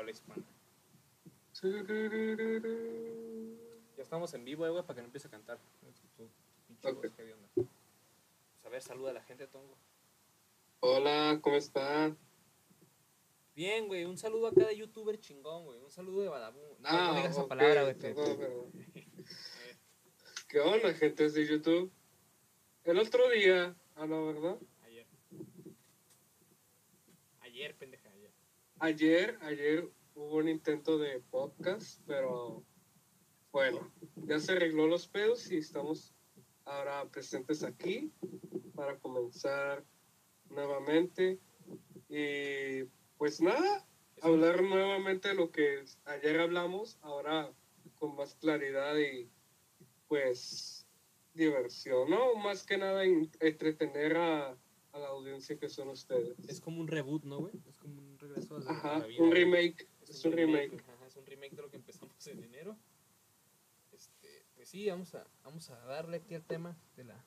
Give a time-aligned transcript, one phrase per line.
[0.00, 0.42] habla hispana.
[3.96, 5.58] Ya estamos en vivo, eh, güey, para que no empiece a cantar.
[5.58, 5.86] Tu
[6.66, 7.02] pinche Ok.
[7.02, 7.48] voz, ¿qué onda?
[7.54, 7.66] Pues
[8.64, 9.76] a ver, saluda a la gente, Tongo.
[10.80, 12.16] Hola, ¿cómo están?
[13.54, 15.78] Bien, güey, un saludo a cada youtuber chingón, güey.
[15.80, 16.62] Un saludo de Badabun.
[16.80, 17.94] No, Ah, no digas esa ok, palabra, güey.
[17.98, 18.72] perdón.
[20.48, 21.92] ¿Qué onda, gente de YouTube?
[22.84, 25.06] El otro día, a la verdad, Ayer.
[27.40, 28.09] Ayer, pendeja,
[28.80, 29.38] ayer.
[29.42, 32.64] ayer, hubo un intento de podcast, pero
[33.52, 36.14] bueno, ya se arregló los pedos y estamos
[36.64, 38.12] ahora presentes aquí
[38.74, 39.84] para comenzar
[40.48, 41.38] nuevamente.
[42.08, 42.84] Y
[43.16, 43.86] pues nada,
[44.22, 47.52] hablar nuevamente de lo que ayer hablamos, ahora
[47.94, 49.28] con más claridad y
[50.08, 50.86] pues
[51.34, 52.34] diversión, ¿no?
[52.36, 54.50] Más que nada en- entretener a,
[54.92, 56.36] a la audiencia que son ustedes.
[56.48, 57.52] Es como un reboot, ¿no, güey?
[58.20, 59.22] Regreso a la, Ajá, la vida.
[59.22, 60.74] un remake, es un remake.
[60.88, 62.76] Ajá, es un remake de lo que empezamos en enero.
[63.92, 67.24] Este, pues sí, vamos a, vamos a darle aquí al tema de la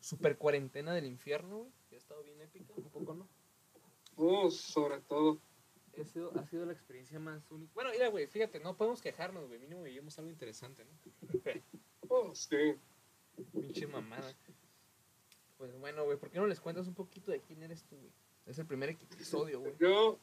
[0.00, 1.72] super cuarentena del infierno, güey.
[1.88, 3.28] Que ha estado bien épica, un poco, ¿no?
[4.16, 5.38] Oh, sobre todo.
[6.00, 7.70] Ha sido, ha sido la experiencia más única.
[7.74, 9.60] Bueno, mira, güey, fíjate, no podemos quejarnos, güey.
[9.60, 10.90] Mínimo vivimos algo interesante, ¿no?
[12.08, 12.74] Oh, sí.
[13.52, 14.34] Pinche mamada.
[15.56, 18.12] Pues bueno, güey, ¿por qué no les cuentas un poquito de quién eres tú, güey?
[18.46, 19.74] Es el primer episodio, güey.
[19.78, 20.18] Yo.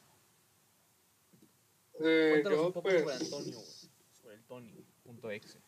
[2.00, 3.90] Eh, Cuéntanos yo, un poco pues, sobre Antonio, güey.
[4.20, 5.60] Sobre el Tony.exe.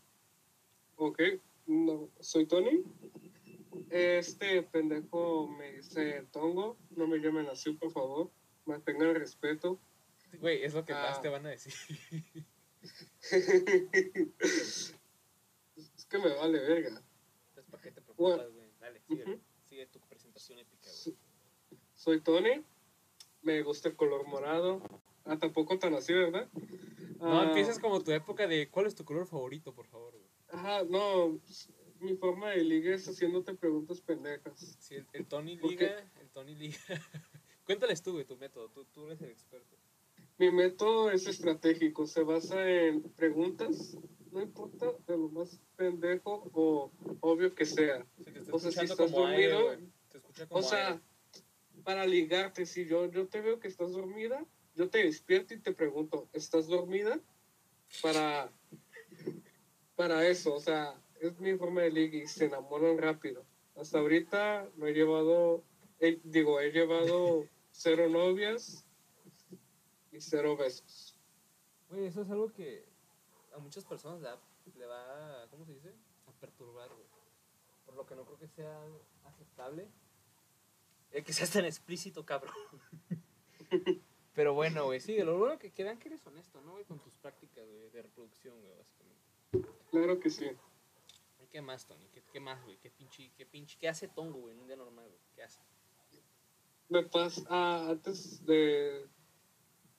[0.96, 1.20] Ok,
[1.66, 2.84] no, soy Tony.
[3.90, 6.78] Este pendejo me dice Tongo.
[6.90, 8.30] No me llamen así, por favor.
[8.66, 9.80] Mantengan respeto.
[10.40, 11.08] Güey, es lo que Ah.
[11.10, 11.72] más te van a decir.
[13.30, 14.94] es
[16.08, 17.02] que me vale verga.
[17.48, 18.70] Entonces, ¿para qué te preocupas, güey?
[18.80, 19.02] Dale,
[19.64, 21.16] sigue tu presentación épica, güey.
[22.02, 22.64] Soy Tony.
[23.42, 24.82] Me gusta el color morado.
[25.24, 26.48] Ah, tampoco tan así, ¿verdad?
[27.20, 30.26] No, Ah, empiezas como tu época de ¿cuál es tu color favorito, por favor, güey?
[30.48, 31.38] Ajá, no.
[32.00, 34.76] Mi forma de liga es haciéndote preguntas pendejas.
[34.80, 36.76] Sí, el, el Tony ¿Por Liga, el Tony Liga.
[37.64, 38.68] Cuéntales tú, güey, tu método.
[38.70, 39.76] Tú, tú eres el experto.
[40.38, 43.96] Mi método es estratégico, se basa en preguntas,
[44.32, 46.90] no importa de lo más pendejo o
[47.20, 48.04] obvio que sea.
[48.24, 49.88] Te O sea, si estás aire, dormido, güey.
[50.08, 51.11] Te escucha como O sea, aire.
[51.82, 54.44] Para ligarte, si yo, yo te veo que estás dormida,
[54.74, 57.20] yo te despierto y te pregunto, ¿estás dormida?
[58.00, 58.50] Para,
[59.96, 63.44] para eso, o sea, es mi forma de liga y se enamoran rápido.
[63.76, 65.64] Hasta ahorita no he llevado,
[66.24, 68.84] digo, he llevado cero novias
[70.10, 71.16] y cero besos.
[71.88, 72.86] Güey, eso es algo que
[73.54, 75.94] a muchas personas le, va- le ¿cómo se dice?
[76.26, 76.90] A perturbar.
[77.84, 78.82] Por lo que no creo que sea
[79.24, 79.88] aceptable.
[81.12, 82.54] El que seas tan explícito, cabrón.
[84.34, 86.84] Pero bueno, güey, sí, lo bueno que, que vean que eres honesto, ¿no, güey?
[86.84, 89.22] Con tus prácticas, güey, de reproducción, güey, básicamente.
[89.90, 90.46] Claro que sí.
[91.42, 92.08] ¿Y ¿Qué más, Tony?
[92.08, 92.78] ¿Qué, qué más, güey?
[92.78, 95.20] ¿Qué pinche, qué pinche, qué hace Tongo, güey, en un día normal, güey?
[95.34, 95.60] ¿Qué hace?
[96.88, 99.06] Me pasa, ah, antes de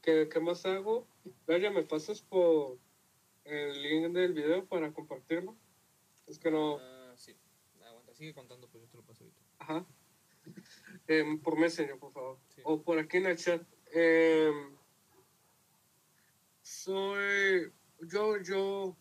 [0.02, 1.08] que, ¿qué más hago?
[1.48, 2.78] Vaya, me pasas por
[3.46, 5.56] el link del video para compartirlo.
[6.28, 7.36] Es que no, Ah, sí.
[7.84, 9.42] Aguanta, sigue contando, pues yo te lo paso ahorita.
[9.60, 9.86] ajá.
[11.08, 12.40] Em, por Messenger, por favor.
[12.50, 12.62] Sí.
[12.64, 13.62] O por aquí en el chat.
[13.92, 14.76] Em,
[16.62, 17.72] soy,
[18.02, 18.96] yo, yo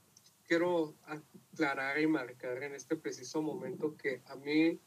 [0.46, 4.78] quiero aclarar y marcar en este preciso momento que a mí,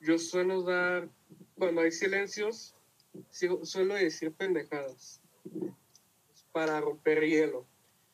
[0.00, 1.08] yo suelo dar,
[1.56, 2.74] cuando hay silencios,
[3.30, 5.20] suelo decir pendejadas
[6.52, 7.66] para romper hielo.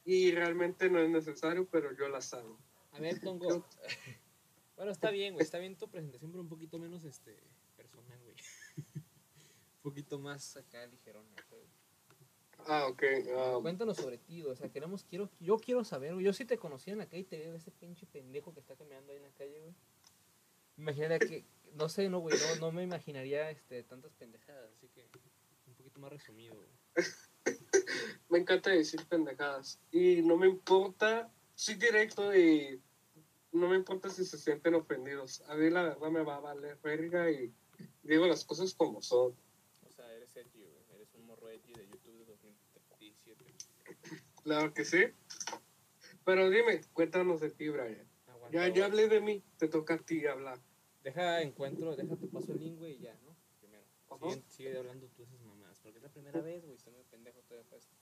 [0.04, 2.58] Y realmente no es necesario, pero yo las hago.
[2.92, 3.66] A ver, Tongo.
[4.76, 5.44] bueno, está bien, güey.
[5.44, 7.36] Está bien tu presentación, pero un poquito menos este
[9.86, 11.30] poquito más acá ligerona.
[12.66, 13.02] Ah, ok.
[13.36, 14.42] ah, Cuéntanos sobre ti.
[14.42, 16.24] O sea, queremos, quiero, yo quiero saber, güey.
[16.24, 18.74] Yo sí te conocía en la calle y te veo ese pinche pendejo que está
[18.74, 19.74] caminando ahí en la calle, güey.
[20.76, 25.08] Imaginaría que, no sé, no, güey, no, no me imaginaría este, tantas pendejadas, así que
[25.68, 26.68] un poquito más resumido, güey.
[28.28, 29.78] me encanta decir pendejadas.
[29.92, 32.82] Y no me importa, soy directo y
[33.52, 35.42] no me importa si se sienten ofendidos.
[35.42, 37.54] A mí la verdad me va a valer verga y
[38.02, 39.34] digo las cosas como son.
[39.86, 40.76] O sea, eres Eti, güey.
[41.56, 43.54] Eti de YouTube de 2017.
[44.42, 45.04] Claro que sí.
[46.24, 48.06] Pero dime, cuéntanos de ti, Brian.
[48.26, 50.58] Aguanta, Ya, ya hablé de mí, te toca a ti hablar.
[51.02, 53.36] Deja encuentro, deja te paso güey, y ya, ¿no?
[53.60, 53.84] Primero.
[54.30, 57.40] Sigue, sigue hablando tú esas mamadas, porque es la primera vez, güey, estoy muy pendejo
[57.42, 57.94] todavía esto.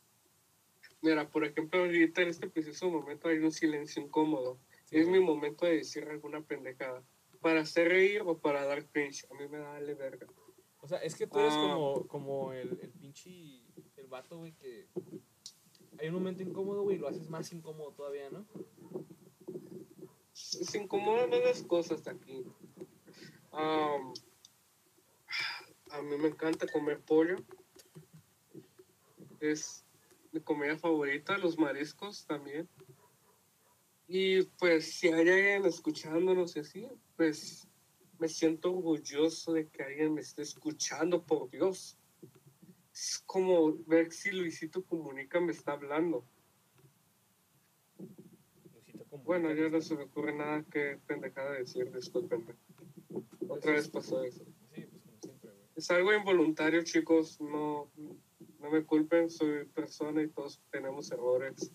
[1.02, 4.58] Mira, por ejemplo, ahorita en este preciso momento hay un silencio incómodo.
[4.84, 5.20] Sí, es güey.
[5.20, 7.04] mi momento de decir alguna pendejada.
[7.42, 9.26] Para hacer reír o para dar cringe.
[9.30, 10.26] A mí me da verga.
[10.84, 11.72] O sea, es que tú eres Ah.
[11.72, 13.62] como, como el, el pinche,
[13.96, 14.86] el vato, güey, que
[15.98, 18.44] hay un momento incómodo, güey, y lo haces más incómodo todavía, ¿no?
[20.34, 22.44] Se incomodan las cosas aquí.
[23.52, 24.12] Am,
[25.90, 27.36] a mí me encanta comer pollo.
[29.40, 29.86] Es
[30.32, 32.69] mi comida favorita, los mariscos también.
[34.06, 37.66] Y pues si hay alguien escuchándonos y así, pues
[38.24, 41.98] me siento orgulloso de que alguien me esté escuchando, por Dios.
[42.90, 46.24] Es como ver si Luisito Comunica me está hablando.
[48.72, 52.54] Luisito Comunica, Bueno, ya no se me ocurre nada que pendejada decir, discúlpenme.
[53.08, 54.42] pues, Otra vez pasó eso.
[54.74, 55.68] Sí, pues como siempre, güey.
[55.76, 57.38] Es algo involuntario, chicos.
[57.42, 57.90] No,
[58.58, 61.70] no me culpen, soy persona y todos tenemos errores.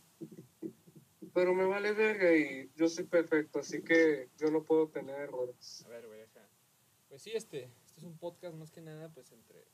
[1.32, 5.86] Pero me vale verga y yo soy perfecto, así que yo no puedo tener errores.
[5.86, 6.19] A ver, güey.
[7.10, 9.66] Pues sí, este, este es un podcast más que nada, pues entre,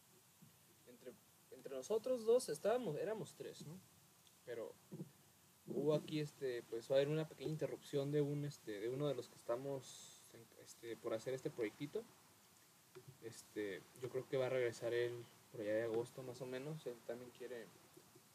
[0.88, 1.14] entre,
[1.52, 3.78] entre nosotros dos estábamos, éramos tres, ¿no?
[4.46, 4.74] Pero
[5.68, 9.10] hubo aquí, este, pues va a haber una pequeña interrupción de un, este, de uno
[9.10, 10.22] de los que estamos,
[10.64, 12.06] este, por hacer este proyectito.
[13.22, 16.86] Este, yo creo que va a regresar él por allá de agosto más o menos.
[16.86, 17.68] Él también quiere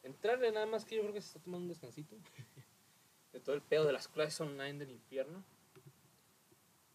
[0.02, 2.16] entrarle nada más que yo creo que se está tomando un descansito
[3.32, 5.42] de todo el pedo de las clases online del infierno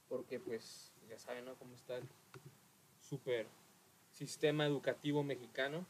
[0.07, 1.55] porque pues ya saben ¿no?
[1.55, 2.07] cómo está el
[3.01, 3.47] super
[4.11, 5.85] sistema educativo mexicano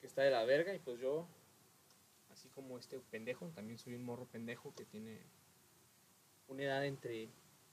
[0.00, 1.26] que está de la verga y pues yo
[2.32, 5.18] así como este pendejo también soy un morro pendejo que tiene
[6.48, 7.28] una edad entre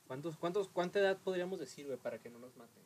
[0.07, 2.83] cuántos cuántos cuánta edad podríamos decir güey para que no nos maten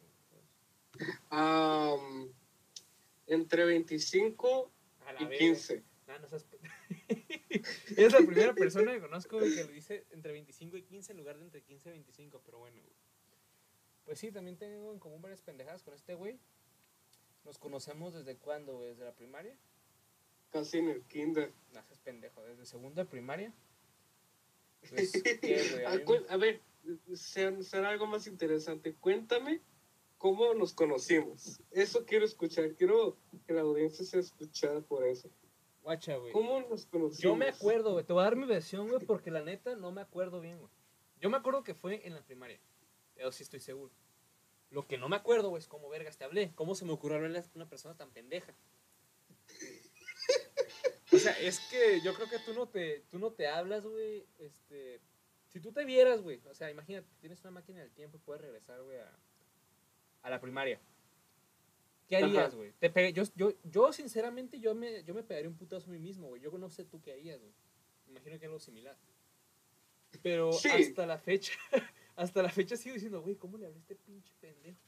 [3.27, 4.71] entre 25
[5.05, 5.38] A la y verga.
[5.38, 5.83] 15.
[6.07, 6.45] Ah, no seas
[7.98, 11.38] es la primera persona que conozco que lo dice entre 25 y 15 en lugar
[11.38, 12.81] de entre 15 y 25, pero bueno.
[12.81, 12.95] güey.
[14.06, 16.39] Pues sí, también tengo en común varias pendejadas con este güey.
[17.44, 18.89] Nos conocemos desde cuándo, güey?
[18.89, 19.57] ¿Desde la primaria?
[20.50, 21.54] Casi en el kinder.
[21.74, 23.54] No seas pendejo, desde segundo de primaria.
[24.89, 25.12] Pues,
[25.42, 26.62] ¿qué, a, cu- a ver,
[27.15, 28.94] será algo más interesante.
[28.95, 29.62] Cuéntame
[30.18, 31.59] cómo nos conocimos.
[31.71, 32.74] Eso quiero escuchar.
[32.75, 35.30] Quiero que la audiencia sea escuchada por eso.
[35.87, 36.33] Guacha, güey.
[36.33, 37.19] ¿Cómo nos conocimos?
[37.19, 38.03] Yo me acuerdo, güey.
[38.03, 40.69] Te voy a dar mi versión, güey, porque la neta no me acuerdo bien, güey.
[41.21, 42.59] Yo me acuerdo que fue en la primaria.
[43.15, 43.93] Pero sí estoy seguro.
[44.69, 46.51] Lo que no me acuerdo, güey, es cómo vergas te hablé.
[46.55, 48.53] ¿Cómo se me ocurrió hablarle a una persona tan pendeja?
[51.09, 54.27] O sea, es que yo creo que tú no te, tú no te hablas, güey.
[54.39, 54.99] Este,
[55.47, 56.41] si tú te vieras, güey.
[56.49, 59.17] O sea, imagínate, tienes una máquina del tiempo y puedes regresar, güey, a,
[60.23, 60.81] a la primaria.
[62.07, 62.71] ¿Qué harías, güey?
[62.80, 66.00] Te pegué- yo, yo, yo, sinceramente, yo me, yo me pegaría un putazo a mí
[66.00, 66.42] mismo, güey.
[66.42, 67.54] Yo no sé tú qué harías, güey.
[68.06, 68.98] Me imagino que algo similar.
[70.24, 70.69] Pero Sí.
[70.69, 71.51] hasta la fecha,
[72.15, 74.80] hasta la fecha sigo diciendo, güey, ¿cómo le hablé a este pinche pendejo?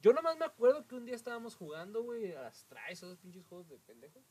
[0.00, 3.44] Yo nomás me acuerdo que un día estábamos jugando, güey, a las traes, esos pinches
[3.46, 4.24] juegos de pendejos.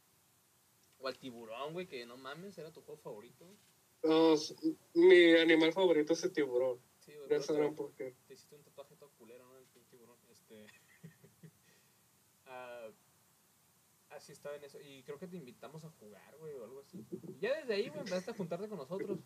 [0.97, 3.55] O al tiburón, güey, que no mames, era tu juego favorito,
[4.03, 4.55] s-
[4.95, 6.79] mi animal favorito es el tiburón.
[6.99, 7.41] Sí, güey.
[7.41, 8.15] Sabrán por qué.
[8.27, 9.57] Te hiciste un tatuaje todo culero, ¿no?
[9.57, 10.17] El tiburón.
[10.29, 10.65] Este.
[12.51, 12.89] Ah,
[14.09, 14.77] así estaba en eso.
[14.81, 17.05] Y creo que te invitamos a jugar, güey, o algo así.
[17.39, 19.19] Ya desde ahí, güey, empezaste a juntarte con nosotros.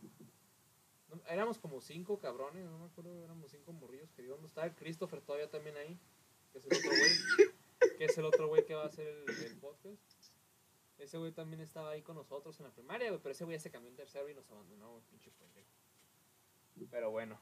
[1.09, 4.51] No, éramos como cinco cabrones, no me acuerdo, éramos cinco morrillos que íbamos.
[4.51, 5.99] Estaba el Christopher todavía también ahí,
[6.51, 7.97] que es el otro güey.
[7.97, 9.99] que es el otro güey que va a hacer el, podcast.
[10.97, 13.71] Ese güey también estaba ahí con nosotros en la primaria, güey, pero ese güey se
[13.71, 15.69] cambió en tercero y nos abandonó, pinche pendejo.
[16.91, 17.39] Pero bueno.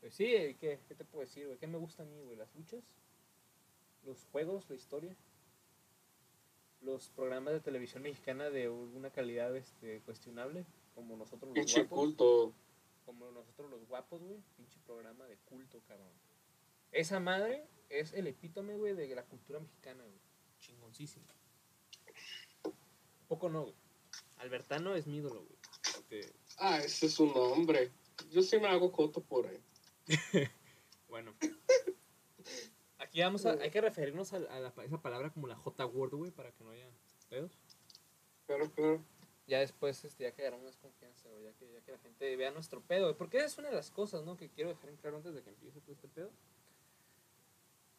[0.00, 1.58] Pues sí, ¿qué, qué te puedo decir, güey?
[1.58, 2.36] ¿Qué me gusta a mí, güey?
[2.36, 2.84] ¿Las luchas?
[4.04, 4.68] ¿Los juegos?
[4.68, 5.16] ¿La historia?
[6.82, 10.66] ¿Los programas de televisión mexicana de una calidad este, cuestionable?
[10.94, 11.98] Como nosotros los Pinche guapos.
[11.98, 12.52] culto.
[13.06, 14.38] Como nosotros los guapos, güey.
[14.56, 16.12] Pinche programa de culto, cabrón.
[16.92, 20.20] Esa madre es el epítome, güey, de la cultura mexicana, güey.
[20.60, 21.26] Chingoncísimo.
[23.28, 23.74] Poco no, güey.
[24.38, 26.24] Albertano es mi ídolo, güey.
[26.58, 27.90] Ah, ese es un nombre.
[28.30, 29.60] Yo sí me hago coto por ahí.
[31.08, 31.32] Bueno.
[33.14, 33.52] Aquí vamos a...
[33.52, 36.70] Hay que referirnos a, a la- esa palabra como la J-word, güey, para que no
[36.70, 36.88] haya
[37.30, 37.56] pedos.
[38.48, 39.00] Pero, pero,
[39.46, 42.34] Ya después, este, ya que agarramos más confianza, güey, ya que, ya que la gente
[42.34, 43.14] vea nuestro pedo, güey.
[43.16, 44.36] Porque es una de las cosas, ¿no?
[44.36, 46.32] Que quiero dejar en claro antes de que empiece todo este pedo.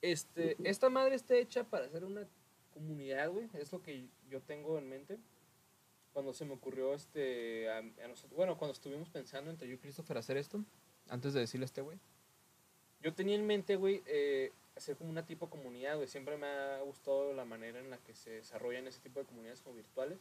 [0.02, 2.28] Este, esta madre está hecha para ser una
[2.74, 3.48] comunidad, güey.
[3.54, 5.18] Es lo que yo tengo en mente.
[6.12, 9.78] Cuando se me ocurrió, este, a, a nosotros, bueno, cuando estuvimos pensando entre yo y
[9.78, 10.62] Christopher hacer esto,
[11.08, 12.00] antes de decirle a este güey.
[13.00, 16.08] Yo tenía en mente, güey, eh, hacer como una tipo comunidad, güey.
[16.08, 19.62] Siempre me ha gustado la manera en la que se desarrollan ese tipo de comunidades
[19.62, 20.20] como virtuales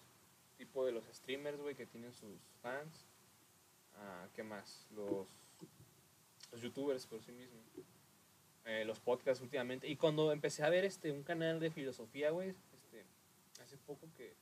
[0.57, 3.07] tipo de los streamers, güey, que tienen sus fans.
[3.97, 4.87] Ah, ¿Qué más?
[4.95, 5.29] Los,
[6.53, 7.63] los youtubers por sí mismos.
[8.65, 9.89] Eh, los podcasts últimamente.
[9.89, 13.05] Y cuando empecé a ver este un canal de filosofía, güey, este,
[13.63, 14.35] hace poco que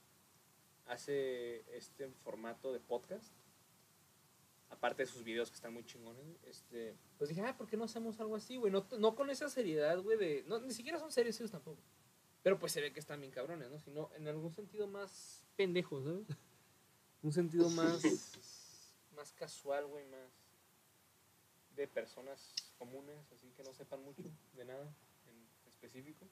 [0.86, 3.32] hace este formato de podcast.
[4.72, 7.84] Aparte de sus videos que están muy chingones, este, pues dije, ah, ¿por qué no
[7.84, 8.72] hacemos algo así, güey?
[8.72, 10.44] No, no con esa seriedad, güey, de...
[10.48, 11.82] No, ni siquiera son serios ellos tampoco.
[12.42, 13.78] Pero pues se ve que están bien cabrones, ¿no?
[13.78, 16.26] Sino en algún sentido más pendejo, ¿sabes?
[17.22, 18.02] Un sentido más...
[19.14, 20.30] más casual, güey, más...
[21.76, 24.22] De personas comunes, así que no sepan mucho
[24.54, 24.94] de nada
[25.26, 26.26] en específico.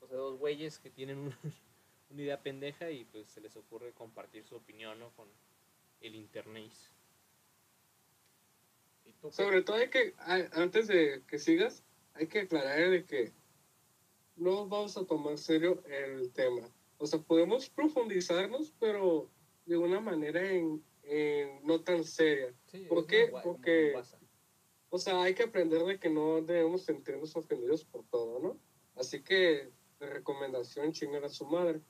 [0.00, 1.34] O sea, dos güeyes que tienen un,
[2.10, 5.10] una idea pendeja y pues se les ocurre compartir su opinión ¿no?
[5.10, 5.28] con
[6.00, 6.72] el internet.
[9.30, 10.14] Sobre todo hay que,
[10.52, 11.84] antes de que sigas,
[12.14, 13.32] hay que aclarar de que
[14.36, 16.68] no vamos a tomar serio el tema.
[16.98, 19.30] O sea, podemos profundizarnos, pero
[19.66, 20.82] de una manera en,
[21.64, 22.54] no tan seria.
[22.88, 23.32] ¿Por qué?
[23.42, 23.94] Porque,
[24.88, 28.58] o sea, hay que aprender de que no debemos sentirnos ofendidos por todo, ¿no?
[28.96, 29.70] Así que,
[30.00, 31.80] de recomendación, chingar a su madre.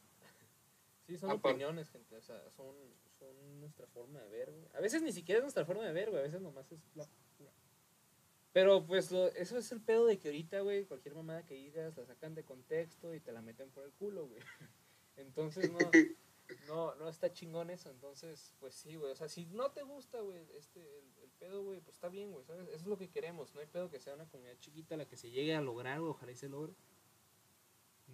[1.06, 2.16] Sí, son opiniones, gente.
[2.16, 3.07] O sea, son, son
[3.68, 4.66] nuestra forma de ver, güey.
[4.74, 6.20] A veces ni siquiera es nuestra forma de ver, güey.
[6.20, 7.06] A veces nomás es la
[8.52, 12.06] Pero pues eso es el pedo de que ahorita, güey, cualquier mamada que digas la
[12.06, 14.40] sacan de contexto y te la meten por el culo, güey.
[15.16, 15.78] Entonces no,
[16.66, 17.90] no, no está chingón eso.
[17.90, 19.12] Entonces, pues sí, güey.
[19.12, 20.80] O sea, si no te gusta, güey, este,
[21.22, 22.66] el, pedo, güey, pues está bien, güey, ¿sabes?
[22.68, 23.54] Eso es lo que queremos.
[23.54, 26.10] No hay pedo que sea una comunidad chiquita la que se llegue a lograr, güey.
[26.10, 26.74] Ojalá y se logre.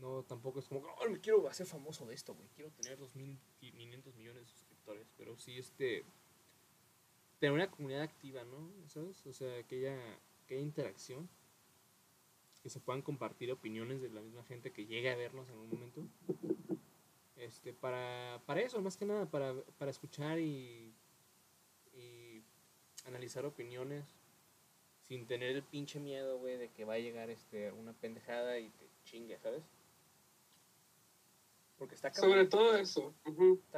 [0.01, 2.49] No, tampoco es como, oh, me quiero hacer famoso de esto, güey.
[2.49, 4.51] Quiero tener 2.500 millones de
[5.17, 6.05] Pero sí, este.
[7.39, 8.71] Tener una comunidad activa, ¿no?
[8.89, 9.27] ¿Sabes?
[9.27, 11.29] O sea, que haya, interacción.
[12.63, 15.69] Que se puedan compartir opiniones de la misma gente que llegue a vernos en un
[15.71, 16.03] momento.
[17.37, 20.95] Este, para, para eso, más que nada, para, para escuchar y,
[21.93, 22.43] y
[23.07, 24.05] analizar opiniones
[25.07, 28.71] sin tener el pinche miedo, güey, de que va a llegar este, una pendejada y
[28.71, 29.63] te chingue, ¿sabes?
[31.85, 33.15] Porque está Sobre todo eso,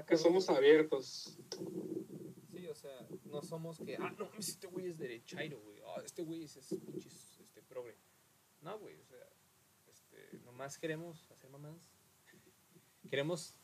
[0.06, 1.36] que somos abiertos.
[2.52, 6.22] Sí, o sea, no somos que, ah, no, este güey es derechairo, güey, ah, este
[6.22, 7.96] güey es, es este, progre.
[8.62, 9.28] No, güey, o sea,
[9.88, 11.90] este, nomás queremos hacer mamás.
[13.10, 13.56] Queremos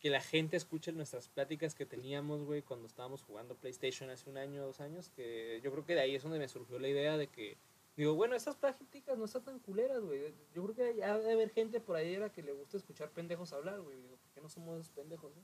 [0.00, 4.38] que la gente escuche nuestras pláticas que teníamos, güey, cuando estábamos jugando PlayStation hace un
[4.38, 7.18] año, dos años, que yo creo que de ahí es donde me surgió la idea
[7.18, 7.58] de que
[7.98, 10.32] Digo, bueno, estas prácticas no están tan culeras, güey.
[10.54, 13.10] Yo creo que ha de haber gente por ahí a la que le gusta escuchar
[13.10, 14.00] pendejos hablar, güey.
[14.00, 15.42] Digo, ¿por qué no somos pendejos, no?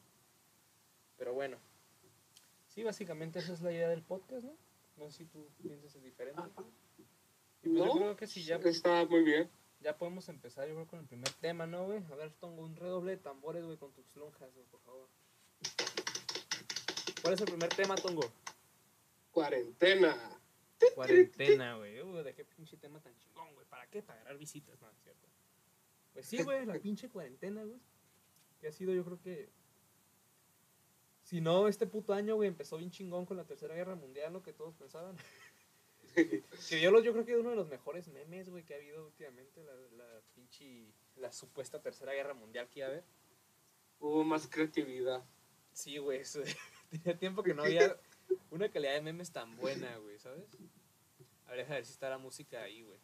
[1.19, 1.57] Pero bueno.
[2.69, 4.57] Sí, básicamente esa es la idea del podcast, ¿no?
[4.97, 6.43] No sé si tú piensas diferente.
[7.65, 8.55] Y pues no, yo creo que sí, ya...
[8.59, 9.51] Está muy bien.
[9.81, 12.05] Ya podemos empezar, yo creo, con el primer tema, ¿no, güey?
[12.13, 15.09] A ver, tengo un redoble de tambores, güey, con tus lonjas, güey, por favor.
[17.21, 18.31] ¿Cuál es el primer tema, Tongo?
[19.33, 20.41] Cuarentena.
[20.95, 21.95] Cuarentena, güey.
[22.23, 23.67] de qué pinche tema tan chingón, güey.
[23.67, 24.03] ¿Para qué?
[24.03, 25.29] Para agarrar visitas, no, cierto.
[26.13, 27.81] Pues sí, güey, la pinche cuarentena, güey.
[28.61, 29.51] Que ha sido, yo creo que.
[31.23, 34.43] Si no, este puto año, güey, empezó bien chingón con la Tercera Guerra Mundial, lo
[34.43, 35.17] que todos pensaban.
[36.15, 39.63] que yo, yo creo que uno de los mejores memes, güey, que ha habido últimamente,
[39.65, 40.93] la, la pinche.
[41.17, 43.05] La supuesta Tercera Guerra Mundial que iba a haber.
[44.01, 45.25] Hubo más creatividad.
[45.73, 46.23] Sí, güey,
[46.91, 47.99] tenía tiempo que no había
[48.51, 50.47] una calidad de memes tan buena, güey, ¿sabes?
[51.47, 53.01] A ver, ver si está la música ahí, güey.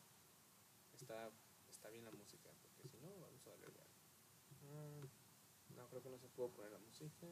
[0.95, 1.31] Está,
[1.69, 3.87] está bien la música, porque si no, vamos a ya.
[4.63, 5.07] Ah,
[5.77, 7.27] no, creo que no se pudo poner la música.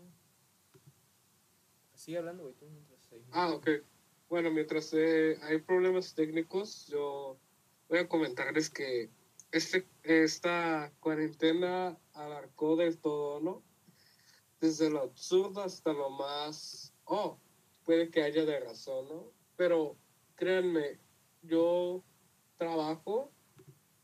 [1.95, 3.00] Sigue hablando, güey, tú mientras
[3.33, 3.68] Ah, ok.
[4.28, 7.38] Bueno, mientras eh, hay problemas técnicos, yo
[7.88, 9.11] voy a comentarles que
[9.50, 13.62] este, esta cuarentena abarcó del todo, ¿no?
[14.61, 16.92] Desde lo absurdo hasta lo más...
[17.04, 17.38] Oh,
[17.88, 19.33] puede que haya de razón, ¿no?
[19.57, 19.97] Pero
[20.35, 21.00] créanme,
[21.40, 22.04] yo
[22.59, 23.33] trabajo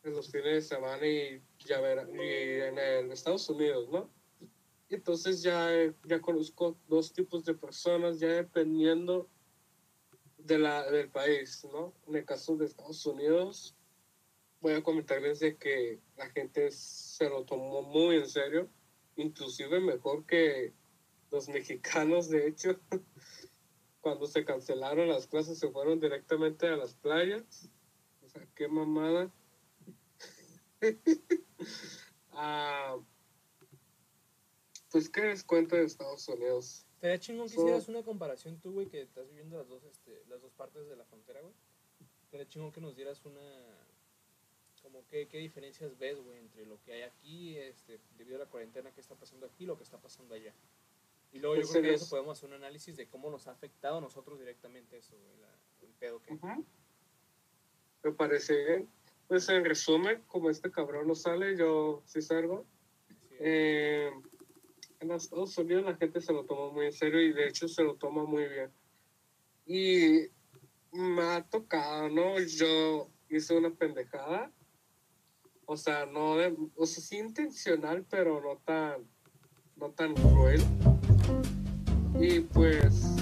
[0.03, 4.11] en los fines de semana y ya y en, Estados Unidos, ¿no?
[4.89, 5.69] Entonces ya,
[6.07, 9.29] ya conozco dos tipos de personas, ya dependiendo
[10.39, 11.93] de la, del país, ¿no?
[12.09, 13.77] En el caso de Estados Unidos,
[14.63, 18.67] voy a comentarles de que la gente se lo tomó muy en serio,
[19.17, 20.73] inclusive mejor que
[21.31, 22.81] los mexicanos, de hecho.
[24.05, 27.71] cuando se cancelaron las clases se fueron directamente a las playas.
[28.23, 29.33] O sea, qué mamada.
[32.33, 32.99] ah,
[34.93, 36.87] pues, ¿qué les cuento de Estados Unidos?
[37.01, 40.43] Sería chingón que hicieras una comparación tú, güey, que estás viviendo las dos, este, las
[40.43, 41.55] dos partes de la frontera, güey.
[42.31, 43.41] Sería chingón que nos dieras una...
[44.83, 48.51] Como qué, qué diferencias ves, güey, entre lo que hay aquí, este, debido a la
[48.51, 50.53] cuarentena, qué está pasando aquí y lo que está pasando allá.
[51.35, 53.99] Y luego yo creo que eso podemos hacer un análisis de cómo nos ha afectado
[53.99, 55.17] a nosotros directamente eso,
[55.83, 56.39] el pedo que...
[58.05, 58.89] Me parece bien.
[59.27, 62.65] Pues en resumen, como este cabrón no sale, yo sí salgo.
[63.41, 64.13] Eh,
[65.01, 67.83] en Estados Unidos la gente se lo toma muy en serio y de hecho se
[67.83, 68.71] lo toma muy bien.
[69.67, 70.29] Y
[70.93, 72.39] me ha tocado, ¿no?
[72.39, 74.53] Yo hice una pendejada.
[75.67, 79.05] O sea, no de, o sea, sí intencional, pero no tan,
[79.75, 80.63] no tan cruel.
[82.21, 83.17] Y pues,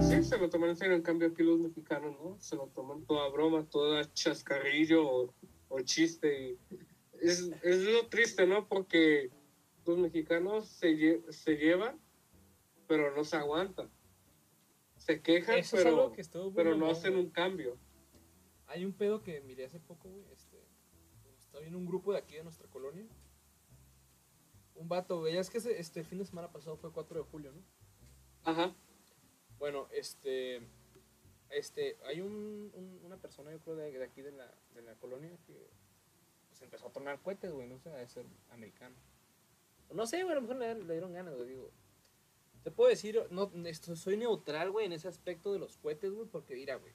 [0.00, 0.94] sí, se lo toman en serio.
[0.94, 2.36] En cambio, aquí los mexicanos, ¿no?
[2.40, 5.34] Se lo toman toda broma, toda chascarrillo o,
[5.68, 6.50] o chiste.
[6.50, 6.58] Y
[7.20, 8.68] es, es lo triste, ¿no?
[8.68, 9.30] Porque
[9.84, 11.98] los mexicanos se, lle- se llevan,
[12.86, 13.90] pero no se aguantan.
[14.96, 16.22] Se quejan, Eso pero, que
[16.54, 17.76] pero no hacen un cambio.
[18.66, 20.24] Hay un pedo que miré hace poco, güey.
[20.32, 20.56] Este,
[21.38, 23.04] estaba en un grupo de aquí de nuestra colonia.
[24.74, 25.34] Un vato, güey.
[25.34, 27.62] Ya es que ese- este fin de semana pasado fue 4 de julio, ¿no?
[28.44, 28.74] Ajá.
[29.58, 30.60] Bueno, este.
[31.50, 34.94] Este, hay un, un- una persona, yo creo, de, de aquí de la, de la
[34.96, 35.68] colonia que
[36.48, 37.68] pues, empezó a tornar cohetes, güey.
[37.68, 38.96] No sé, de ser americano.
[39.92, 41.48] No sé, güey, a lo mejor le, le dieron ganas, güey.
[41.50, 41.70] Digo,
[42.64, 46.26] te puedo decir, no, esto, soy neutral, güey, en ese aspecto de los cohetes, güey,
[46.26, 46.94] porque mira, güey.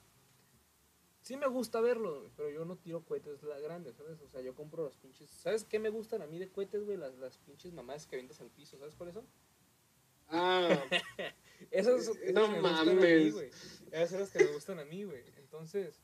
[1.28, 4.18] Sí me gusta verlo, güey, pero yo no tiro cohetes la- grandes, ¿sabes?
[4.22, 5.28] O sea, yo compro los pinches.
[5.28, 6.96] ¿Sabes qué me gustan a mí de cohetes, güey?
[6.96, 9.26] Las, las pinches mamadas que vendes al piso, ¿sabes cuáles son?
[10.28, 10.68] Ah,
[11.70, 13.34] Esas, esas No me gustan a mí, mames.
[13.34, 13.50] güey.
[13.92, 15.22] Esas son las que me gustan a mí, güey.
[15.36, 16.00] Entonces,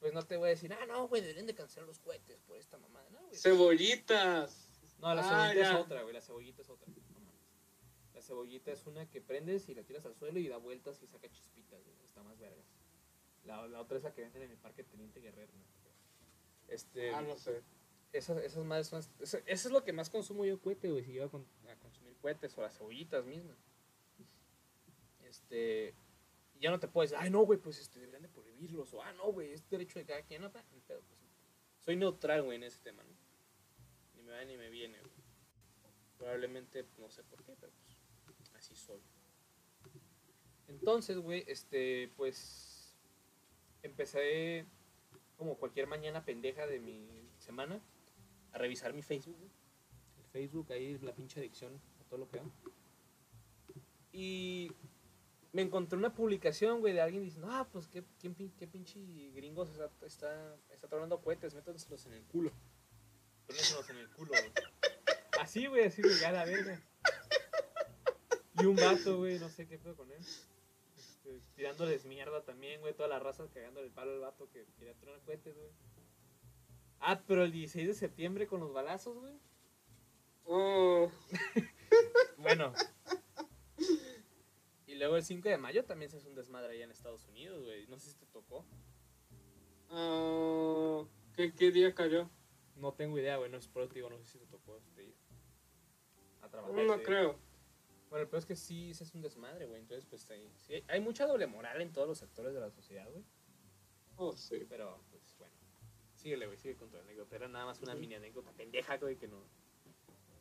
[0.00, 2.56] pues no te voy a decir, ah, no, güey, deberían de cancelar los cohetes por
[2.58, 3.36] esta mamada, ¿no, güey?
[3.38, 4.68] cebollitas.
[4.98, 5.78] No, la Ah, cebollita ya.
[5.78, 6.14] es otra, güey.
[6.14, 6.88] La cebollita es otra.
[6.88, 7.34] No mames.
[8.12, 11.06] La cebollita es una que prendes y la tiras al suelo y da vueltas y
[11.06, 11.96] saca chispitas, güey.
[12.04, 12.64] Está más vergas.
[13.48, 15.64] La, la otra es la que venden en el parque Teniente Guerrero, ¿no?
[16.68, 17.62] Este, Ah, no sé.
[18.12, 19.00] esas, esas madres son.
[19.20, 21.02] Eso, eso es lo que más consumo yo cohete, güey.
[21.02, 23.56] Si yo a, con- a consumir cohetes o las cebollitas mismas.
[25.24, 25.94] Este.
[26.60, 28.92] Ya no te puedes decir, ay, no, güey, pues este, deberían de prohibirlos.
[28.92, 30.42] O, ah, no, güey, es derecho de cada quien.
[30.42, 30.64] No, pedo,
[31.08, 31.20] pues.
[31.78, 33.14] Soy neutral, güey, en ese tema, ¿no?
[34.16, 35.12] Ni me va ni me viene, güey.
[36.18, 37.72] Probablemente, no sé por qué, pero
[38.36, 39.00] pues así soy.
[40.66, 42.67] Entonces, güey, este, pues
[43.82, 44.66] empecé
[45.36, 47.80] como cualquier mañana pendeja de mi semana
[48.52, 49.38] a revisar mi Facebook.
[50.18, 52.44] El Facebook, ahí la pinche adicción a todo lo que da.
[54.12, 54.72] Y
[55.52, 59.90] me encontré una publicación, güey, de alguien diciendo, ah, pues qué, qué pinche gringos está,
[60.04, 62.52] está, está tronando cohetes, métanselos en el culo.
[63.46, 64.32] Trónenselos en el culo.
[65.40, 66.82] Así, güey, así, güey, ya la verga.
[68.60, 70.18] Y un vato, güey, no sé qué fue con él.
[71.28, 74.94] Este, tirándoles mierda también, güey, toda la raza cagándole el palo al vato que quería
[74.94, 75.70] tronar cohetes, güey.
[77.00, 79.38] Ah, pero el 16 de septiembre con los balazos, güey.
[80.44, 81.10] Oh,
[82.38, 82.72] Bueno.
[84.86, 87.62] Y luego el 5 de mayo también se hace un desmadre allá en Estados Unidos,
[87.62, 87.86] güey.
[87.88, 88.64] No sé si te tocó.
[89.90, 92.30] ah, ¿qué, ¿Qué día cayó?
[92.76, 93.50] No tengo idea, güey.
[93.50, 95.16] No es por digo, no sé si te tocó este ir
[96.40, 96.74] a trabajar.
[96.74, 97.04] No, no día.
[97.04, 97.38] creo.
[98.10, 99.80] Bueno, el peor es que sí se hace un desmadre, güey.
[99.80, 100.50] Entonces, pues ahí.
[100.56, 103.24] Sí, hay- mucha doble moral en todos los sectores de la sociedad, güey.
[104.16, 104.64] Oh, sí.
[104.68, 105.54] Pero, pues bueno.
[106.14, 106.58] Síguele, güey.
[106.58, 107.36] Sigue con tu anécdota.
[107.36, 109.42] Era nada más una mini anécdota pendeja, güey, que no.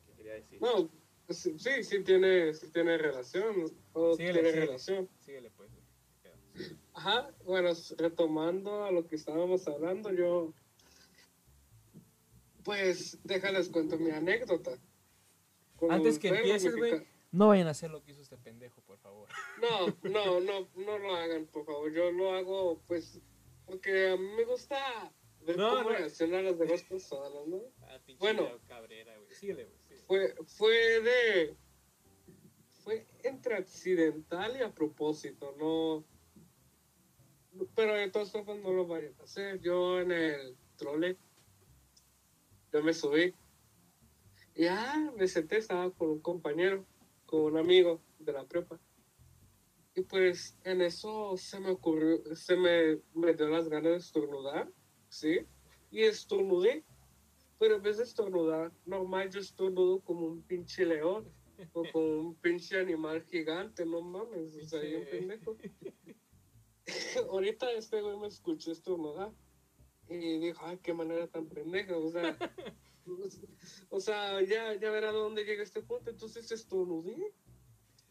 [0.08, 0.62] que quería decir.
[0.62, 0.90] No,
[1.30, 3.54] sí, sí, sí tiene, sí tiene relación.
[3.94, 4.66] Todo Síguele, tiene síguele.
[4.68, 5.10] relación.
[5.20, 5.70] Síguele, pues.
[6.94, 10.52] Ajá, bueno, retomando a lo que estábamos hablando, yo.
[12.64, 14.78] Pues déjales cuento mi anécdota.
[15.78, 18.98] Como Antes que empieces, güey, no vayan a hacer lo que hizo este pendejo, por
[19.00, 19.28] favor.
[19.62, 21.92] No, no, no, no lo hagan, por favor.
[21.92, 23.20] Yo lo hago, pues,
[23.66, 24.78] porque a mí me gusta
[25.42, 25.90] ver No, cómo no.
[25.98, 27.62] reaccionan las demás personas, ¿no?
[27.84, 28.48] Ah, Bueno.
[28.68, 29.34] Cabrera, güey.
[29.34, 29.78] Síguele, güey.
[29.88, 30.04] síguele.
[30.08, 31.58] Fue, fue de.
[32.84, 36.06] Fue entre accidental y a propósito, no.
[37.76, 39.60] Pero de todas formas no lo vayan a hacer.
[39.60, 41.18] Yo en el trole,
[42.72, 43.34] yo me subí.
[44.56, 46.86] Y ah, me senté, estaba con un compañero,
[47.28, 48.80] con un amigo de la prepa.
[49.94, 54.72] Y pues en eso se me ocurrió, se me, me dio las ganas de estornudar,
[55.10, 55.46] ¿sí?
[55.92, 56.84] Y estornudé.
[57.60, 61.28] Pero en vez de estornudar, normal yo estornudo como un pinche león
[61.74, 65.58] o como un pinche animal gigante, no mames, o sea, Pinche- pendejo.
[67.32, 69.34] Ahorita este güey me escuchó estornudar
[70.10, 72.38] y dijo, ay, qué manera tan pendeja, o sea,
[73.90, 77.34] o sea, ya, ya verá dónde llega este punto, entonces estornudé.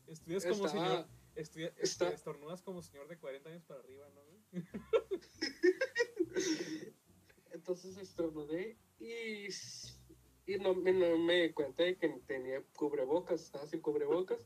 [0.07, 1.07] Estudias como señor.
[1.35, 4.23] estudia- está- este, estornudas como señor de 40 años para arriba, ¿no?
[7.53, 9.47] Entonces estornudé y,
[10.47, 14.39] y no, me- no me di cuenta de que tenía cubrebocas, estaba sin cubrebocas.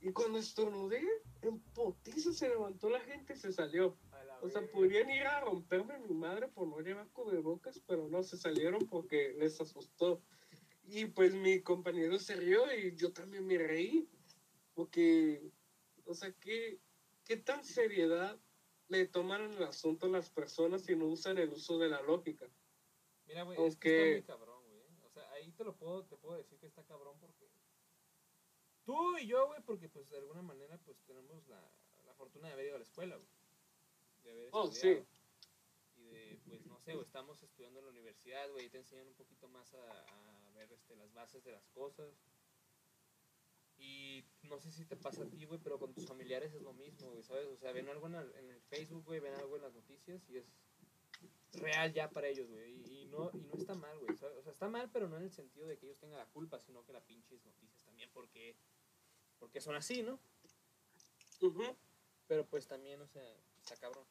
[0.00, 1.02] Y cuando estornudé,
[1.42, 3.96] en potizo se levantó la gente y se salió.
[4.42, 8.36] O sea, podrían ir a romperme mi madre por no llevar cubrebocas, pero no se
[8.36, 10.22] salieron porque les asustó.
[10.84, 14.08] Y pues mi compañero se rió y yo también me reí.
[14.74, 15.50] Porque,
[16.04, 16.80] o sea, ¿qué,
[17.24, 18.40] qué tan seriedad
[18.88, 22.48] le toman el asunto a las personas si no usan el uso de la lógica?
[23.26, 24.82] Mira, güey, es que está muy cabrón, güey.
[25.04, 27.50] O sea, ahí te lo puedo, te puedo decir que está cabrón porque
[28.84, 31.60] tú y yo, güey, porque pues de alguna manera pues tenemos la,
[32.06, 33.28] la fortuna de haber ido a la escuela, güey.
[34.28, 35.02] De haber oh, sí.
[35.96, 39.08] Y de, pues no sé, güey, estamos estudiando en la universidad, güey, y te enseñan
[39.08, 42.14] un poquito más a, a ver este, las bases de las cosas.
[43.78, 46.72] Y no sé si te pasa a ti, güey, pero con tus familiares es lo
[46.72, 47.46] mismo, güey, ¿sabes?
[47.46, 50.28] O sea, ven algo en el, en el Facebook, güey, ven algo en las noticias
[50.28, 50.46] y es
[51.52, 52.74] real ya para ellos, güey.
[52.90, 54.12] Y, no, y no está mal, güey.
[54.12, 56.58] O sea, está mal, pero no en el sentido de que ellos tengan la culpa,
[56.58, 58.56] sino que la pinches noticias también, porque,
[59.38, 60.18] porque son así, ¿no?
[62.26, 63.22] Pero pues también, o sea,
[63.56, 64.04] está cabrón.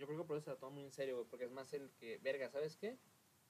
[0.00, 1.72] Yo creo que por eso se la toma muy en serio, güey, porque es más
[1.74, 2.98] el que, verga, ¿sabes qué?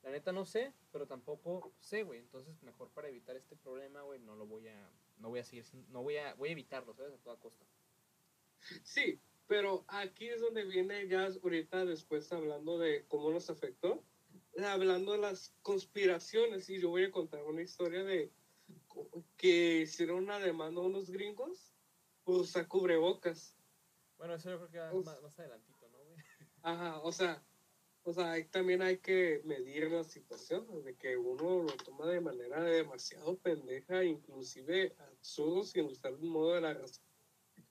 [0.02, 2.18] La neta no sé, pero tampoco sé, güey.
[2.18, 5.64] Entonces, mejor para evitar este problema, güey, no lo voy a, no voy a seguir,
[5.88, 7.14] no voy a, voy a evitarlo, ¿sabes?
[7.14, 7.64] A toda costa.
[8.82, 14.02] Sí, pero aquí es donde viene ya ahorita después hablando de cómo nos afectó,
[14.58, 18.32] hablando de las conspiraciones y yo voy a contar una historia de
[19.36, 21.72] que hicieron una demanda a unos gringos
[22.24, 23.56] por usar cubrebocas.
[24.18, 25.79] Bueno, eso yo creo que va más, más, adelantito.
[26.62, 27.42] Ajá, o sea,
[28.02, 32.20] o sea, ahí también hay que medir la situación, de que uno lo toma de
[32.20, 37.04] manera demasiado pendeja, inclusive absurdo, sin usar un modo de la razón,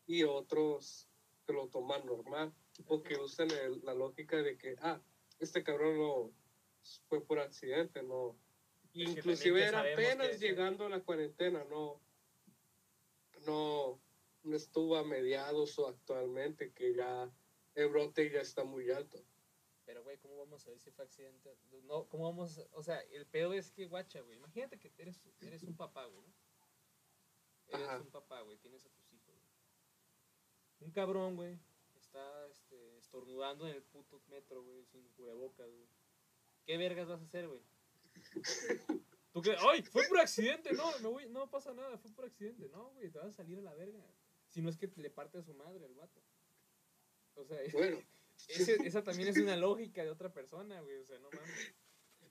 [0.05, 1.07] y otros
[1.45, 2.53] que lo toman normal
[2.87, 3.47] o que usan
[3.83, 5.01] la lógica de que, ah,
[5.39, 6.31] este cabrón lo
[7.07, 8.37] fue por accidente, no.
[8.93, 12.01] Inclusive era apenas llegando a la cuarentena, no,
[13.45, 13.99] no,
[14.43, 17.31] no estuvo a mediados o actualmente, que ya
[17.79, 19.23] el brote ya está muy alto.
[19.85, 21.55] Pero, güey, ¿cómo vamos a ver si fue accidente?
[21.83, 22.59] No, ¿cómo vamos?
[22.73, 26.21] O sea, el pedo es que, guacha, güey, imagínate que eres, eres un papá, güey,
[26.21, 26.33] ¿no?
[27.69, 29.35] Eres un papá, güey, tienes a tus hijos,
[30.79, 31.59] un cabrón, güey,
[31.95, 35.87] está este, estornudando en el puto metro, güey, sin cubrebocas, güey.
[36.65, 37.61] ¿Qué vergas vas a hacer, güey?
[39.33, 39.55] ¿Tú qué?
[39.59, 39.83] ¡Ay!
[39.83, 42.67] Fue por accidente, no, no, güey, no pasa nada, fue por accidente.
[42.69, 44.03] No, güey, te vas a salir a la verga.
[44.47, 46.21] Si no es que te le parte a su madre al vato.
[47.35, 48.01] O sea, bueno.
[48.47, 51.73] esa también es una lógica de otra persona, güey, o sea, no mames.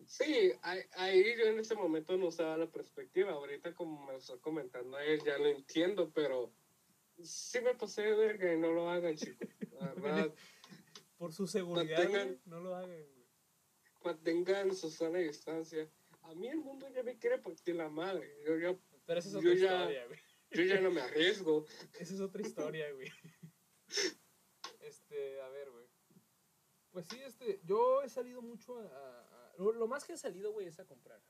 [0.07, 0.53] Sí,
[0.93, 3.33] ahí yo en ese momento no se la perspectiva.
[3.33, 6.51] Ahorita, como me está comentando él, ya lo entiendo, pero
[7.23, 9.49] sí me pasé de verga y no lo hagan, chicos.
[9.73, 10.35] La verdad.
[11.19, 12.09] Por su seguridad,
[12.47, 13.29] no lo hagan, güey.
[14.03, 15.91] Mantengan su sana distancia.
[16.23, 18.33] A mí el mundo ya me quiere partir la madre.
[18.47, 20.21] Yo ya, Pero esa es otra historia, güey.
[20.51, 21.67] Yo ya no me arriesgo.
[21.99, 23.11] Esa es otra historia, güey.
[24.89, 25.87] Este, a ver, güey.
[26.91, 29.53] Pues sí, este, yo he salido mucho a...
[29.59, 31.21] lo, más que he salido, güey, es a comprar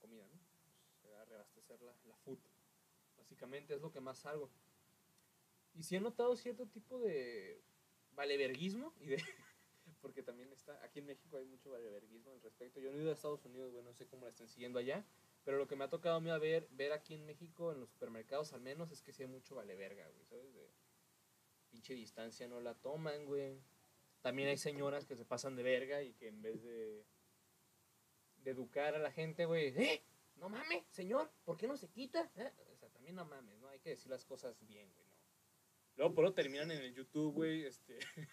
[0.00, 0.40] comida, ¿no?
[1.00, 2.38] Pues, a reabastecer la, la food.
[3.16, 4.50] Básicamente es lo que más salgo.
[5.74, 7.62] Y sí he notado cierto tipo de
[8.12, 9.16] valeverguismo y de...
[10.00, 12.80] porque también está, aquí en México hay mucho valeverguismo al respecto.
[12.80, 15.06] Yo no he ido a Estados Unidos, güey, no sé cómo la están siguiendo allá,
[15.44, 17.80] pero lo que me ha tocado a mí a ver, ver aquí en México, en
[17.80, 20.52] los supermercados al menos, es que sí hay mucho valeverga, güey, ¿sabes?
[20.52, 20.68] De
[21.70, 23.62] pinche distancia no la toman, güey.
[24.20, 27.06] También hay señoras que se pasan de verga y que en vez de,
[28.36, 30.04] de educar a la gente, güey, ¡eh!
[30.36, 32.30] No mames, señor, ¿por qué no se quita?
[32.36, 32.52] ¿Eh?
[32.72, 33.68] O sea, también no mames, ¿no?
[33.68, 35.08] Hay que decir las cosas bien, güey.
[35.96, 37.98] Luego por lo terminan en el YouTube, güey, este,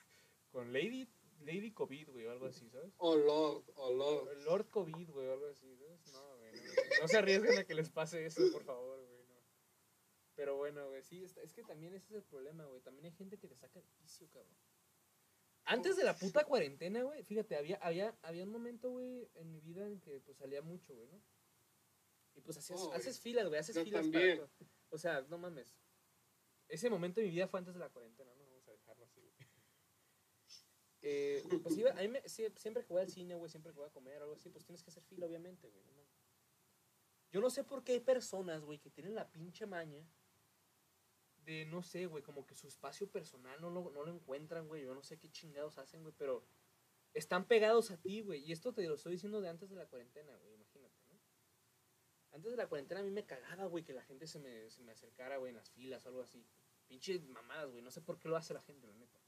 [0.52, 2.94] con Lady, Lady COVID, güey, o algo así, ¿sabes?
[2.98, 4.38] O Lord, o Lord.
[4.44, 6.00] Lord COVID, güey, o algo así, ¿sabes?
[6.14, 6.52] No, güey,
[7.02, 8.95] no, se arriesguen a que les pase eso, por favor, no.
[10.36, 12.82] Pero bueno, güey, sí, es que también ese es el problema, güey.
[12.82, 14.56] También hay gente que te saca el vicio, cabrón.
[15.64, 19.62] Antes de la puta cuarentena, güey, fíjate, había, había, había un momento, güey, en mi
[19.62, 21.20] vida en que pues salía mucho, güey, ¿no?
[22.36, 24.50] Y pues hacías, oh, haces filas, güey, haces filas para todo.
[24.90, 25.76] O sea, no mames.
[26.68, 28.46] Ese momento de mi vida fue antes de la cuarentena, ¿no?
[28.46, 29.34] Vamos a dejarlo así, güey.
[31.08, 33.88] Eh, pues iba, a mí me, siempre que voy al cine, güey, siempre que voy
[33.88, 35.84] a comer o algo así, pues tienes que hacer fila, obviamente, güey.
[35.86, 35.94] ¿no?
[37.32, 40.04] Yo no sé por qué hay personas, güey, que tienen la pinche maña
[41.46, 44.84] de, no sé, güey, como que su espacio personal no lo, no lo encuentran, güey.
[44.84, 46.44] Yo no sé qué chingados hacen, güey, pero
[47.14, 48.44] están pegados a ti, güey.
[48.44, 51.20] Y esto te lo estoy diciendo de antes de la cuarentena, güey, imagínate, ¿no?
[52.32, 54.84] Antes de la cuarentena a mí me cagaba, güey, que la gente se me, se
[54.84, 56.46] me acercara, güey, en las filas o algo así.
[56.88, 57.82] Pinches mamadas, güey.
[57.82, 59.20] No sé por qué lo hace la gente, la neta.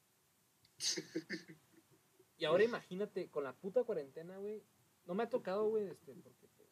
[2.37, 4.63] y ahora imagínate, con la puta cuarentena, güey.
[5.05, 6.69] No me ha tocado, güey, este, porque pues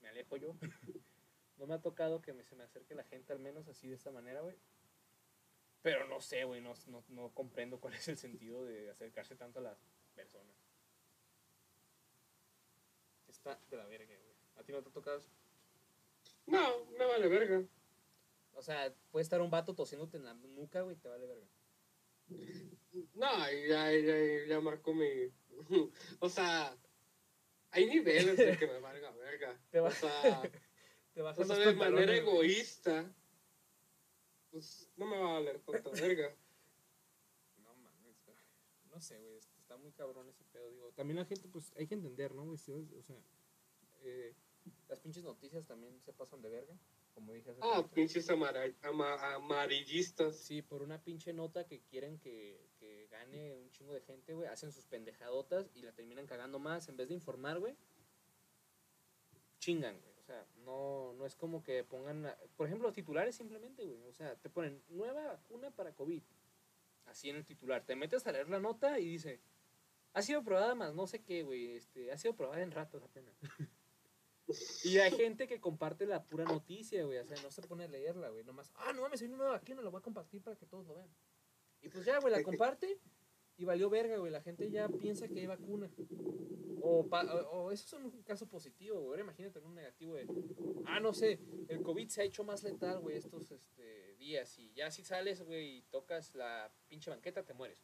[0.00, 0.56] me alejo yo.
[1.56, 3.94] no me ha tocado que me, se me acerque la gente al menos así de
[3.94, 4.56] esta manera, güey.
[5.82, 9.58] Pero no sé, güey, no, no, no comprendo cuál es el sentido de acercarse tanto
[9.58, 9.78] a las
[10.14, 10.54] personas.
[13.28, 14.34] Está de la verga, güey.
[14.56, 15.28] ¿A ti no te tocas?
[16.46, 17.62] No, me vale verga.
[18.54, 21.46] O sea, puede estar un vato tosiéndote en la nuca, güey, te vale verga.
[23.14, 25.06] No, ya, ya, ya marcó mi.
[26.20, 26.76] O sea,
[27.70, 29.58] hay niveles de que me valga verga.
[29.70, 30.42] Te O va- sea,
[31.14, 33.12] Te o sea de manera egoísta,
[34.52, 36.32] pues no me va a valer tanta verga.
[37.64, 38.16] No mames,
[38.90, 40.92] no sé, güey, está muy cabrón ese pedo, digo.
[40.92, 42.54] También la gente, pues, hay que entender, ¿no, güey?
[42.54, 43.16] O sea,
[44.02, 44.34] eh,
[44.88, 46.76] las pinches noticias también se pasan de verga,
[47.14, 47.90] como dije hace Ah, rato.
[47.90, 50.36] pinches amara- ama- amarillistas.
[50.36, 54.46] Sí, por una pinche nota que quieren que, que gane un chingo de gente, güey,
[54.48, 56.88] hacen sus pendejadotas y la terminan cagando más.
[56.88, 57.74] En vez de informar, güey,
[59.58, 60.11] chingan, güey.
[60.32, 64.02] Sea, no, no es como que pongan, por ejemplo, los titulares simplemente, güey.
[64.04, 66.22] O sea, te ponen nueva vacuna para COVID.
[67.04, 67.84] Así en el titular.
[67.84, 69.42] Te metes a leer la nota y dice,
[70.14, 71.76] ha sido probada más no sé qué, güey.
[71.76, 73.34] Este, ha sido probada en ratos apenas.
[74.84, 77.18] y hay gente que comparte la pura noticia, güey.
[77.18, 78.42] O sea, no se pone a leerla, güey.
[78.42, 80.86] Nomás, ah, no mames, hay una nueva vacuna, la voy a compartir para que todos
[80.86, 81.10] lo vean.
[81.82, 82.98] Y pues ya, güey, la comparte
[83.62, 84.32] y valió verga, güey.
[84.32, 85.88] La gente ya piensa que hay vacuna.
[86.80, 89.10] O, pa- o, eso es un caso positivo, güey.
[89.10, 90.26] Ahora imagínate en un negativo de,
[90.86, 94.58] ah, no sé, el COVID se ha hecho más letal, güey, estos este, días.
[94.58, 97.78] Y ya si sales, güey, y tocas la pinche banqueta, te mueres.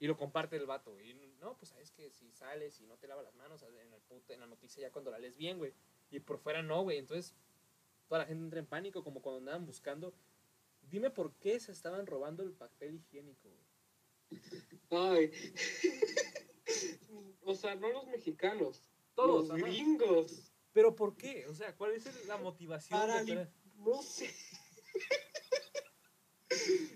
[0.00, 0.98] Y lo comparte el vato.
[0.98, 4.00] Y no, pues sabes que si sales y no te lavas las manos en, el
[4.00, 5.74] puto- en la noticia ya cuando la lees bien, güey.
[6.10, 6.96] Y por fuera no, güey.
[6.98, 7.34] Entonces
[8.08, 10.14] toda la gente entra en pánico, como cuando andaban buscando.
[10.90, 13.71] Dime por qué se estaban robando el papel higiénico, güey.
[14.90, 15.30] Ay.
[17.42, 18.82] o sea, no los mexicanos.
[19.14, 19.66] Todos, los ajá.
[19.68, 20.52] gringos.
[20.72, 21.46] Pero ¿por qué?
[21.48, 22.98] O sea, ¿cuál es la motivación?
[22.98, 24.30] Para lim- No sé.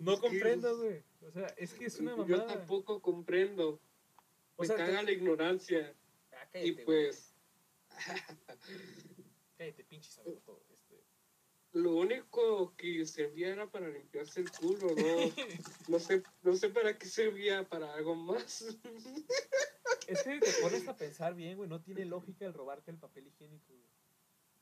[0.00, 1.02] No comprendo, güey.
[1.26, 2.46] O sea, es que es una Yo mamada.
[2.46, 3.80] tampoco comprendo.
[4.56, 5.94] O Me sea, caga te- la ignorancia.
[6.32, 7.34] Ah, Y cállate, pues,
[9.56, 10.62] Cállate, pinche sabe todo.
[11.76, 14.94] Lo único que servía era para limpiarse el culo, ¿no?
[15.88, 18.62] No sé, no sé para qué servía, para algo más.
[20.06, 21.68] Es que te pones a pensar bien, güey.
[21.68, 23.90] No tiene lógica el robarte el papel higiénico, güey.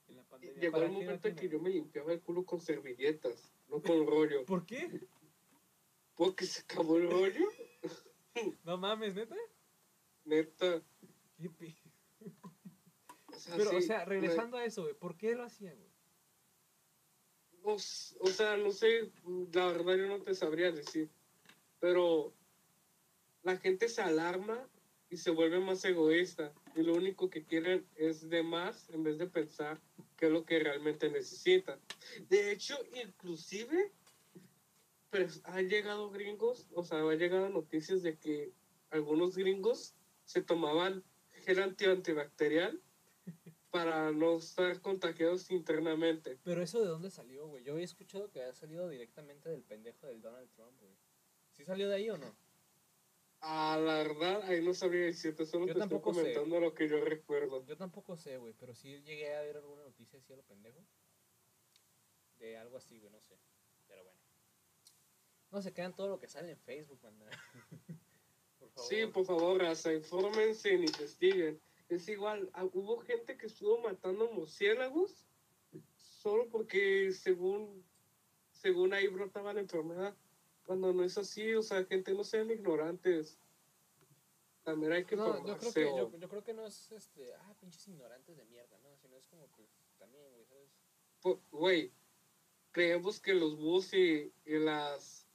[0.08, 0.60] En la pandemia.
[0.60, 4.04] Llegó ¿Para el momento en que yo me limpiaba el culo con servilletas, no con
[4.08, 4.44] rollo.
[4.44, 5.06] ¿Por qué?
[6.16, 7.46] Porque se acabó el rollo,
[8.64, 9.36] No mames, neta.
[10.24, 10.82] neta.
[11.38, 11.76] Qué
[13.28, 14.94] O sea, Pero, o sea, regresando a eso, güey.
[14.94, 15.93] ¿Por qué lo hacían, güey?
[17.64, 19.10] O, s- o sea, no sé,
[19.54, 21.08] la verdad yo no te sabría decir.
[21.80, 22.34] Pero
[23.42, 24.68] la gente se alarma
[25.08, 26.52] y se vuelve más egoísta.
[26.76, 29.80] Y lo único que quieren es de más en vez de pensar
[30.18, 31.80] qué es lo que realmente necesitan.
[32.28, 33.92] De hecho, inclusive,
[35.10, 38.52] pues, han llegado gringos, o sea, han llegado noticias de que
[38.90, 41.02] algunos gringos se tomaban
[41.44, 42.82] gel anti- antibacterial
[43.74, 46.38] para no estar contagiados internamente.
[46.44, 47.64] Pero eso de dónde salió, güey.
[47.64, 50.96] Yo había escuchado que había salido directamente del pendejo del Donald Trump, güey.
[51.50, 52.36] ¿Sí salió de ahí o no?
[53.40, 56.20] A la verdad, ahí no sabría decirte, solo Yo te estoy tampoco sé.
[56.20, 57.66] comentando lo que yo recuerdo.
[57.66, 60.86] Yo tampoco sé, güey, pero sí llegué a ver alguna noticia así a lo pendejo.
[62.38, 63.36] De algo así, güey, no sé.
[63.88, 64.20] Pero bueno.
[65.50, 67.26] No se quedan todo lo que sale en Facebook, banda.
[68.60, 68.88] por favor.
[68.88, 71.60] Sí, por favor, raza, infórmense e investiguen.
[71.88, 75.26] Es igual, ah, hubo gente que estuvo matando murciélagos
[75.96, 77.84] solo porque según,
[78.50, 80.16] según ahí brotaba la enfermedad.
[80.64, 83.38] Cuando no es así, o sea, gente no sean ignorantes.
[84.62, 87.34] También hay que No, yo creo que, o- yo, yo creo que no es este,
[87.34, 88.96] ah, pinches ignorantes de mierda, ¿no?
[88.96, 89.68] Sino es como pues
[89.98, 90.70] también, güey, ¿sabes?
[91.50, 91.92] Güey,
[92.72, 95.28] creemos que los búhos y, y las,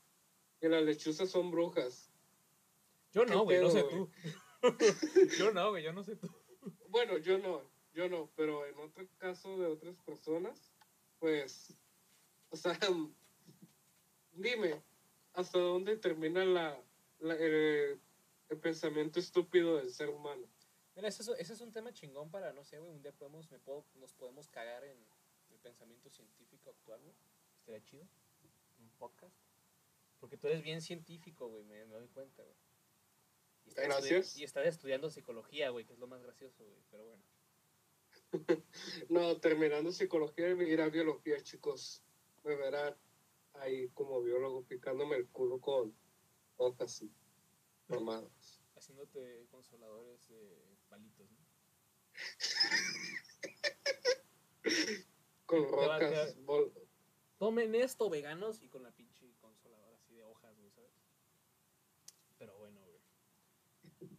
[0.61, 2.11] y las lechuzas son brujas.
[3.11, 4.09] Yo ¿Qué no, güey, no sé tú.
[5.37, 6.27] yo no, güey, yo no sé tú.
[6.89, 7.61] Bueno, yo no,
[7.93, 10.71] yo no, pero en otro caso de otras personas,
[11.19, 11.77] pues,
[12.49, 12.77] o sea,
[14.31, 14.81] dime,
[15.33, 16.81] ¿hasta dónde termina la,
[17.19, 18.01] la- el,
[18.61, 20.47] pensamiento estúpido del ser humano?
[20.95, 23.51] Mira, ese es, ese es un tema chingón para, no sé, güey, un día podemos,
[23.51, 24.97] me puedo, nos podemos cagar en
[25.51, 27.15] el pensamiento científico actual, güey.
[27.59, 28.07] Estaría chido.
[28.79, 29.35] Un podcast.
[30.19, 32.55] Porque tú eres bien científico, güey, me, me doy cuenta, güey.
[33.71, 34.35] Y Gracias.
[34.37, 37.23] estudi- y estudiando psicología, güey, que es lo más gracioso, güey, pero bueno.
[39.09, 42.03] No, terminando psicología y ir a biología, chicos.
[42.43, 42.95] Me verán
[43.53, 45.95] ahí como biólogo picándome el culo con
[46.57, 47.11] hojas y
[47.87, 48.61] mamadas.
[48.75, 51.37] Haciéndote consoladores de palitos, ¿no?
[55.45, 56.35] Con rocas,
[57.37, 60.91] Tomen esto, veganos, y con la pinche consoladora así de hojas, güey, ¿sabes?
[62.37, 62.99] Pero bueno, güey.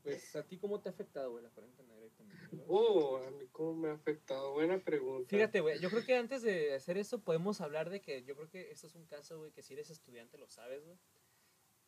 [0.03, 2.65] Pues, ¿a ti cómo te ha afectado, güey, la cuarentena directamente?
[2.69, 4.53] Oh, a mí cómo me ha afectado.
[4.53, 5.29] Buena pregunta.
[5.29, 8.49] Fíjate, güey, yo creo que antes de hacer eso podemos hablar de que yo creo
[8.49, 10.99] que esto es un caso, güey, que si eres estudiante lo sabes, güey.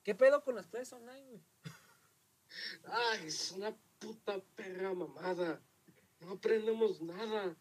[0.03, 1.43] ¿Qué pedo con las clases online, güey?
[2.85, 5.63] Ay, es una puta perra mamada.
[6.21, 7.57] No aprendemos nada.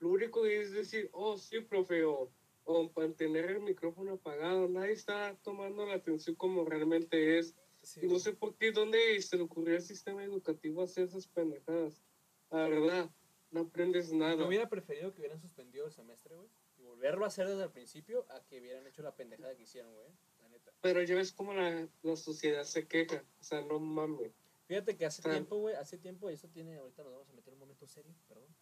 [0.00, 2.32] Lo único que es decir, oh, sí, profe, o,
[2.64, 4.68] o mantener el micrófono apagado.
[4.68, 7.54] Nadie está tomando la atención como realmente es.
[7.88, 11.26] Sí, Y no sé por qué, dónde se le ocurrió al sistema educativo hacer esas
[11.26, 12.02] pendejadas.
[12.50, 13.10] La verdad,
[13.50, 14.46] no aprendes Yo nada.
[14.46, 18.26] hubiera preferido que hubieran suspendido el semestre, güey, y volverlo a hacer desde el principio
[18.30, 20.10] a que hubieran hecho la pendejada que hicieron, güey,
[20.42, 20.70] la neta.
[20.82, 23.24] Pero ya ves cómo la, la sociedad se queja.
[23.40, 24.32] O sea, no mames.
[24.66, 27.48] Fíjate que hace tiempo, güey, hace tiempo, y eso tiene, ahorita nos vamos a meter
[27.48, 28.54] en un momento serio, perdón.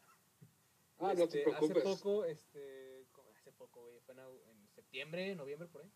[0.99, 1.77] Ah, no Este, te preocupes.
[1.79, 5.91] Hace poco, este, hace poco, güey, fue en septiembre, noviembre, por ahí.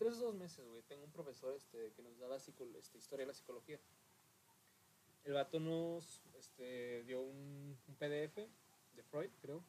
[0.00, 3.32] Entre esos dos meses, güey, tengo un profesor este, que nos daba este, historia de
[3.32, 3.78] la psicología.
[5.24, 8.36] El vato nos este, dio un, PDF
[8.94, 9.62] de Freud, creo.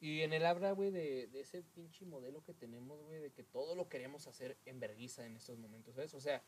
[0.00, 3.76] Y en él habla, güey, de, ese pinche modelo que tenemos, güey, de que todo
[3.76, 6.12] lo queremos hacer en vergüenza en estos momentos, ¿sabes?
[6.14, 6.42] O sea,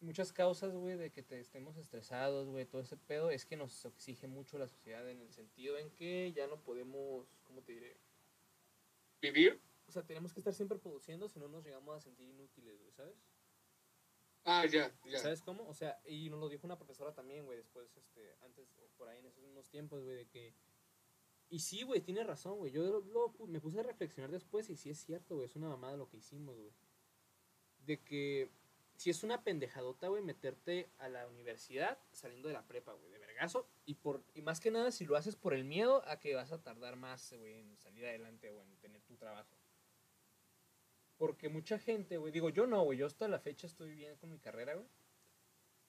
[0.00, 3.86] muchas causas, güey, de que te estemos estresados, güey, todo ese pedo, es que nos
[3.86, 7.96] exige mucho la sociedad en el sentido en que ya no podemos, ¿cómo te diré?
[9.22, 9.58] ¿Vivir?
[9.94, 12.90] O sea, tenemos que estar siempre produciendo, si no nos llegamos a sentir inútiles, güey,
[12.90, 13.14] ¿sabes?
[14.42, 15.18] Ah, ya, ya.
[15.20, 15.68] ¿Sabes cómo?
[15.68, 19.20] O sea, y nos lo dijo una profesora también, güey, después, este, antes, por ahí
[19.20, 20.52] en esos mismos tiempos, güey, de que...
[21.48, 22.72] Y sí, güey, tiene razón, güey.
[22.72, 25.96] Yo lo- me puse a reflexionar después y sí es cierto, güey, es una mamada
[25.96, 26.72] lo que hicimos, güey.
[27.86, 28.50] De que
[28.96, 33.18] si es una pendejadota, güey, meterte a la universidad saliendo de la prepa, güey, de
[33.20, 33.68] vergazo.
[33.86, 36.50] Y, por, y más que nada, si lo haces por el miedo a que vas
[36.50, 39.54] a tardar más, güey, en salir adelante o en tener tu trabajo.
[41.16, 44.30] Porque mucha gente, güey, digo, yo no, güey, yo hasta la fecha estoy bien con
[44.30, 44.86] mi carrera, güey.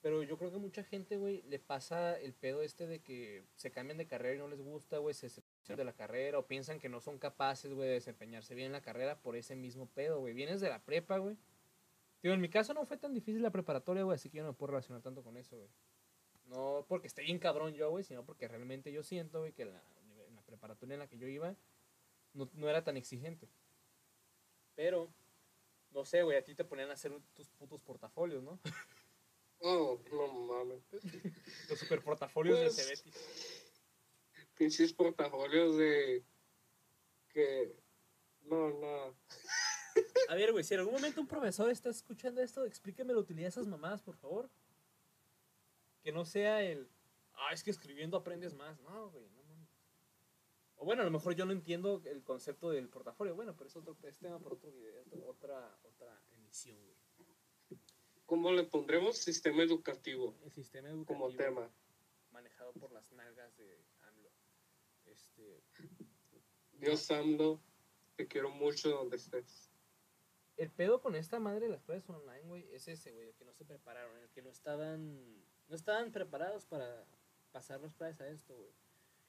[0.02, 3.72] Pero yo creo que mucha gente, güey, le pasa el pedo este de que se
[3.72, 6.78] cambian de carrera y no les gusta, güey, se separan de la carrera o piensan
[6.78, 10.20] que no son capaces, güey, de desempeñarse bien en la carrera por ese mismo pedo,
[10.20, 10.32] güey.
[10.32, 11.36] Vienes de la prepa, güey.
[12.22, 14.50] Digo, en mi caso no fue tan difícil la preparatoria, güey, así que yo no
[14.50, 15.70] me puedo relacionar tanto con eso, güey.
[16.46, 19.82] No porque esté bien cabrón yo, güey, sino porque realmente yo siento, güey, que la,
[20.28, 21.56] en la preparatoria en la que yo iba
[22.32, 23.48] no, no era tan exigente.
[24.76, 25.12] Pero,
[25.90, 28.60] no sé, güey, a ti te ponían a hacer tus putos portafolios, ¿no?
[29.58, 30.82] Oh, no mames.
[31.70, 33.64] Los super portafolios Pues, del Cebetis.
[34.54, 36.22] Pinches portafolios de.
[37.30, 37.74] Que.
[38.42, 39.16] No, no.
[40.28, 43.46] A ver, güey, si en algún momento un profesor está escuchando esto, explíqueme la utilidad
[43.46, 44.50] de esas mamadas, por favor.
[46.02, 46.86] Que no sea el.
[47.32, 48.78] Ah, es que escribiendo aprendes más.
[48.80, 49.45] No, güey, no.
[50.76, 53.34] O bueno, a lo mejor yo no entiendo el concepto del portafolio.
[53.34, 57.80] Bueno, pero es otro es tema por otro video, otra, otra emisión, güey.
[58.26, 61.70] ¿Cómo le pondremos sistema educativo El sistema educativo como tema?
[62.30, 64.30] manejado por las nalgas de AMLO.
[65.06, 65.62] Este,
[66.72, 67.62] Dios AMLO,
[68.16, 69.70] te quiero mucho donde estés.
[70.58, 73.44] el pedo con esta madre de las clases online, güey, es ese, güey, el que
[73.46, 77.06] no se prepararon, el que no estaban, no estaban preparados para
[77.52, 78.72] pasar las clases a esto, güey.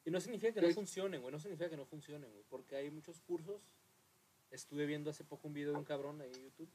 [0.07, 2.89] Y no significa que no funcionen, güey, no significa que no funcionen, güey, porque hay
[2.89, 3.61] muchos cursos.
[4.51, 6.69] Estuve viendo hace poco un video de un cabrón ahí en YouTube.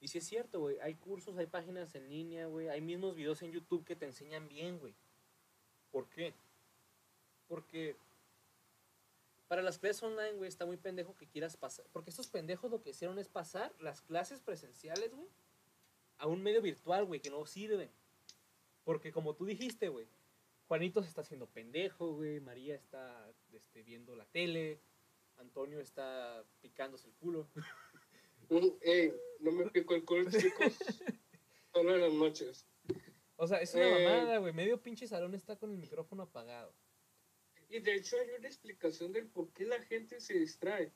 [0.00, 3.40] Y sí es cierto, güey, hay cursos, hay páginas en línea, güey, hay mismos videos
[3.42, 4.92] en YouTube que te enseñan bien, güey.
[5.92, 6.34] ¿Por qué?
[7.46, 7.96] Porque
[9.46, 11.86] para las clases online, güey, está muy pendejo que quieras pasar.
[11.92, 15.28] Porque estos pendejos lo que hicieron es pasar las clases presenciales, güey,
[16.18, 17.88] a un medio virtual, güey, que no sirve.
[18.82, 20.08] Porque como tú dijiste, güey,
[20.68, 24.80] Juanito se está haciendo pendejo, güey, María está este, viendo la tele,
[25.36, 27.48] Antonio está picándose el culo.
[28.50, 30.78] Mm, Ey, no me pico el culo, chicos.
[31.74, 32.66] Solo en las noches.
[33.36, 34.04] O sea, es una Eh.
[34.06, 34.54] mamada, güey.
[34.54, 36.74] Medio pinche salón está con el micrófono apagado.
[37.68, 40.94] Y de hecho hay una explicación del por qué la gente se distrae.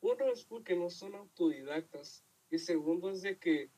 [0.00, 2.24] Uno es porque no son autodidactas.
[2.48, 3.70] Y segundo es de que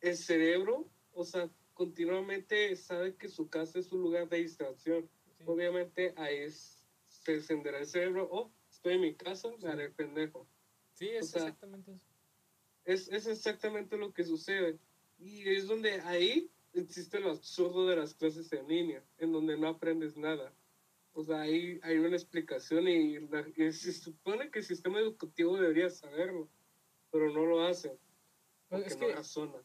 [0.00, 1.50] el cerebro, o sea,
[1.86, 5.10] continuamente sabe que su casa es un lugar de distracción.
[5.36, 5.42] ¿sí?
[5.46, 6.48] Obviamente ahí
[7.08, 8.28] se encenderá el cerebro.
[8.30, 10.46] Oh, estoy en mi casa, me haré pendejo.
[10.92, 12.00] Sí, es o sea, exactamente eso.
[12.84, 14.78] Es, es exactamente lo que sucede.
[15.18, 19.66] Y es donde ahí existe lo absurdo de las clases en línea, en donde no
[19.66, 20.54] aprendes nada.
[21.14, 25.56] O sea, ahí hay una explicación y, la- y se supone que el sistema educativo
[25.56, 26.48] debería saberlo,
[27.10, 27.88] pero no lo hace,
[28.68, 29.62] Pues porque es no que razona.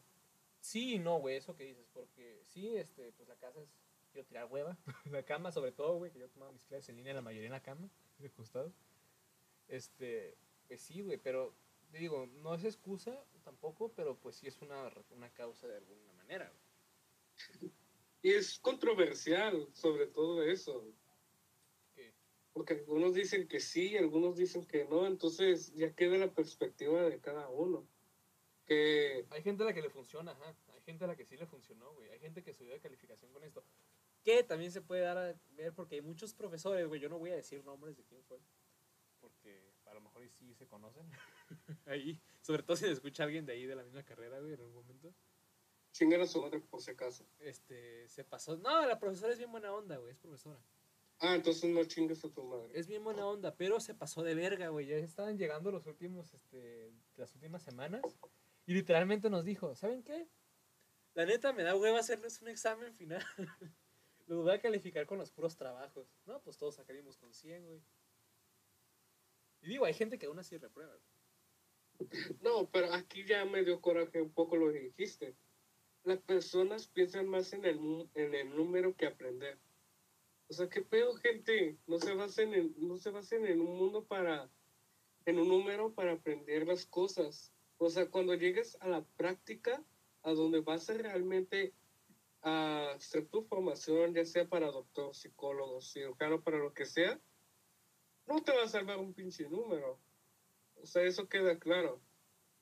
[0.60, 1.88] Sí y no, güey, eso que dices.
[1.92, 3.68] Porque sí, este, pues la casa es.
[4.12, 4.78] Quiero tirar hueva.
[5.10, 7.52] la cama, sobre todo, güey, que yo tomaba mis clases en línea, la mayoría en
[7.52, 8.72] la cama, de costado.
[9.68, 10.36] Este,
[10.66, 11.54] pues sí, güey, pero
[11.90, 16.12] te digo, no es excusa tampoco, pero pues sí es una, una causa de alguna
[16.12, 17.72] manera, güey.
[18.22, 20.84] Y es controversial sobre todo eso.
[21.94, 22.12] ¿Qué?
[22.52, 27.20] Porque algunos dicen que sí, algunos dicen que no, entonces ya queda la perspectiva de
[27.20, 27.86] cada uno.
[28.68, 30.54] Que Hay gente a la que le funciona, ajá.
[30.74, 32.10] Hay gente a la que sí le funcionó, güey.
[32.10, 33.64] Hay gente que subió de calificación con esto.
[34.22, 37.00] Que también se puede dar a ver porque hay muchos profesores, güey.
[37.00, 38.38] Yo no voy a decir nombres de quién fue.
[39.20, 41.10] Porque a lo mejor sí se conocen.
[41.86, 42.20] ahí.
[42.42, 44.74] Sobre todo si se escucha alguien de ahí de la misma carrera, güey, en algún
[44.74, 45.14] momento.
[45.92, 47.24] chingan a su madre por si acaso.
[47.38, 48.58] Este, se pasó.
[48.58, 50.12] No, la profesora es bien buena onda, güey.
[50.12, 50.62] Es profesora.
[51.20, 52.68] Ah, entonces no chingues a tu madre.
[52.74, 54.86] Es bien buena onda, pero se pasó de verga, güey.
[54.86, 58.02] Ya estaban llegando los últimos, este, las últimas semanas.
[58.68, 60.28] Y literalmente nos dijo, ¿saben qué?
[61.14, 63.24] La neta me da hueva hacerles un examen final.
[64.26, 66.06] Los voy a calificar con los puros trabajos.
[66.26, 67.80] No, pues todos sacaríamos con 100, güey.
[69.62, 70.94] Y digo, hay gente que aún así reprueba.
[72.42, 75.34] No, pero aquí ya me dio coraje un poco lo que dijiste.
[76.04, 79.58] Las personas piensan más en el, en el número que aprender.
[80.48, 81.78] O sea, ¿qué pedo, gente?
[81.86, 84.50] No se basen en, no se basen en un mundo para,
[85.24, 87.50] en un número para aprender las cosas.
[87.78, 89.82] O sea, cuando llegues a la práctica,
[90.22, 91.72] a donde vas a realmente
[92.42, 97.20] a hacer tu formación, ya sea para doctor, psicólogo, cirujano, para lo que sea,
[98.26, 99.98] no te va a salvar un pinche número.
[100.76, 102.00] O sea, eso queda claro.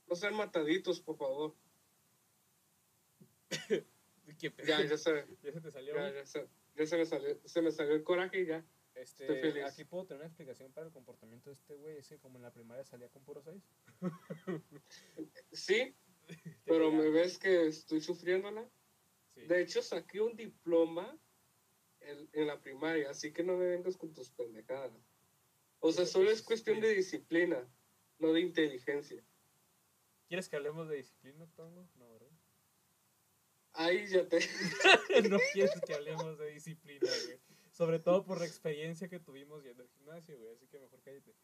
[0.07, 1.55] No sean mataditos, por favor.
[4.39, 7.62] Ya, ya se, Ya se te salió, ya, ya se, ya se me salió, se
[7.62, 8.62] me salió el coraje y ya.
[8.97, 9.65] Este, estoy feliz.
[9.65, 11.99] aquí puedo tener una explicación para el comportamiento de este güey.
[11.99, 13.63] Es que como en la primaria salía con puro 6.
[15.53, 15.95] Sí,
[16.65, 18.69] pero me ves que estoy sufriéndola.
[19.35, 19.43] Sí.
[19.43, 21.19] De hecho, saqué un diploma
[22.01, 24.93] en, en la primaria, así que no me vengas con tus pendejadas.
[25.81, 27.69] O sea, solo es cuestión de disciplina,
[28.19, 29.23] no de inteligencia.
[30.27, 31.89] ¿Quieres que hablemos de disciplina, Tongo?
[31.97, 32.31] No, ¿verdad?
[33.75, 34.39] Ahí ya te...
[35.31, 37.46] no quieres que hablemos de disciplina, güey.
[37.77, 40.51] Sobre todo por la experiencia que tuvimos yendo al gimnasio, güey.
[40.55, 41.35] Así que mejor cállate.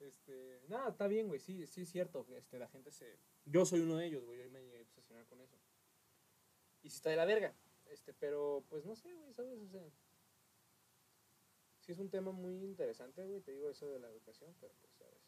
[0.00, 1.38] Este, nada, está bien, güey.
[1.38, 2.26] Sí, sí es cierto.
[2.30, 3.18] Este, la gente se.
[3.44, 4.38] Yo soy uno de ellos, güey.
[4.38, 5.58] Yo me llegué a obsesionar con eso.
[6.82, 7.54] Y sí está de la verga.
[7.84, 9.60] Este, pero pues no sé, güey, ¿sabes?
[9.60, 9.82] O sea.
[11.80, 13.42] Sí es un tema muy interesante, güey.
[13.42, 15.20] Te digo eso de la educación, pero pues, ¿sabes?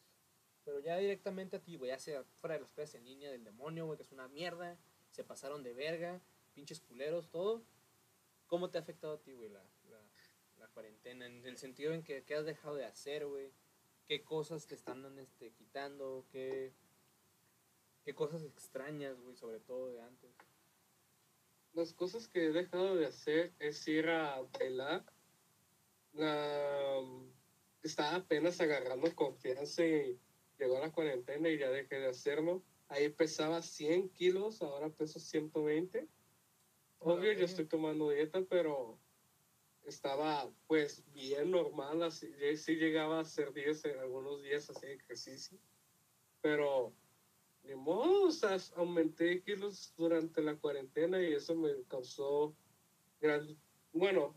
[0.64, 1.90] Pero ya directamente a ti, güey.
[1.90, 4.78] Ya sea fuera de las clases en línea del demonio, güey, que es una mierda.
[5.10, 6.22] Se pasaron de verga.
[6.54, 7.62] Pinches culeros, todo.
[8.46, 9.62] ¿Cómo te ha afectado a ti, güey, la
[10.80, 11.24] cuarentena?
[11.24, 13.50] En el sentido en que, ¿qué has dejado de hacer, güey?
[14.06, 16.26] ¿Qué cosas te están este, quitando?
[16.30, 16.74] ¿Qué,
[18.04, 20.30] ¿Qué cosas extrañas, güey, sobre todo de antes?
[21.72, 25.02] Las cosas que he dejado de hacer es ir a bailar.
[26.12, 27.02] La-
[27.82, 30.20] estaba apenas agarrando confianza y
[30.58, 32.62] llegó la cuarentena y ya dejé de hacerlo.
[32.88, 36.06] Ahí pesaba 100 kilos, ahora peso 120.
[36.98, 37.38] Obvio, Ok.
[37.38, 38.98] yo estoy tomando dieta, pero
[39.86, 42.02] estaba pues bien normal.
[42.02, 45.58] Así, sí llegaba a hacer 10 en algunos días así ejercicio.
[46.42, 46.92] Pero
[47.62, 52.54] ni modo, o sea, aumenté kilos durante la cuarentena y eso me causó
[53.20, 53.58] gran,
[53.92, 54.36] bueno,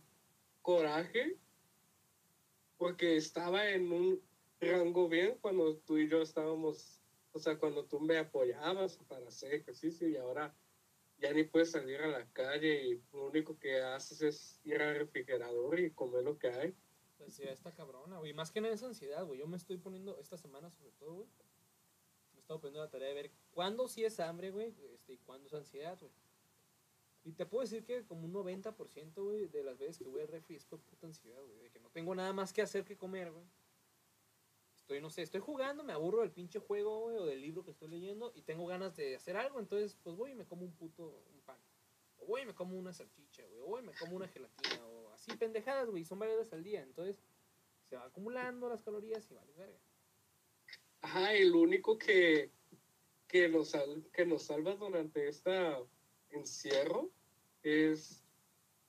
[0.62, 1.38] coraje,
[2.78, 4.22] porque estaba en un
[4.60, 7.02] rango bien cuando tú y yo estábamos,
[7.34, 10.56] o sea, cuando tú me apoyabas para hacer ejercicio y ahora
[11.20, 14.96] ya ni puedes salir a la calle y lo único que haces es ir al
[14.96, 16.76] refrigerador y comer lo que hay.
[17.20, 18.34] La ansiedad está cabrona, güey.
[18.34, 19.40] Más que nada es ansiedad, güey.
[19.40, 21.28] Yo me estoy poniendo, esta semana sobre todo, güey.
[22.32, 25.18] Me he estado poniendo la tarea de ver cuándo sí es hambre, güey, este, y
[25.18, 26.14] cuándo es ansiedad, güey.
[27.26, 30.30] Y te puedo decir que como un 90%, güey, de las veces que voy al
[30.30, 31.60] refri es por puta ansiedad, güey.
[31.60, 33.46] De que no tengo nada más que hacer que comer, güey.
[34.90, 37.90] Estoy, no sé, estoy jugando, me aburro del pinche juego, o del libro que estoy
[37.90, 41.22] leyendo y tengo ganas de hacer algo, entonces, pues voy y me como un puto,
[41.32, 41.60] un pan.
[42.18, 43.60] O voy y me como una salchicha, güey.
[43.60, 46.06] O voy y me como una gelatina, o así pendejadas, güey.
[46.06, 47.22] Son varias veces al día, entonces
[47.88, 49.78] se va acumulando las calorías y vale verga.
[51.02, 52.50] Ajá, y lo único que,
[53.28, 53.74] que, nos,
[54.12, 55.52] que nos salva durante este
[56.32, 57.12] encierro
[57.62, 58.24] es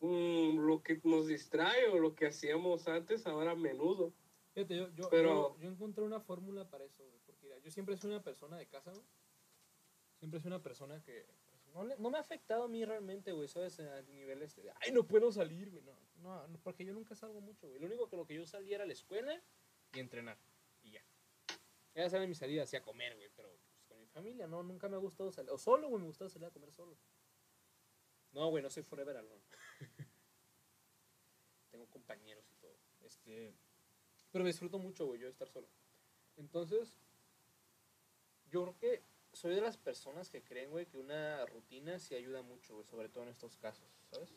[0.01, 4.15] mm, lo que nos distrae o lo que hacíamos antes, ahora a menudo.
[4.67, 7.19] Fíjate, yo, yo, Pero- yo, yo encontré una fórmula para eso, güey.
[7.27, 9.05] Porque mira, yo siempre soy una persona de casa, güey.
[10.19, 13.33] Siempre soy una persona que pues, no, le- no me ha afectado a mí realmente,
[13.33, 13.81] güey, ¿sabes?
[13.81, 15.83] A niveles de, ay, no puedo salir, güey.
[15.83, 17.81] No, no, no, porque yo nunca salgo mucho, güey.
[17.81, 19.43] Lo único que lo que yo salía era a la escuela
[19.95, 20.39] y entrenar.
[20.83, 21.03] Y ya.
[21.95, 23.31] Ya saben mis salidas, así a comer, güey.
[23.35, 25.51] Pero pues, con mi familia, no, nunca me ha gustado salir.
[25.51, 26.99] O solo, güey, me gustaba salir a comer solo.
[28.33, 29.43] No, güey, no soy forever alone.
[31.71, 32.77] Tengo compañeros y todo.
[33.01, 33.55] Este.
[34.33, 35.68] Pero me disfruto mucho, güey, yo de estar solo.
[36.37, 36.95] Entonces,
[38.51, 39.03] yo creo que
[39.33, 43.09] soy de las personas que creen, güey, que una rutina sí ayuda mucho, güey, sobre
[43.09, 44.31] todo en estos casos, ¿sabes?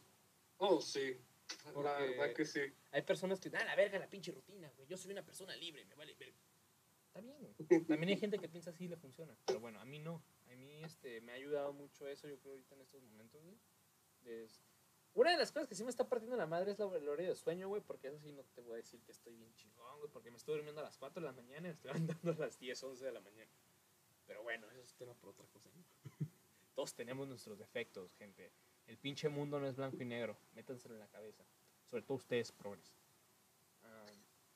[0.58, 1.18] Oh, sí.
[1.66, 2.62] La Porque- verdad que sí.
[2.92, 4.88] Hay personas que, ah, la verga, la pinche rutina, güey.
[4.88, 6.38] Yo soy una persona libre, me vale verga.
[7.08, 7.54] Está bien, güey.
[7.88, 9.36] También hay gente que piensa así y le funciona.
[9.46, 10.24] Pero bueno, a mí no.
[10.52, 13.58] A mí este, me ha ayudado mucho eso, yo creo, ahorita en estos momentos, güey.
[14.26, 14.62] Es-
[15.16, 17.30] Una de las cosas que sí me está partiendo la madre es la, el horario
[17.30, 20.00] de sueño, güey, porque eso sí no te voy a decir que estoy bien chingón,
[20.00, 22.32] güey, porque me estoy durmiendo a las 4 de la mañana y me estoy levantando
[22.32, 23.52] a las 10, 11 de la mañana.
[24.26, 25.84] Pero bueno, eso es tema por otra cosa, ¿no?
[26.76, 28.52] Todos tenemos nuestros defectos, gente.
[28.88, 30.36] El pinche mundo no es blanco y negro.
[30.56, 31.44] Métanselo en la cabeza.
[31.86, 32.92] Sobre todo ustedes, progres.
[33.84, 34.06] Ah,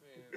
[0.00, 0.30] eh,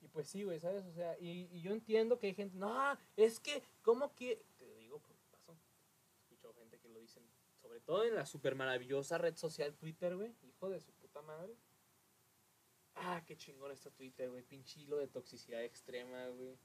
[0.00, 0.86] y pues sí, güey, ¿sabes?
[0.86, 4.42] O sea, y, yo entiendo que hay gente, no, es que, ¿cómo que?
[4.58, 5.52] Te digo por paso.
[5.52, 7.22] He escuchado gente que lo dicen,
[7.72, 10.36] sobre todo en la super maravillosa red social Twitter, güey.
[10.42, 11.56] Hijo de su puta madre.
[12.94, 14.42] Ah, qué chingón está Twitter, güey.
[14.42, 16.58] Pinche hilo de toxicidad extrema, güey.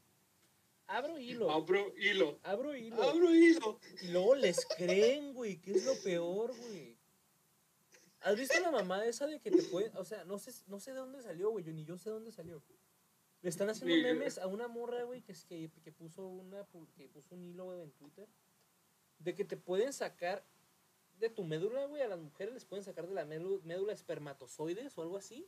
[0.87, 1.49] Abro hilo.
[1.49, 2.39] Abro hilo.
[2.43, 3.01] Abro hilo.
[3.01, 3.79] Abro hilo.
[4.01, 6.97] Y luego les creen, güey, que es lo peor, güey.
[8.19, 10.91] ¿Has visto la mamada esa de que te pueden, o sea, no sé, no sé
[10.91, 12.61] de dónde salió, güey, yo ni yo sé de dónde salió.
[13.41, 14.01] Le están haciendo Sí.
[14.01, 17.65] memes a una morra, güey, que, es que, que puso una que puso un hilo,
[17.65, 18.27] güey, en Twitter
[19.19, 20.45] de que te pueden sacar
[21.19, 25.01] de tu médula, güey, a las mujeres les pueden sacar de la médula, espermatozoides o
[25.01, 25.47] algo así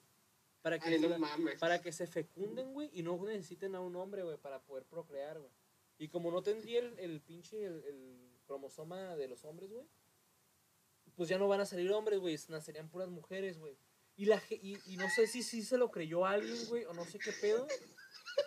[0.62, 1.60] para que Ay, no mames.
[1.60, 5.40] para que se fecunden, güey, y no necesiten a un hombre, güey, para poder procrear,
[5.40, 5.52] güey.
[5.98, 9.86] Y como no tendría el, el pinche, el, el cromosoma de los hombres, güey,
[11.16, 13.78] pues ya no van a salir hombres, güey, nacerían puras mujeres, güey.
[14.16, 17.06] Y, la, y, y no sé si, si se lo creyó alguien, güey, o no
[17.06, 17.68] sé qué pedo.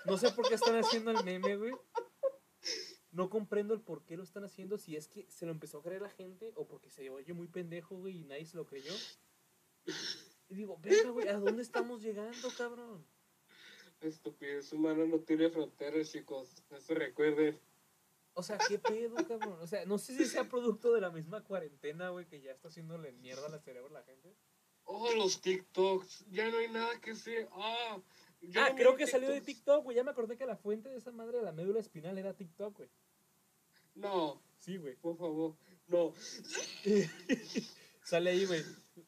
[0.05, 1.73] No sé por qué están haciendo el meme, güey.
[3.13, 5.83] No comprendo el por qué lo están haciendo, si es que se lo empezó a
[5.83, 8.93] creer la gente o porque se oye muy pendejo, güey, y nadie se lo creyó.
[10.49, 13.07] Y digo, venga, güey, ¿a dónde estamos llegando, cabrón?
[14.01, 16.63] Estupidez humana no tiene fronteras, chicos.
[16.71, 17.59] Eso recuerden.
[18.35, 19.59] O sea, ¿qué pedo, cabrón?
[19.61, 22.69] O sea, no sé si sea producto de la misma cuarentena, güey, que ya está
[22.69, 24.35] haciéndole mierda al cerebro a la gente.
[24.85, 26.27] Oh, los TikToks.
[26.31, 27.49] Ya no hay nada que hacer.
[27.53, 27.99] Ah,
[28.57, 29.41] ah, no creo que salió de.
[29.41, 29.97] TikTok, güey.
[29.97, 32.77] Ya me acordé que la fuente de esa madre de la médula espinal era TikTok,
[32.77, 32.91] güey.
[33.95, 34.97] No, Sí, güey.
[34.97, 35.57] por favor.
[35.89, 36.15] No.
[38.05, 38.63] Sale ahí, güey.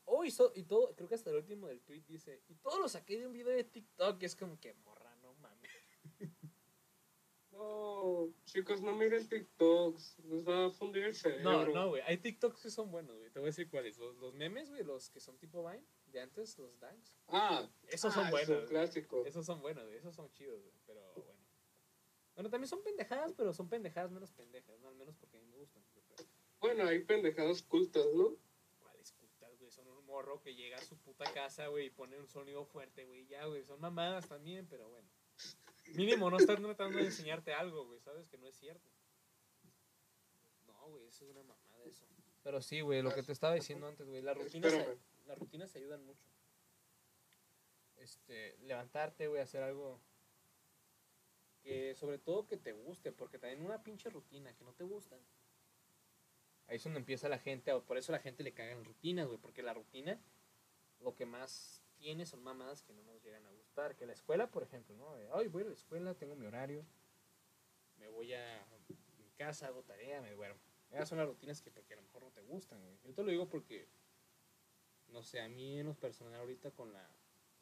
[0.04, 2.78] Oh, y, so- y todo, creo que hasta el último del tweet dice, y todo
[2.80, 5.70] lo saqué de un video de TikTok, y es como que, morra, no mames.
[7.52, 10.18] No, chicos, no miren TikToks.
[10.24, 11.72] Les va a fundir el No, cerebro.
[11.72, 12.02] no, güey.
[12.02, 13.30] Hay TikToks que son buenos, güey.
[13.30, 13.96] Te voy a decir cuáles.
[13.96, 17.14] Los, los memes, güey, los que son tipo Vine, de antes, los danks.
[17.28, 18.70] Ah, Esos ah, son es buenos.
[19.26, 19.96] Esos son buenos, güey.
[19.98, 20.74] Esos son chidos, güey.
[20.86, 21.33] Pero bueno.
[22.34, 24.88] Bueno, también son pendejadas, pero son pendejadas menos pendejas, ¿no?
[24.88, 25.82] Al menos porque a mí me gustan.
[26.60, 28.36] Bueno, hay pendejadas cultas, ¿no?
[28.80, 29.70] ¿Cuáles putas, güey?
[29.70, 33.04] Son un morro que llega a su puta casa, güey, y pone un sonido fuerte,
[33.04, 33.26] güey.
[33.26, 33.64] Ya, güey.
[33.64, 35.08] Son mamadas también, pero bueno.
[35.94, 38.00] Mínimo no están tratando de enseñarte algo, güey.
[38.00, 38.90] Sabes que no es cierto.
[40.66, 42.04] No, güey, eso es una mamada eso.
[42.42, 44.22] Pero sí, güey, lo que te estaba diciendo antes, güey.
[44.22, 44.98] Las rutinas, Espérame.
[45.26, 46.24] las rutinas se ayudan mucho.
[47.96, 50.00] Este, levantarte, güey, hacer algo
[51.64, 55.16] que sobre todo que te guste, porque también una pinche rutina que no te gusta.
[56.66, 59.38] Ahí es donde empieza la gente, o por eso la gente le cagan rutinas, güey,
[59.38, 60.20] porque la rutina
[61.00, 64.50] lo que más tiene son mamadas que no nos llegan a gustar, que la escuela,
[64.50, 65.14] por ejemplo, ¿no?
[65.34, 66.84] Ay, voy a la escuela, tengo mi horario,
[67.96, 68.66] me voy a
[69.18, 70.60] mi casa, hago tarea, me duermo.
[70.90, 72.98] Esas son las rutinas que porque a lo mejor no te gustan, güey.
[73.04, 73.88] Yo te lo digo porque,
[75.08, 77.08] no sé, a mí en lo personal ahorita con la,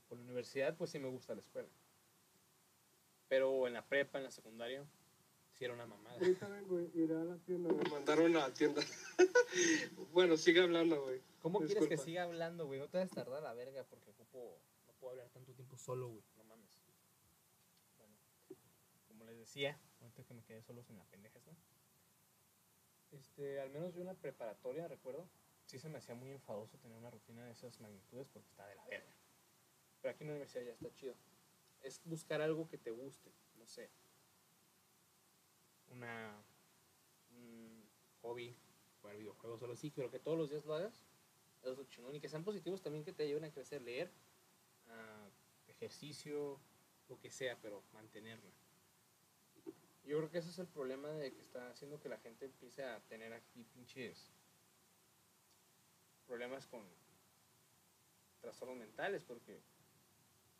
[0.08, 1.68] con la universidad, pues sí me gusta la escuela.
[3.32, 4.84] Pero en la prepa, en la secundaria,
[5.52, 6.18] sí era una mamada.
[6.18, 7.72] Ahorita vengo, iré a la tienda.
[7.72, 8.82] Me mandaron a la tienda.
[10.12, 11.22] bueno, sigue hablando, güey.
[11.40, 12.78] ¿Cómo quieres que siga hablando, güey?
[12.78, 16.08] No te vas a tardar la verga porque ocupo, no puedo hablar tanto tiempo solo,
[16.08, 16.22] güey.
[16.36, 16.78] No mames.
[17.96, 18.14] Bueno,
[19.08, 21.52] como les decía, ahorita que me quedé solo en la pendeja esta.
[23.12, 25.26] Este, al menos yo en la preparatoria, recuerdo,
[25.64, 28.74] sí se me hacía muy enfadoso tener una rutina de esas magnitudes porque está de
[28.74, 29.16] la verga.
[30.02, 31.14] Pero aquí en la universidad ya está chido.
[31.82, 33.90] Es buscar algo que te guste, no sé.
[35.90, 36.42] Una.
[37.30, 37.84] Un
[38.22, 38.56] hobby,
[39.00, 41.04] jugar videojuegos solo sí, pero que todos los días lo hagas.
[41.62, 42.14] Eso es lo.
[42.14, 44.10] Y que sean positivos también que te ayuden a crecer, leer,
[44.88, 45.28] ah,
[45.68, 46.60] ejercicio,
[47.08, 48.50] lo que sea, pero mantenerla.
[50.04, 52.84] Yo creo que ese es el problema de que está haciendo que la gente empiece
[52.84, 54.32] a tener aquí pinches
[56.26, 56.84] problemas con
[58.40, 59.60] trastornos mentales, porque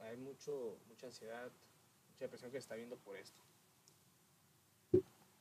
[0.03, 1.51] hay mucho, mucha ansiedad,
[2.11, 3.41] mucha depresión que se está viendo por esto.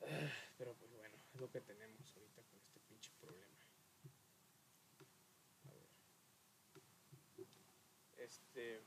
[0.02, 3.58] Ah, Pero pues bueno, es lo que tenemos ahorita con este pinche problema.
[5.66, 5.88] A ver.
[8.18, 8.82] Este,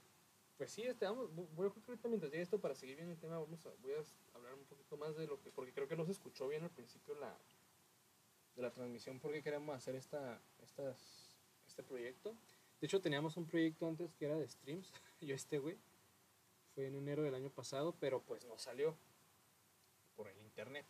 [0.57, 3.39] pues sí, este, vamos, voy a ahorita mientras llegue esto para seguir bien el tema,
[3.39, 6.05] vamos a, voy a hablar un poquito más de lo que, porque creo que no
[6.05, 7.37] se escuchó bien al principio la,
[8.55, 12.37] de la transmisión, porque queremos hacer esta, estas, este proyecto.
[12.81, 15.79] De hecho, teníamos un proyecto antes que era de streams, yo este, güey,
[16.75, 18.97] fue en enero del año pasado, pero pues no salió
[20.17, 20.87] por el internet,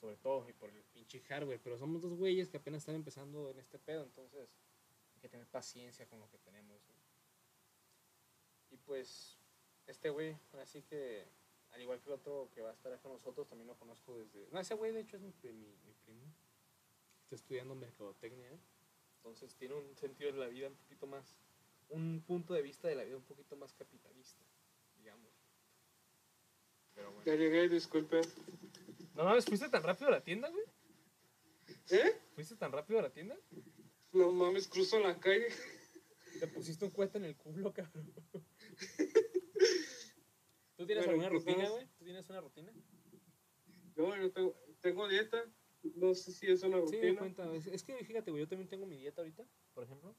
[0.00, 3.50] sobre todo, y por el pinche hardware, pero somos dos güeyes que apenas están empezando
[3.50, 4.48] en este pedo, entonces
[5.14, 6.80] hay que tener paciencia con lo que tenemos.
[8.70, 9.36] Y pues,
[9.86, 11.26] este güey, así que,
[11.72, 14.48] al igual que el otro que va a estar con nosotros, también lo conozco desde...
[14.50, 16.24] No, ese güey de hecho es mi, mi, primo.
[17.24, 18.58] Está estudiando mercadotecnia, ¿eh?
[19.20, 21.36] Entonces tiene un sentido de la vida un poquito más,
[21.90, 24.42] un punto de vista de la vida un poquito más capitalista,
[24.96, 25.30] digamos.
[26.94, 27.26] Pero bueno.
[27.26, 28.22] Ya llegué, disculpe.
[29.14, 30.64] No mames, ¿fuiste tan rápido a la tienda, güey?
[31.90, 32.18] ¿Eh?
[32.34, 33.36] ¿Fuiste tan rápido a la tienda?
[34.12, 35.48] No mames, cruzo la calle.
[36.38, 38.10] Te pusiste un cuesta en el culo, cabrón.
[40.76, 41.86] ¿Tú tienes alguna rutina, güey?
[41.98, 42.72] ¿Tú tienes una rutina?
[43.94, 45.44] Yo, yo tengo, tengo dieta.
[45.82, 47.10] No sé si es una rutina.
[47.10, 47.54] Sí, cuenta.
[47.54, 50.14] Es, es que fíjate, güey, yo también tengo mi dieta ahorita, por ejemplo.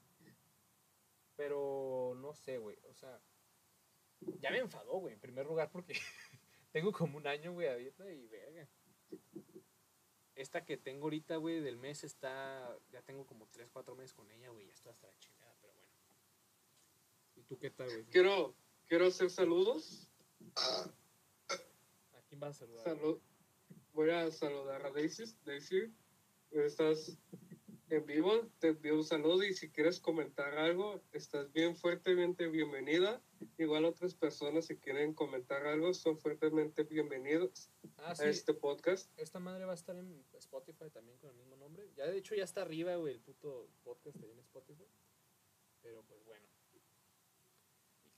[1.36, 2.78] Pero no sé, güey.
[2.88, 3.20] O sea,
[4.40, 5.94] ya me enfadó, güey, en primer lugar, porque
[6.72, 8.68] tengo como un año, güey, a dieta y verga.
[10.34, 12.78] Esta que tengo ahorita, güey, del mes está.
[12.90, 14.66] Ya tengo como 3, 4 meses con ella, güey.
[14.66, 15.90] Ya estoy hasta la chingada, pero bueno.
[17.36, 18.04] ¿Y tú qué tal, güey?
[18.06, 18.54] Quiero,
[18.86, 20.08] quiero hacer saludos.
[20.56, 22.84] ¿A quién vas a saludar?
[22.84, 23.20] Salud.
[23.94, 25.24] Voy a saludar a Daisy.
[25.44, 25.94] Daisy,
[26.50, 27.18] estás
[27.90, 28.48] en vivo.
[28.58, 33.20] Te envío un saludo y si quieres comentar algo, estás bien fuertemente bienvenida.
[33.58, 37.68] Igual otras personas si quieren comentar algo son fuertemente bienvenidos
[37.98, 39.10] ah, a este podcast.
[39.18, 41.92] Esta madre va a estar en Spotify también con el mismo nombre.
[41.94, 44.86] Ya de hecho ya está arriba, güey, el puto podcast ahí en Spotify.
[45.82, 46.46] Pero pues bueno.
[46.72, 46.80] Y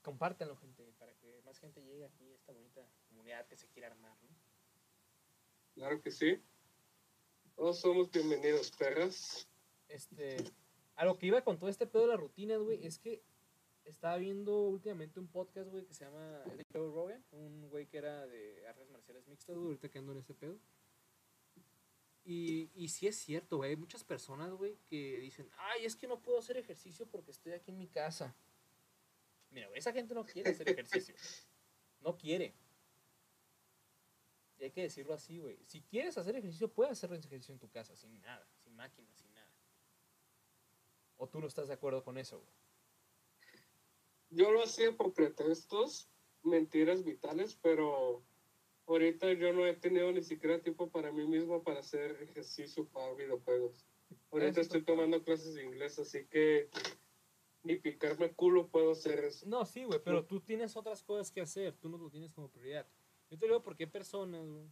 [0.03, 3.89] compártanlo, gente, para que más gente llegue aquí a esta bonita comunidad que se quiere
[3.89, 4.44] armar, ¿no?
[5.75, 6.41] Claro que sí.
[7.57, 9.49] Todos somos bienvenidos, perras.
[9.89, 10.37] Este,
[10.95, 13.23] a lo que iba con todo este pedo de las rutinas, güey, es que
[13.85, 18.27] estaba viendo últimamente un podcast, güey, que se llama Joe Rogan, un güey que era
[18.27, 20.59] de artes marciales mixtas, güey, ahorita que ando en ese pedo.
[22.25, 26.07] Y, y sí es cierto, güey, hay muchas personas, güey, que dicen, ay, es que
[26.07, 28.35] no puedo hacer ejercicio porque estoy aquí en mi casa.
[29.51, 31.15] Mira, esa gente no quiere hacer ejercicio.
[32.01, 32.55] No quiere.
[34.65, 35.59] Hay que decirlo así, güey.
[35.67, 39.33] Si quieres hacer ejercicio, puedes hacer ejercicio en tu casa, sin nada, sin máquinas, sin
[39.35, 39.51] nada.
[41.17, 42.53] ¿O tú no estás de acuerdo con eso, güey?
[44.35, 46.09] yo lo hacía por pretextos,
[46.43, 48.23] mentiras vitales, pero
[48.87, 53.15] ahorita yo no he tenido ni siquiera tiempo para mí mismo para hacer ejercicio para
[53.15, 53.87] videojuegos.
[54.31, 56.69] Ahorita estoy tomando clases de inglés, así que
[57.63, 59.47] ni picarme culo puedo hacer eso.
[59.47, 62.51] No, sí, güey, pero tú tienes otras cosas que hacer, tú no lo tienes como
[62.51, 62.87] prioridad.
[63.31, 64.69] Yo te digo porque hay personas, güey,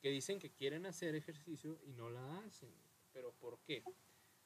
[0.00, 2.72] que dicen que quieren hacer ejercicio y no la hacen.
[3.12, 3.82] ¿Pero por qué?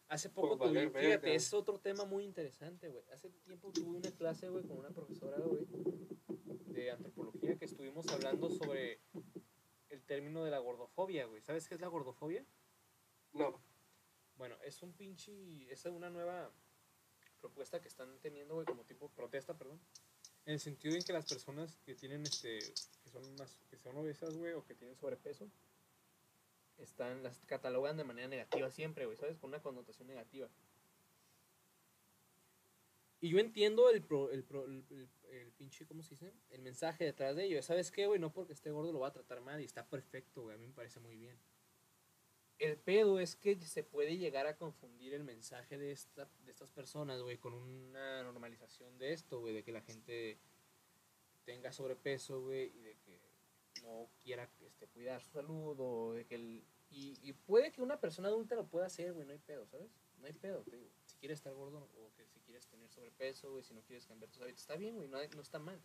[0.09, 3.05] Hace poco tuve, fíjate, es otro tema muy interesante, güey.
[3.13, 5.67] Hace tiempo tuve una clase, güey, con una profesora, güey,
[6.67, 9.01] de antropología que estuvimos hablando sobre
[9.89, 11.41] el término de la gordofobia, güey.
[11.41, 12.45] ¿Sabes qué es la gordofobia?
[13.33, 13.61] No.
[14.37, 15.33] Bueno, es un pinche,
[15.73, 16.53] es una nueva
[17.41, 19.81] propuesta que están teniendo, güey, como tipo protesta, perdón.
[20.47, 23.97] En el sentido en que las personas que tienen, este, que son más, que son
[23.97, 25.49] obesas, güey, o que tienen sobrepeso,
[26.79, 29.39] están, las catalogan de manera negativa siempre, güey, ¿sabes?
[29.39, 30.49] Con una connotación negativa.
[33.21, 36.35] Y yo entiendo el, el, el, el, pinche, ¿cómo se dice?
[36.51, 37.63] El mensaje detrás de ello.
[37.63, 38.21] ¿Sabes qué, güey?
[38.21, 40.57] No porque esté gordo lo va a tratar mal y está perfecto, güey.
[40.57, 41.39] A mí me parece muy bien.
[42.59, 46.71] El pedo es que se puede llegar a confundir el mensaje de, esta, de estas
[46.71, 50.39] personas, güey, con una normalización de esto, güey, de que la gente
[51.45, 53.21] tenga sobrepeso, güey, y de que
[53.83, 58.01] no quiera este, cuidar su salud o de que el, y, y, puede que una
[58.01, 59.91] persona adulta lo pueda hacer, güey, no hay pedo, ¿sabes?
[60.21, 60.91] No hay pedo, te digo.
[61.07, 64.31] Si quieres estar gordo o que si quieres tener sobrepeso, güey, si no quieres cambiar
[64.31, 65.81] tus hábitos, está bien, güey, no, no está mal.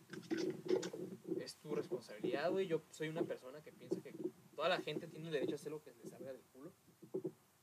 [1.40, 2.66] Es tu responsabilidad, güey.
[2.68, 4.14] Yo soy una persona que piensa que
[4.60, 6.70] toda la gente tiene el derecho a hacer lo que le salga del culo.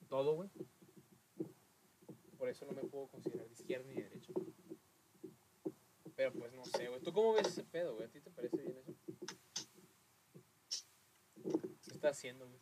[0.09, 0.49] Todo, güey.
[2.39, 4.33] Por eso no me puedo considerar de izquierda ni de derecha.
[6.15, 6.99] Pero pues no sé, güey.
[7.01, 8.07] ¿Tú cómo ves ese pedo, güey?
[8.07, 8.95] ¿A ti te parece bien eso?
[11.85, 12.59] estás haciendo, güey?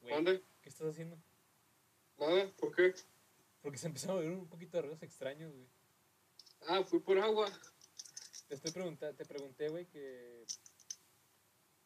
[0.00, 0.42] ¿Dónde?
[0.62, 1.18] ¿Qué estás haciendo?
[2.18, 2.94] Nada, ¿por qué?
[3.60, 5.68] Porque se empezaron a ver un poquito de ruidos extraños, güey.
[6.66, 7.46] Ah, fui por agua.
[8.48, 10.46] Te estoy preguntando, te pregunté, güey, que...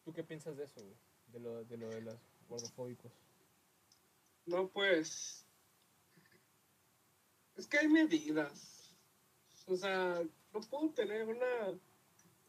[0.05, 0.97] ¿Tú qué piensas de eso, güey?
[1.29, 3.13] De lo de, lo de los gordofóbicos.
[4.47, 5.47] No, pues...
[7.57, 8.95] Es que hay medidas.
[9.67, 11.79] O sea, no puedo tener una,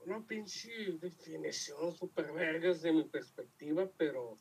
[0.06, 4.38] una pinche definición super vergas de mi perspectiva, pero,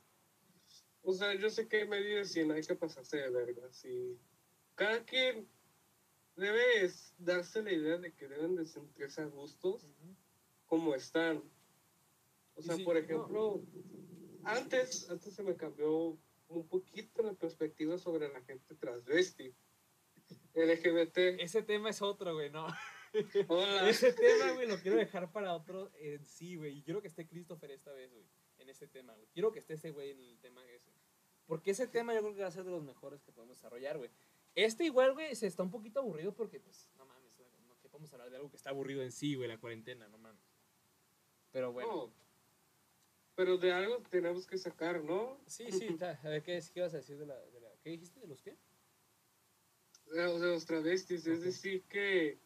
[1.02, 3.84] o sea, yo sé que hay medidas y no hay que pasarse de vergas.
[3.84, 4.18] Y
[4.74, 5.48] cada quien
[6.36, 9.86] debe darse la idea de que deben de sentirse a gustos
[10.66, 11.42] como están.
[12.56, 13.62] O sea, por ejemplo,
[14.44, 19.54] antes, antes se me cambió un poquito la perspectiva sobre la gente transvesti.
[20.54, 21.40] LGBT.
[21.40, 22.66] Ese tema es otro, güey, no.
[23.48, 23.88] Hola.
[23.90, 26.78] Ese tema, güey, lo quiero dejar para otro en sí, güey.
[26.78, 28.24] Y quiero que esté Christopher esta vez, güey,
[28.58, 29.28] en ese tema, güey.
[29.32, 30.92] Quiero que esté ese güey en el tema ese.
[31.46, 33.98] Porque ese tema yo creo que va a ser de los mejores que podemos desarrollar,
[33.98, 34.10] güey.
[34.54, 37.32] Este igual, güey, se está un poquito aburrido porque, pues, no mames,
[37.66, 40.18] no que podemos hablar de algo que está aburrido en sí, güey, la cuarentena, no
[40.18, 40.40] mames.
[41.50, 42.12] Pero bueno.
[43.34, 45.40] Pero de algo tenemos que sacar, ¿no?
[45.46, 47.68] Sí, sí, a ver, ¿qué, ¿qué ibas a decir de la, de la...
[47.82, 48.20] ¿Qué dijiste?
[48.20, 48.56] ¿De los qué?
[50.12, 52.38] De, los travestis, es decir, que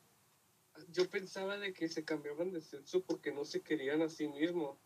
[0.91, 4.79] yo pensaba de que se cambiaban de sexo porque no se querían a sí mismos.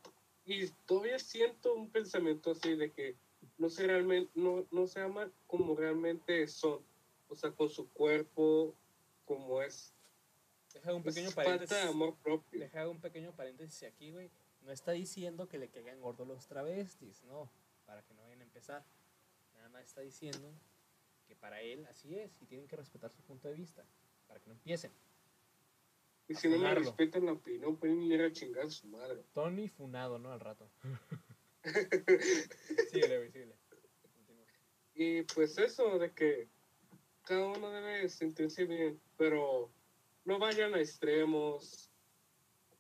[0.44, 3.16] Y todavía siento un pensamiento así de que
[3.59, 6.84] no se, realmente, no, no se aman como realmente son
[7.32, 8.74] o sea, con su cuerpo,
[9.24, 9.94] como es.
[10.74, 11.70] Deja un pequeño paréntesis.
[11.70, 12.61] Falta de amor propio.
[12.61, 14.30] Deja un pequeño paréntesis aquí, güey.
[14.64, 17.50] No está diciendo que le caigan gordos los travestis, no,
[17.86, 18.84] para que no vayan a empezar.
[19.54, 20.52] Nada más está diciendo
[21.26, 23.84] que para él así es y tienen que respetar su punto de vista,
[24.28, 24.92] para que no empiecen.
[26.28, 29.22] Y si no me respetan la opinión, pueden ir a chingar a su madre.
[29.34, 30.32] Tony funado, ¿no?
[30.32, 30.68] Al rato.
[32.90, 33.54] síguele, güey, síguele.
[34.94, 36.48] Y pues eso de que
[37.24, 39.70] cada uno debe sentirse bien, pero
[40.24, 41.90] no vayan a extremos.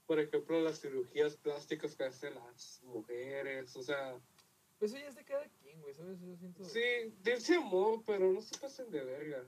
[0.06, 4.18] Por ejemplo, las cirugías plásticas que hacen las mujeres, o sea...
[4.78, 6.20] Pues eso ya es de cada quien, güey, ¿sabes?
[6.20, 6.64] Yo siento...
[6.64, 6.80] Sí,
[7.22, 9.44] dense amor, pero no se pasen de verga.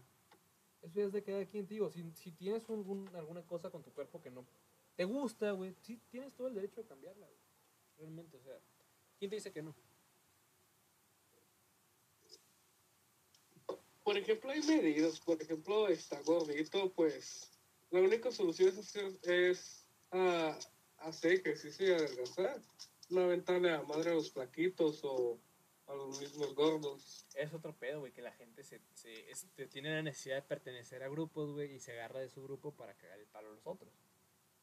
[0.83, 1.91] Eso ya es de cada quien, tío.
[1.91, 4.47] Si, si tienes algún, alguna cosa con tu cuerpo que no
[4.97, 7.41] te gusta, güey, sí tienes todo el derecho de cambiarla, güey.
[7.99, 8.59] Realmente, o sea,
[9.19, 9.75] ¿quién te dice que no?
[14.05, 15.19] por ejemplo, hay medidas.
[15.19, 17.51] Por ejemplo, está gordito, pues
[17.91, 19.13] la única solución es hacer,
[20.15, 22.61] es uh, hacer ejercicio y adelgazar.
[23.11, 25.39] No aventarle a madre a los flaquitos o
[25.87, 27.27] a los mismos gordos.
[27.35, 31.03] Es otro pedo, güey, que la gente se, se este, tiene la necesidad de pertenecer
[31.03, 33.67] a grupos, güey, y se agarra de su grupo para cagar el palo a los
[33.67, 33.93] otros.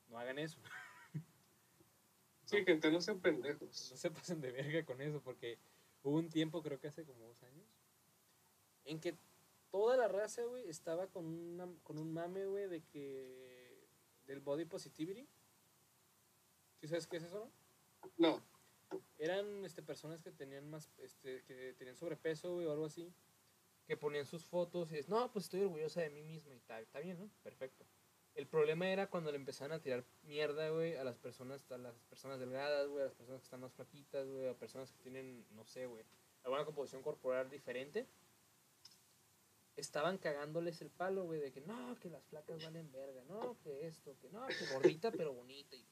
[0.10, 0.60] No hagan eso.
[2.45, 3.91] sí, gente, no sean pendejos.
[3.91, 5.58] No se pasen de verga con eso, porque
[6.04, 7.68] hubo un tiempo, creo que hace como dos años,
[8.86, 9.16] en que
[9.70, 13.88] toda la raza, güey, estaba con, una, con un mame, güey, de que.
[14.26, 15.28] del body positivity.
[16.82, 17.51] ¿Sí sabes qué es eso,
[18.17, 18.32] no?
[18.34, 18.43] No.
[19.19, 20.89] Eran este, personas que tenían más.
[20.97, 23.13] Este, que tenían sobrepeso, güey, o algo así.
[23.86, 26.82] Que ponían sus fotos y es, no, pues estoy orgullosa de mí misma y tal.
[26.82, 27.29] Está bien, ¿no?
[27.43, 27.86] Perfecto.
[28.34, 31.99] El problema era cuando le empezaron a tirar mierda, güey, a las personas, a las
[32.05, 35.45] personas delgadas, güey, a las personas que están más flaquitas, güey, a personas que tienen,
[35.51, 36.03] no sé, güey,
[36.43, 38.07] alguna composición corporal diferente
[39.75, 43.88] estaban cagándoles el palo, güey, de que no, que las flacas valen verga, no, que
[43.88, 45.75] esto, que no, que gordita pero bonita.
[45.75, 45.86] Y,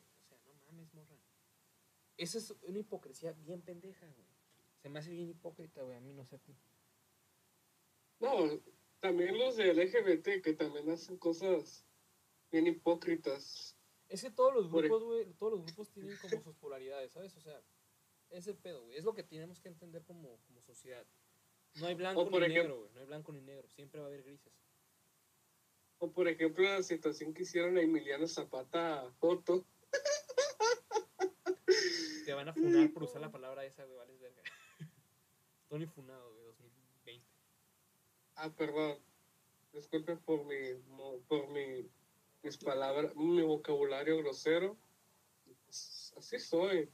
[0.84, 1.40] o sea, no mames, morra.
[2.18, 4.28] Esa es una hipocresía bien pendeja, güey.
[4.82, 6.40] Se me hace bien hipócrita, güey, a mí no sé.
[8.20, 8.62] No,
[9.00, 11.86] también los de LGBT que también hacen cosas
[12.52, 13.78] bien hipócritas.
[14.10, 17.36] Es que todos los grupos, güey, todos los grupos tienen como sus polaridades, ¿sabes?
[17.38, 17.62] O sea,
[18.30, 18.98] es el pedo, güey.
[18.98, 21.06] Es lo que tenemos que entender como, como sociedad.
[21.76, 22.92] No hay blanco ni negro, güey.
[22.94, 23.70] No hay blanco ni negro.
[23.70, 24.54] Siempre va a haber grises.
[26.00, 29.66] O por ejemplo la situación que hicieron a Emiliano Zapata foto.
[32.26, 33.98] Te van a funar por usar la palabra esa, güey.
[33.98, 34.42] Vales verga.
[35.70, 37.26] Tony Funado, güey, 2020.
[38.36, 39.00] Ah, perdón.
[39.74, 40.74] Disculpen por mi,
[41.28, 41.90] por mi,
[42.42, 44.78] mis palabras, mi vocabulario grosero.
[45.70, 46.90] Así soy.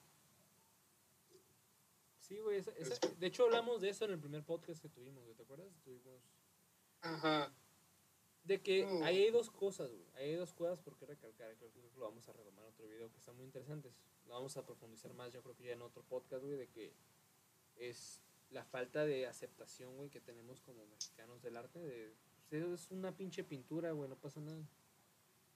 [2.20, 2.62] Sí, güey.
[3.20, 5.24] de hecho, hablamos de eso en el primer podcast que tuvimos.
[5.36, 5.68] ¿Te acuerdas?
[5.84, 6.22] Tuvimos.
[7.02, 7.54] Ajá.
[8.46, 10.06] De que ahí hay dos cosas, güey.
[10.16, 11.56] Ahí hay dos cosas por qué recalcar.
[11.56, 13.94] Creo que lo vamos a retomar en otro video que están muy interesantes.
[14.28, 16.94] Lo vamos a profundizar más, yo creo que ya en otro podcast, güey, de que
[17.76, 18.22] es
[18.52, 21.80] la falta de aceptación, güey, que tenemos como mexicanos del arte.
[21.80, 22.14] De,
[22.50, 24.64] pues, es una pinche pintura, güey, no pasa nada.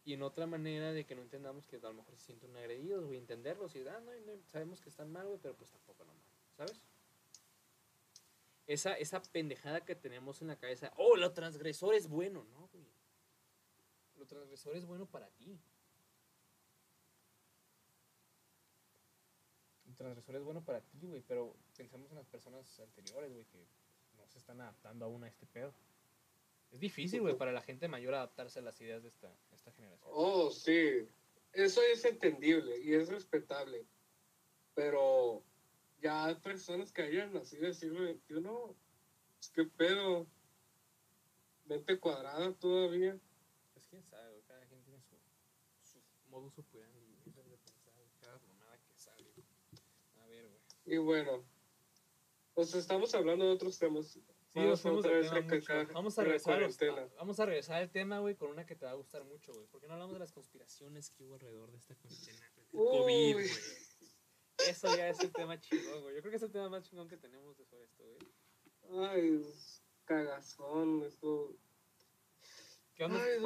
[0.03, 3.05] Y en otra manera de que no entendamos que a lo mejor se sienten agredidos,
[3.05, 4.11] güey, entenderlos y, ah, no,
[4.47, 6.23] sabemos que están mal, güey, pero pues tampoco no mal.
[6.57, 6.81] ¿sabes?
[8.65, 12.58] Esa, esa pendejada que tenemos en la cabeza, oh, lo transgresor es bueno, ¿no?
[12.58, 12.58] Lo
[14.29, 15.59] transgresor es bueno para ti.
[19.87, 23.67] El transgresor es bueno para ti, güey, pero pensamos en las personas anteriores, güey, que
[24.17, 25.73] no se están adaptando aún a este pedo.
[26.71, 30.11] Es difícil, güey, para la gente mayor adaptarse a las ideas de esta, esta generación.
[30.13, 31.07] Oh, sí.
[31.51, 33.85] Eso es entendible y es respetable.
[34.75, 35.43] Pero
[35.99, 38.75] ya hay personas que hayan nacido en el siglo XXI.
[39.41, 40.27] Es que pedo.
[41.65, 43.19] Mente cuadrada todavía.
[43.89, 45.15] Quién sabe, güey, cada quien tiene su,
[45.83, 46.99] su modus operandi,
[47.33, 49.33] güey, de pensar, cada mamada que sale.
[50.21, 50.61] A ver, güey.
[50.85, 51.43] Y bueno,
[52.53, 54.07] pues estamos hablando de otros temas.
[54.51, 55.09] Sí, Vamos mucho.
[55.31, 58.75] recalcar Vamos a regresar a a- vamos a regresar al tema, güey, con una que
[58.75, 59.67] te va a gustar mucho, güey.
[59.67, 62.39] ¿Por qué no hablamos de las conspiraciones que hubo alrededor de esta cuarentena?
[62.71, 63.49] COVID, güey.
[64.67, 66.15] Eso ya es el tema chingón, güey.
[66.15, 69.07] Yo creo que es el tema más chingón que tenemos de sobre esto, güey.
[69.07, 71.55] Ay, es cagazón, esto.
[72.99, 73.23] ¿Qué onda?
[73.23, 73.39] Ay,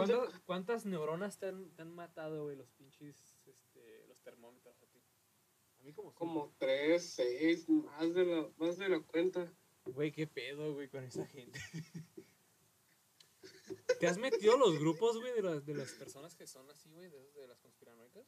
[0.46, 5.00] ¿Cuántas, neuronas te han, te han matado, güey, los pinches, este, los termómetros a ti?
[5.80, 9.54] A mí como tres, seis, más de la, más de la cuenta.
[9.86, 11.60] Güey, qué pedo, güey, con esa gente.
[14.00, 17.12] ¿Te has metido los grupos, güey, de las, de las personas que son así, güey,
[17.12, 18.26] de, de las conspiranoicas?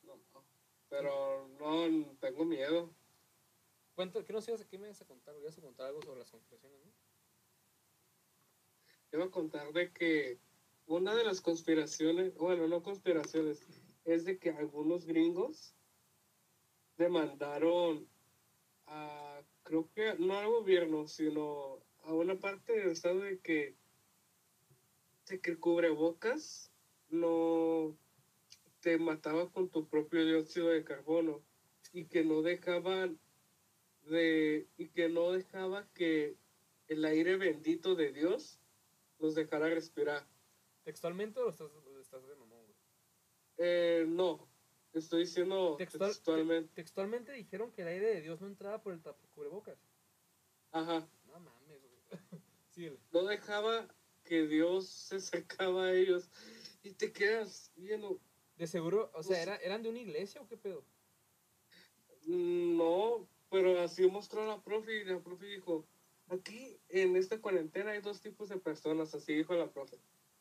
[0.00, 0.46] No, no.
[0.88, 2.90] Pero no, tengo miedo.
[3.94, 5.34] Cuento, ¿qué nos ibas a, qué me ibas a contar?
[5.34, 5.44] güey?
[5.44, 7.03] ¿Ibas a contar algo sobre las conspiraciones, no?
[9.14, 10.40] Iba a contar de que
[10.86, 13.64] una de las conspiraciones, bueno, no conspiraciones,
[14.04, 15.72] es de que algunos gringos
[16.96, 18.08] demandaron
[18.88, 23.76] a, creo que no al gobierno, sino a una parte del estado de que,
[25.28, 26.72] de que cubrebocas
[27.08, 27.96] no
[28.80, 31.40] te mataba con tu propio dióxido de carbono
[31.92, 33.20] y que no dejaban
[34.06, 36.36] de y que no dejaba que
[36.88, 38.58] el aire bendito de Dios
[39.24, 40.26] los dejara respirar.
[40.82, 41.70] ¿Textualmente o estás,
[42.00, 42.76] estás de mamón, güey?
[43.56, 44.46] Eh, no,
[44.92, 46.74] estoy diciendo Textual- textualmente.
[46.74, 49.00] Textualmente dijeron que el aire de Dios no entraba por el
[49.34, 49.78] cubrebocas.
[50.72, 51.94] Ajá, No mames, güey.
[52.70, 52.98] Síguele.
[53.12, 53.88] no dejaba
[54.24, 56.28] que Dios se acercaba a ellos
[56.82, 58.20] y te quedas viendo,
[58.56, 60.84] De seguro, o sea, Pues- ¿era- ¿eran de una iglesia o qué pedo?
[62.26, 65.86] "Mm, no, pero así mostró la profe y la profe dijo,
[66.28, 69.98] aquí en esta cuarentena hay dos tipos de personas, así dijo la profe.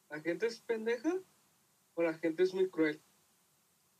[0.09, 1.13] La gente es pendeja
[1.95, 3.01] o la gente es muy cruel.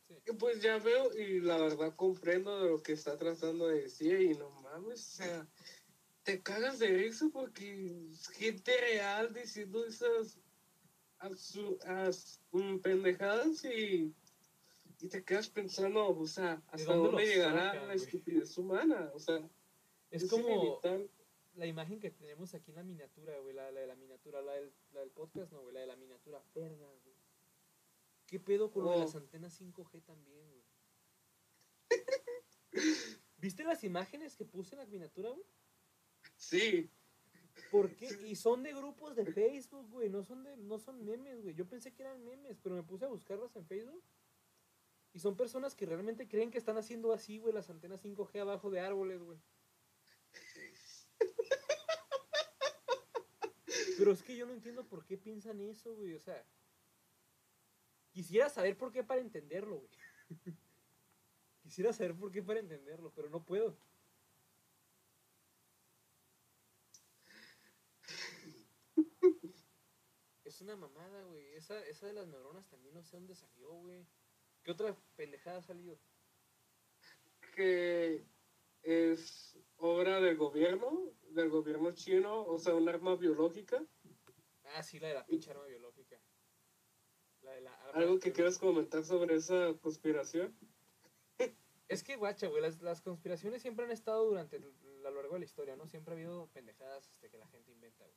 [0.08, 0.14] Sí.
[0.26, 4.20] Y pues ya veo y la verdad comprendo de lo que está tratando de decir
[4.20, 5.48] y no mames, o sea,
[6.22, 10.38] te cagas de risa porque es gente real diciendo esas
[11.18, 14.14] absu- as- mm, pendejadas y,
[15.00, 19.48] y te quedas pensando, o sea, hasta dónde llegará sacan, la estupidez humana, o sea,
[20.10, 21.10] Es como inevitable.
[21.54, 24.52] La imagen que tenemos aquí en la miniatura, güey, la, la de la miniatura, la
[24.54, 26.42] del, la del podcast, no, güey, la de la miniatura.
[26.54, 27.16] Verga, güey.
[28.26, 29.00] ¿Qué pedo con lo de Oh.
[29.00, 30.64] las antenas 5G también, güey?
[33.38, 35.44] ¿Viste las imágenes que puse en la miniatura, güey?
[36.36, 36.90] Sí,
[37.70, 38.08] ¿Por qué?
[38.26, 41.54] Y son de grupos de Facebook, güey, no son de no son memes, güey.
[41.54, 44.02] Yo pensé que eran memes, pero me puse a buscarlas en Facebook.
[45.12, 48.70] Y son personas que realmente creen que están haciendo así, güey, las antenas 5G abajo
[48.70, 49.38] de árboles, güey.
[53.98, 56.14] Pero es que yo no entiendo por qué piensan eso, güey.
[56.14, 56.44] O sea,
[58.10, 59.90] quisiera saber por qué para entenderlo, güey.
[61.62, 63.76] quisiera saber por qué para entenderlo, pero no puedo.
[70.44, 71.54] Es una mamada, güey.
[71.54, 74.06] Esa, esa de las neuronas también no sé dónde salió, güey.
[74.62, 75.98] ¿Qué otra pendejada ha salido?
[77.54, 78.24] que
[78.84, 83.84] es obra del gobierno, del gobierno chino, o sea, un arma biológica.
[84.76, 86.20] Ah, sí, la de la pinche arma biológica.
[87.42, 90.56] La de la arma ¿Algo que quieras comentar sobre esa conspiración?
[91.86, 94.60] Es que, guacha, güey, las, las conspiraciones siempre han estado durante a
[95.10, 95.86] lo largo de la historia, ¿no?
[95.86, 98.16] Siempre ha habido pendejadas este, que la gente inventa, güey.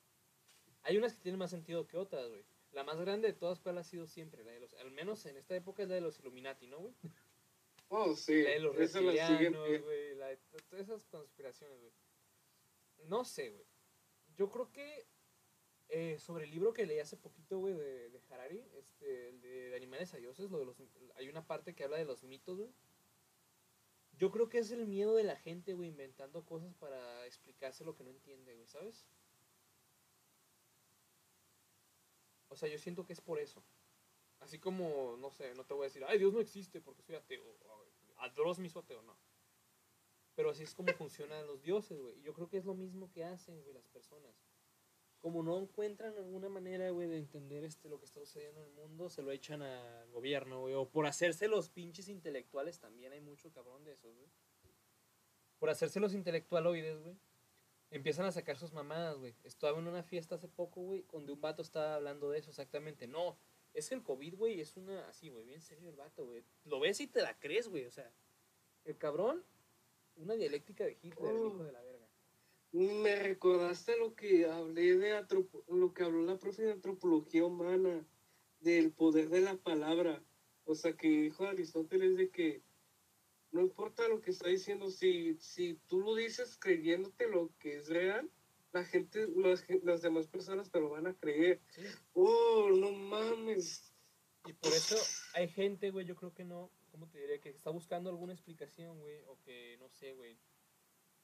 [0.84, 2.45] Hay unas que tienen más sentido que otras, güey.
[2.72, 4.45] La más grande de todas, ¿cuál ha sido siempre?
[4.45, 6.93] La de los, al menos en esta época es la de los Illuminati, ¿no, güey?
[7.89, 10.17] Oh, sí, La de los reptilianos, güey.
[10.69, 11.93] Todas esas conspiraciones, güey.
[13.05, 13.65] No sé, güey.
[14.35, 15.07] Yo creo que
[15.89, 19.69] eh, sobre el libro que leí hace poquito, güey, de, de Harari, este, el de,
[19.69, 20.77] de animales a dioses, lo de los,
[21.15, 22.73] hay una parte que habla de los mitos, güey.
[24.17, 27.95] Yo creo que es el miedo de la gente, güey, inventando cosas para explicarse lo
[27.95, 29.07] que no entiende, güey, ¿sabes?
[32.49, 33.63] O sea, yo siento que es por eso.
[34.39, 37.15] Así como, no sé, no te voy a decir, ay, Dios no existe porque soy
[37.15, 37.43] ateo.
[38.18, 39.18] Adros me hizo ateo, no.
[40.36, 42.22] Pero así es como funcionan los dioses, güey.
[42.22, 44.36] Yo creo que es lo mismo que hacen, güey, las personas.
[45.20, 48.74] Como no encuentran alguna manera, güey, de entender este, lo que está sucediendo en el
[48.74, 50.76] mundo, se lo echan al gobierno, güey.
[50.76, 54.30] O por hacerse los pinches intelectuales, también hay mucho cabrón de esos, güey.
[55.57, 57.18] Por hacerse los intelectualoides, güey.
[57.89, 59.36] empiezan a sacar sus mamadas, güey.
[59.43, 63.07] Estaba en una fiesta hace poco, güey, donde un vato estaba hablando de eso exactamente.
[63.07, 63.39] No,
[63.78, 65.07] es que el COVID, güey, es una.
[65.07, 66.43] Así, güey, bien serio el vato, güey.
[66.65, 67.86] Lo ves y te la crees, güey.
[67.86, 68.11] O sea,
[68.86, 69.43] el cabrón,
[70.15, 72.07] una dialéctica de Hitler, el hijo de la verga.
[72.71, 78.05] Me recordaste lo que hablé de atropo- lo que habló la profe de antropología humana,
[78.59, 80.23] del poder de la palabra.
[80.65, 82.61] O sea, que dijo Aristóteles de que
[83.51, 87.88] no importa lo que está diciendo, si, si tú lo dices creyéndote lo que es
[87.88, 88.30] real,
[88.72, 91.61] la gente, las, gen- las demás personas te lo van a creer.
[91.70, 91.84] Sí.
[92.13, 93.93] Oh, no mames.
[94.45, 94.95] Y por eso
[95.34, 97.39] hay gente, güey, yo creo que no, ¿cómo te diré?
[97.39, 100.38] Que está buscando alguna explicación, güey, o que no sé, güey.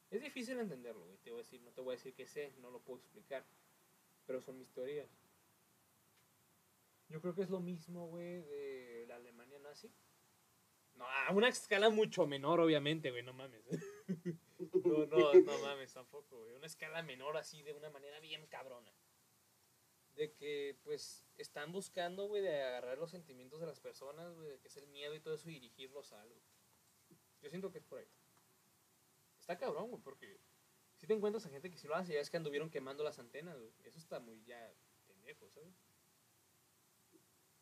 [0.10, 2.54] Es difícil entenderlo, güey, te voy a decir, no te voy a decir que sé,
[2.60, 3.46] no lo puedo explicar,
[4.26, 5.10] pero son mis teorías.
[7.10, 9.92] Yo creo que es lo mismo, güey, de la Alemania nazi.
[10.96, 13.64] No, a una escala mucho menor, obviamente, güey, no mames.
[14.84, 16.54] No, no, no mames tampoco, güey.
[16.56, 18.94] Una escala menor así, de una manera bien cabrona.
[20.16, 24.60] De que, pues, están buscando, güey, de agarrar los sentimientos de las personas, güey, de
[24.60, 26.42] que es el miedo y todo eso, y dirigirlos a algo.
[27.42, 28.08] Yo siento que es por ahí.
[29.40, 30.40] Está cabrón, güey, porque
[30.98, 33.20] si te encuentras a gente que sí lo hace, ya es que anduvieron quemando las
[33.20, 33.74] antenas, güey.
[33.84, 34.74] Eso está muy ya
[35.06, 35.74] pendejo, ¿sabes?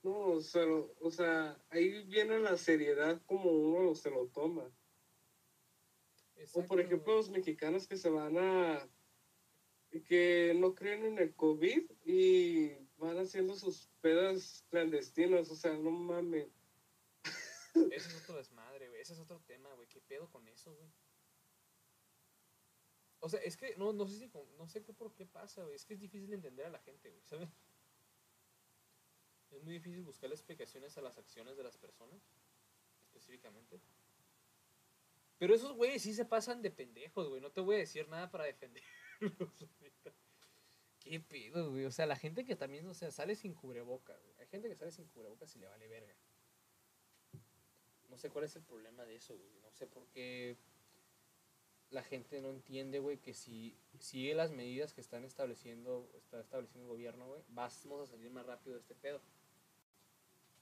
[0.03, 0.65] No, o sea,
[0.99, 4.71] o sea, ahí viene la seriedad como uno se lo toma.
[6.53, 8.89] O por ejemplo los mexicanos que se van a
[10.07, 15.91] que no creen en el COVID y van haciendo sus pedas clandestinas, o sea, no
[15.91, 16.47] mames.
[17.91, 19.01] Ese es otro desmadre, güey.
[19.01, 19.87] Ese es otro tema, güey.
[19.87, 20.89] ¿Qué pedo con eso, güey?
[23.19, 25.75] O sea, es que no, no sé si no sé qué por qué pasa, güey.
[25.75, 27.49] Es que es difícil entender a la gente, güey, ¿sabes?
[29.51, 32.21] Es muy difícil buscar explicaciones a las acciones de las personas,
[33.01, 33.81] específicamente.
[35.41, 37.41] Pero esos güeyes sí se pasan de pendejos, güey.
[37.41, 38.85] No te voy a decir nada para defenderlos.
[40.99, 41.85] ¿Qué pedo, güey?
[41.85, 44.35] O sea, la gente que también, o sea, sale sin cubrebocas, güey.
[44.37, 46.13] Hay gente que sale sin cubrebocas y le vale verga.
[48.07, 49.49] No sé cuál es el problema de eso, güey.
[49.63, 50.57] No sé por qué
[51.89, 56.83] la gente no entiende, güey, que si sigue las medidas que están estableciendo, está estableciendo
[56.83, 59.19] el gobierno, güey, vamos a salir más rápido de este pedo.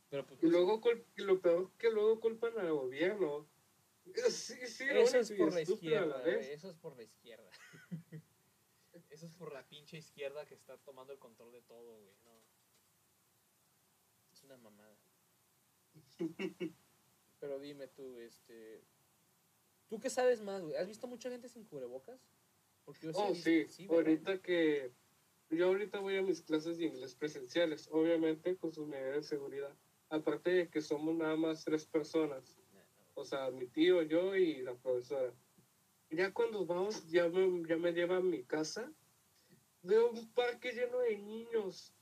[0.09, 0.81] Pero pues Y luego
[1.17, 3.45] lo peor que luego culpan al gobierno.
[4.29, 7.49] Sí, sí, Eso es por la izquierda, eso es por la izquierda.
[9.09, 12.15] eso es por la pinche izquierda que está tomando el control de todo, güey.
[12.25, 12.43] No.
[14.31, 14.97] Es una mamada.
[17.39, 18.83] Pero dime tú, este.
[19.87, 20.75] ¿Tú qué sabes más, güey?
[20.75, 22.21] ¿Has visto mucha gente sin cubrebocas?
[22.85, 23.95] Porque yo Oh, sí, ¿verdad?
[23.95, 24.93] ahorita que
[25.49, 29.75] yo ahorita voy a mis clases de inglés presenciales, obviamente con sus medidas de seguridad.
[30.09, 32.55] Aparte de que somos nada más tres personas.
[33.19, 35.33] O sea, mi tío, yo y la profesora.
[36.09, 38.91] Ya cuando vamos, ya me, ya me lleva a mi casa,
[39.83, 41.93] veo un parque lleno de niños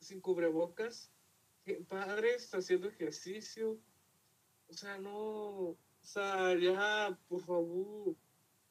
[0.00, 1.12] sin cubrebocas,
[1.88, 3.78] padres haciendo ejercicio.
[4.68, 8.16] O sea, no, o sea, ya, por favor,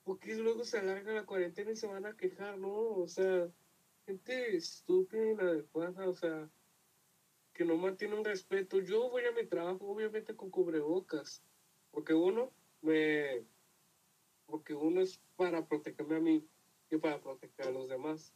[0.03, 2.73] porque luego se alarga la cuarentena y se van a quejar, ¿no?
[2.97, 3.49] O sea,
[4.05, 6.49] gente estúpida, inadecuada, o sea,
[7.53, 8.79] que no mantiene un respeto.
[8.79, 11.43] Yo voy a mi trabajo, obviamente, con cubrebocas,
[11.91, 13.45] porque uno, me,
[14.45, 16.47] porque uno es para protegerme a mí
[16.89, 18.33] y para proteger a los demás.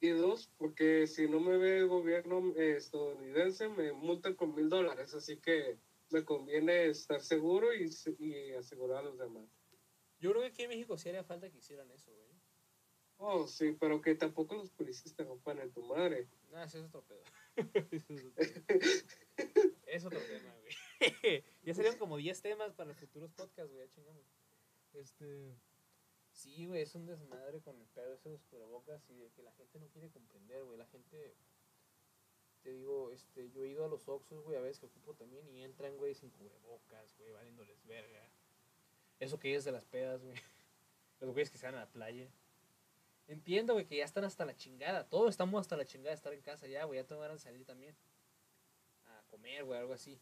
[0.00, 4.68] Y dos, porque si no me ve el gobierno eh, estadounidense, me multan con mil
[4.68, 5.78] dólares, así que
[6.10, 9.48] me conviene estar seguro y, y asegurar a los demás.
[10.18, 12.36] Yo creo que aquí en México sí haría falta que hicieran eso, güey.
[13.18, 16.28] Oh, sí, pero que tampoco los policías te rompan en tu madre.
[16.50, 17.22] No, ese es otro pedo.
[17.96, 19.72] Ese es otro pedo.
[19.86, 20.74] es otro tema, güey.
[21.62, 23.88] ya serían como 10 temas para los futuros podcasts, güey.
[23.90, 24.24] Chingamos.
[24.92, 25.56] Este.
[26.32, 29.42] Sí, güey, es un desmadre con el pedo ese de los cubrebocas y de que
[29.42, 30.78] la gente no quiere comprender, güey.
[30.78, 31.34] La gente.
[32.62, 35.48] Te digo, este, yo he ido a los Oxxos, güey, a veces que ocupo también
[35.48, 38.28] y entran, güey, sin cubrebocas, güey, valiéndoles verga.
[39.20, 40.34] Eso que es de las pedas, güey.
[41.20, 42.28] Los güeyes que se van a la playa.
[43.28, 45.08] Entiendo, güey, que ya están hasta la chingada.
[45.08, 47.00] Todos estamos hasta la chingada de estar en casa ya, güey.
[47.00, 47.96] Ya te van a salir también.
[49.06, 50.20] A comer, güey, algo así.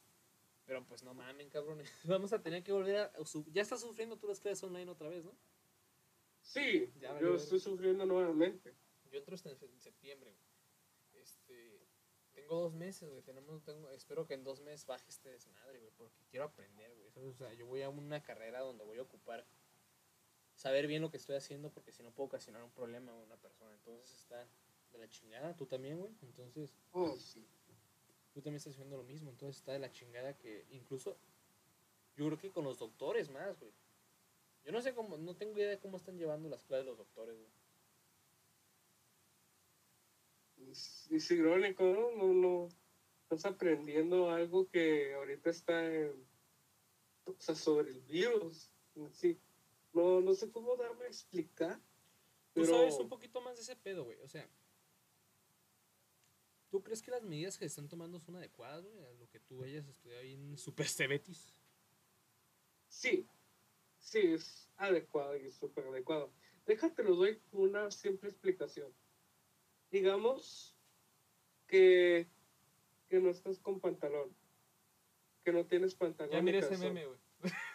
[0.66, 1.90] Pero pues no mamen, cabrones.
[2.04, 3.12] Vamos a tener que volver a...
[3.52, 5.36] Ya estás sufriendo tú las clases online otra vez, ¿no?
[6.40, 8.74] Sí, Ya yo estoy sufriendo nuevamente.
[9.10, 11.22] Yo entro hasta en septiembre, güey.
[11.22, 11.86] Este...
[12.32, 13.22] Tengo dos meses, güey.
[13.22, 15.92] Tenemos, tengo, espero que en dos meses baje este desmadre, güey.
[15.96, 17.28] Porque quiero aprender, güey.
[17.28, 19.46] O sea, yo voy a una carrera donde voy a ocupar
[20.54, 23.36] saber bien lo que estoy haciendo porque si no puedo ocasionar un problema a una
[23.36, 23.72] persona.
[23.74, 24.48] Entonces está
[24.92, 25.56] de la chingada.
[25.56, 26.12] Tú también, güey.
[26.22, 26.74] Entonces...
[26.92, 27.46] Oh, sí.
[28.34, 29.30] Tú también estás haciendo lo mismo.
[29.30, 31.16] Entonces está de la chingada que incluso
[32.16, 33.72] yo creo que con los doctores más, güey.
[34.64, 37.36] Yo no sé cómo, no tengo idea de cómo están llevando las clases los doctores,
[37.36, 37.50] güey.
[40.70, 42.10] Es, es irónico, ¿no?
[42.12, 42.68] No, no.
[43.22, 46.26] Estás aprendiendo algo que ahorita está en,
[47.26, 48.70] o sea, sobre el virus.
[49.12, 49.38] Sí.
[49.92, 51.80] No, no sé cómo darme a explicar.
[52.52, 54.18] Tú sabes un poquito más de ese pedo, güey.
[54.22, 54.48] O sea,
[56.74, 59.04] ¿tú crees que las medidas que se están tomando son adecuadas, güey?
[59.04, 61.54] A lo que tú hayas estudiado ahí en Super Cebetis.
[62.88, 63.28] sí,
[64.00, 66.32] sí, es adecuado y súper adecuado.
[66.66, 68.92] Déjate, lo doy una simple explicación.
[69.92, 70.74] Digamos
[71.68, 72.26] que,
[73.06, 74.34] que no estás con pantalón,
[75.44, 76.32] que no tienes pantalón.
[76.32, 77.20] Ya mira ese meme, güey.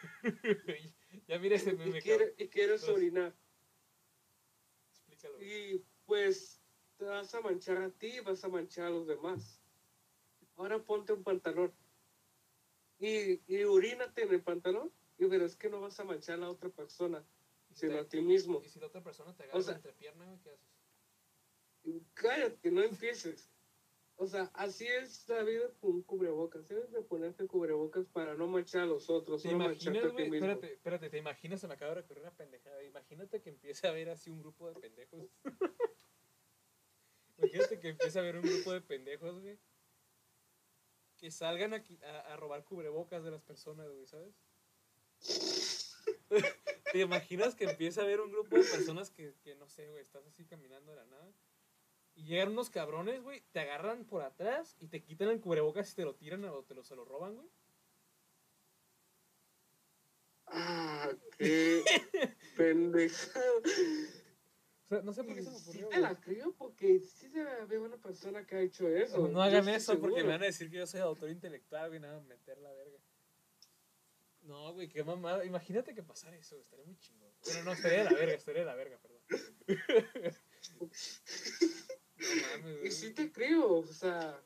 [1.30, 3.34] ya mira ese meme, y, quiere- y quieres Entonces- orinar.
[4.92, 5.42] Explícalo.
[5.42, 6.59] Y pues
[7.00, 9.64] te vas a manchar a ti y vas a manchar a los demás.
[10.56, 11.74] Ahora ponte un pantalón.
[13.00, 16.50] Y, y orínate en el pantalón y verás que no vas a manchar a la
[16.52, 17.26] otra persona,
[17.74, 18.62] sino te- a ti mismo.
[18.62, 20.68] Y si la otra persona te agarra sea- entrepierna, güey, ¿qué haces?
[22.14, 23.56] Cállate, no empieces.
[24.18, 26.68] O sea, así es la vida con cubrebocas.
[26.68, 30.26] Debes de ponerte cubrebocas para no manchar a los otros, ¿Te no imaginas, güey?
[30.26, 31.62] Espérate, espérate, ¿te imaginas?
[31.62, 32.84] Se me acaba de ocurrir una pendejada.
[32.84, 35.22] Imagínate que empiece a haber así un grupo de pendejos.
[37.40, 39.58] Imagínate que empiece a haber un grupo de pendejos, güey.
[41.18, 44.34] Que salgan a, a, a robar cubrebocas de las personas, güey, ¿sabes?
[46.92, 50.02] ¿Te imaginas que empieza a haber un grupo de personas que, que no sé, güey,
[50.02, 51.34] estás así caminando de la nada?
[52.16, 55.96] Y llegan unos cabrones, güey, te agarran por atrás y te quitan el cubrebocas y
[55.96, 57.50] te lo tiran o te lo, se lo roban, güey.
[60.48, 61.84] Ah, qué
[62.58, 63.62] pendejada.
[64.90, 66.02] Sea, no sé por qué se me Sí ocurrió, te güey.
[66.02, 69.28] la creo porque sí debe haber una persona que ha hecho eso.
[69.28, 72.20] No hagan eso porque me van a decir que yo soy autor intelectual, güey, nada,
[72.22, 72.98] meter la verga.
[74.42, 75.46] No, güey, qué mamada.
[75.46, 77.30] Imagínate que pasara eso, güey, estaría muy chingón.
[77.46, 79.22] Bueno, no, estaría de la verga, estaría de la verga, perdón.
[82.20, 82.92] No mames, Y güey.
[82.92, 84.42] sí te creo, o sea,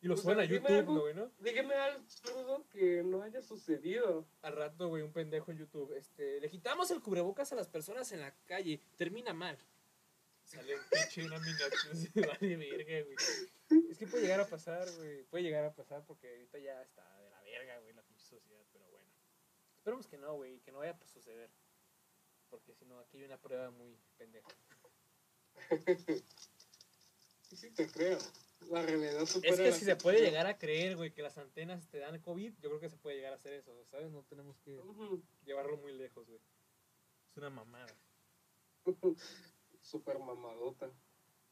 [0.00, 0.94] Y lo o suben sea, a YouTube, algo.
[0.94, 1.30] ¿no, güey, no?
[1.38, 4.26] dígame algo absurdo que no haya sucedido.
[4.42, 5.92] Al rato, güey, un pendejo en YouTube.
[5.96, 8.80] Este, le quitamos el cubrebocas a las personas en la calle.
[8.96, 9.58] Termina mal.
[10.44, 11.94] Sale un pinche una miniatura.
[11.94, 13.86] Se vale verga, güey.
[13.90, 15.24] Es que puede llegar a pasar, güey.
[15.24, 18.62] Puede llegar a pasar porque ahorita ya está de la verga, güey, la pinche sociedad.
[18.72, 19.10] Pero bueno.
[19.76, 20.60] Esperemos que no, güey.
[20.60, 21.50] Que no vaya a suceder.
[22.48, 24.48] Porque si no, aquí hay una prueba muy pendeja.
[27.52, 28.18] Sí te creo.
[28.70, 31.88] La realidad supera Es que si se puede llegar a creer, güey, que las antenas
[31.88, 34.10] te dan COVID, yo creo que se puede llegar a hacer eso, ¿sabes?
[34.10, 34.80] No tenemos que
[35.44, 36.40] llevarlo muy lejos, güey.
[37.30, 37.94] Es una mamada.
[39.80, 40.90] Super mamadota.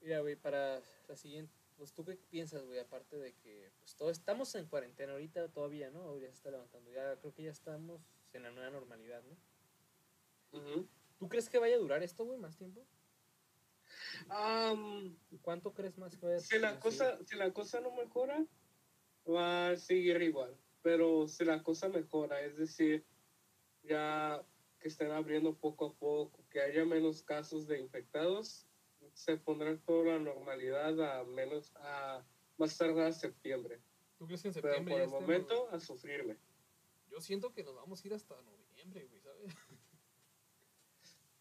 [0.01, 4.13] Mira, güey, para la siguiente, pues tú qué piensas, güey, aparte de que pues todos
[4.13, 6.19] estamos en cuarentena ahorita todavía, ¿no?
[6.19, 8.03] Ya se está levantando, ya creo que ya estamos
[8.33, 10.59] en la nueva normalidad, ¿no?
[10.59, 10.89] Ujú.
[11.19, 12.85] ¿Tú crees que vaya a durar esto, güey, más tiempo?
[14.29, 18.45] Am, ¿Cuánto crees más que si la cosa, si la cosa no mejora,
[19.29, 20.57] va a seguir igual.
[20.83, 23.05] Pero si la cosa mejora, es decir,
[23.83, 24.45] ya
[24.79, 28.67] que estén abriendo poco a poco, que haya menos casos de infectados,
[29.15, 32.25] se pondrá toda la normalidad a menos a
[32.59, 33.81] más tardar septiembre.
[34.19, 36.39] ¿Tú crees que en Pero septiembre por ya el momento a sufrirle.
[37.09, 39.24] Yo siento que nos vamos a ir hasta noviembre, güey.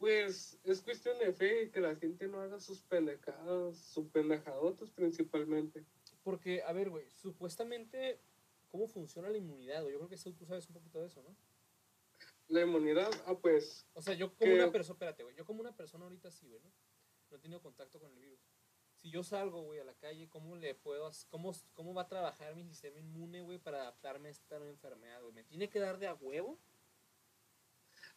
[0.03, 4.89] Pues es cuestión de fe y que la gente no haga sus pendejadas, sus pendejadotas
[4.89, 5.85] principalmente.
[6.25, 8.19] Porque, a ver, güey, supuestamente,
[8.69, 9.93] ¿cómo funciona la inmunidad, güey?
[9.93, 11.33] Yo creo que tú sabes un poquito de eso, ¿no?
[12.49, 15.61] La inmunidad, ah pues, O sea, yo como Que- una persona, espérate, güey, yo como
[15.61, 16.71] una persona ahorita sí, güey, ¿no?
[17.31, 18.41] No he tenido contacto con el virus.
[19.01, 22.53] Si yo salgo, güey, a la calle, ¿cómo le puedo, cómo, cómo va a trabajar
[22.57, 25.33] mi sistema inmune, güey, para adaptarme a esta nueva enfermedad, güey?
[25.33, 26.59] ¿Me tiene que dar de a huevo?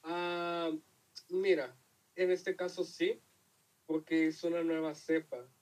[0.02, 0.72] ah,
[1.30, 1.76] mira,
[2.14, 3.22] en este caso sí,
[3.86, 5.52] porque es una nueva cepa.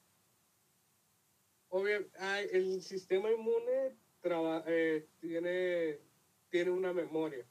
[1.68, 2.08] Obvio,
[2.52, 6.00] el sistema inmune traba- eh, tiene,
[6.48, 7.50] tiene una memoria,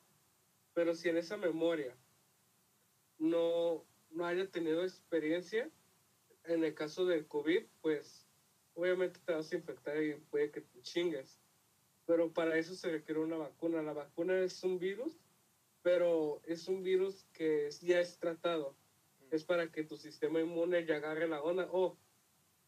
[0.73, 1.97] pero si en esa memoria
[3.17, 5.71] no, no haya tenido experiencia,
[6.43, 8.29] en el caso del COVID, pues
[8.73, 11.41] obviamente te vas a infectar y puede que te chingues.
[12.05, 13.81] Pero para eso se requiere una vacuna.
[13.81, 15.22] La vacuna es un virus,
[15.83, 18.75] pero es un virus que ya es tratado.
[19.29, 21.67] Es para que tu sistema inmune ya agarre la onda.
[21.71, 21.97] Oh,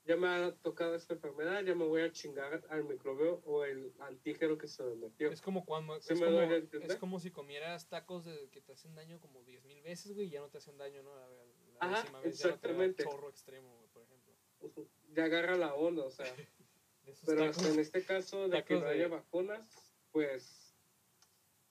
[0.03, 3.93] ya me ha tocado esta enfermedad, ya me voy a chingar al microbio o el
[3.99, 5.31] antígeno que se me metió.
[5.31, 6.41] Es como cuando, ¿Sí es, me como,
[6.83, 10.31] es como si comieras tacos de, que te hacen daño como 10.000 veces, güey, y
[10.31, 11.15] ya no te hacen daño, ¿no?
[11.15, 11.45] La, la
[11.79, 13.03] Ajá, décima vez ya no te da exactamente.
[13.03, 14.33] chorro extremo, güey, por ejemplo.
[15.15, 16.25] Ya agarra la onda, o sea.
[17.25, 17.57] Pero tacos.
[17.57, 20.64] hasta en este caso de que no de- haya vacunas, pues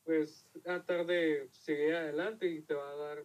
[0.05, 3.25] pues tratar de seguir adelante y te va a dar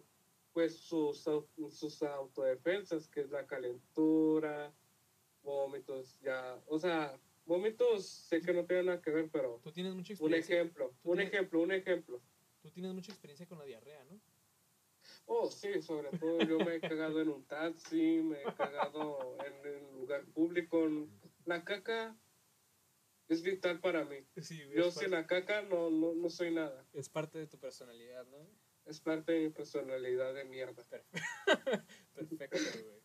[0.52, 1.22] pues sus,
[1.70, 4.72] sus autodefensas, que es la calentura,
[5.42, 7.16] vómitos, ya, o sea,
[7.46, 10.56] vómitos sé que no tienen nada que ver, pero Tú tienes mucha un experiencia.
[10.56, 12.20] ejemplo, tú un tienes- ejemplo, un ejemplo.
[12.62, 14.20] Tú tienes mucha experiencia con la diarrea, ¿no?
[15.26, 19.66] Oh, sí, sobre todo yo me he cagado en un taxi, me he cagado en
[19.66, 20.88] el lugar público.
[21.46, 22.16] La caca
[23.30, 24.16] es vital para mí.
[24.42, 24.60] Sí.
[24.74, 26.86] Yo sin la caca no, no, no soy nada.
[26.92, 28.46] es parte de tu personalidad, ¿no?
[28.86, 30.84] Es parte de mi personalidad de mierda.
[32.14, 33.00] Perfecto, güey.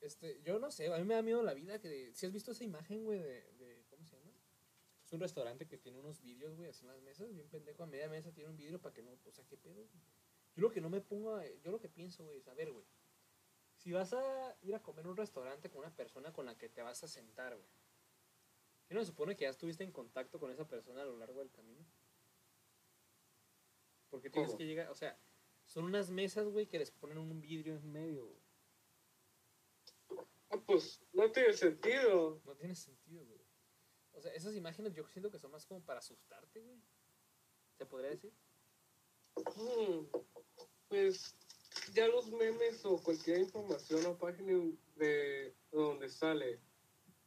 [0.00, 2.12] Este, yo no sé, a mí me da miedo la vida que...
[2.14, 3.84] Si has visto esa imagen, güey, de, de...
[3.90, 4.32] ¿Cómo se llama?
[5.04, 7.82] Es un restaurante que tiene unos vidrios, güey, así en las mesas, bien pendejo.
[7.82, 9.12] A media mesa tiene un vidrio para que no...
[9.24, 9.82] O sea, ¿qué pedo?
[10.54, 11.34] Yo lo que no me pongo...
[11.36, 12.86] a- Yo lo que pienso, güey, es, a ver, güey.
[13.76, 16.68] Si vas a ir a comer a un restaurante con una persona con la que
[16.68, 17.68] te vas a sentar, güey.
[18.90, 21.38] ¿Qué no se supone que ya estuviste en contacto con esa persona a lo largo
[21.38, 21.86] del camino?
[24.08, 24.90] Porque tienes que llegar...
[24.90, 25.16] O sea,
[25.64, 28.42] son unas mesas, güey, que les ponen un vidrio en medio, güey.
[30.50, 32.42] Ah, pues no tiene sentido.
[32.44, 33.40] No tiene sentido, güey.
[34.10, 36.82] O sea, esas imágenes yo siento que son más como para asustarte, güey.
[37.78, 38.34] ¿Se podría decir?
[39.36, 40.06] Mm,
[40.88, 41.36] Pues
[41.94, 46.60] ya los memes o cualquier información o página de donde sale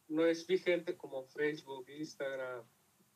[0.08, 2.64] no es vigente como Facebook, Instagram,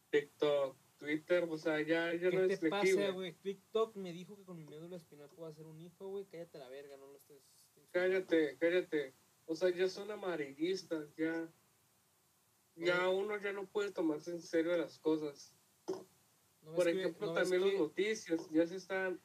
[0.10, 3.34] TikTok, Twitter, o sea, ya, ya ¿Qué no te es pasa, güey?
[3.34, 6.26] TikTok me dijo que con mi médula espinal puedo hacer un hijo, güey.
[6.26, 7.42] Cállate la verga, no lo estés...
[7.92, 9.14] Cállate, cállate.
[9.46, 11.52] O sea, ya son amarillistas, ya.
[12.76, 15.56] Ya uno ya no puede tomarse en serio las cosas.
[16.62, 19.20] ¿No ves Por que- ejemplo, no también que- las noticias, ya se están,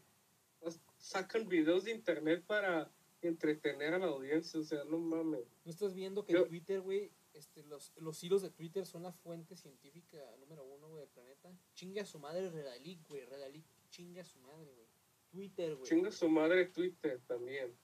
[0.98, 2.90] sacan videos de internet para
[3.20, 5.44] entretener a la audiencia, o sea, no mames.
[5.64, 9.02] ¿No estás viendo que Yo- en Twitter, güey, este, los, los hilos de Twitter son
[9.02, 11.56] la fuente científica número uno, güey, del planeta?
[11.74, 13.24] Chingue a su madre Redalic, güey.
[13.24, 14.88] Redalic chingue a su madre, güey.
[15.30, 15.88] Twitter, güey.
[15.88, 17.76] Chinga su madre Twitter también.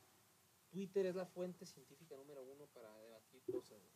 [0.70, 3.92] Twitter es la fuente científica número uno para debatir cosas, güey.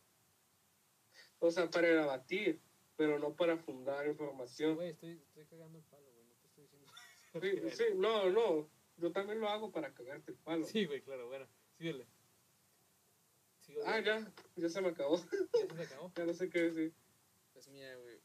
[1.39, 2.61] O sea, para debatir,
[2.95, 4.75] pero no para fundar información.
[4.75, 6.25] Güey, estoy, estoy cagando el palo, güey.
[6.25, 6.91] No te estoy diciendo...
[7.41, 10.65] Sí, sí, no, no, yo también lo hago para cagarte el palo.
[10.65, 11.47] Sí, güey, claro, bueno.
[11.77, 12.07] Síguele.
[13.85, 15.17] Ah, ya, ya se me acabó.
[15.69, 16.11] ¿Ya se acabó?
[16.15, 16.93] ya no sé qué decir.
[17.53, 18.19] Pues mira, güey.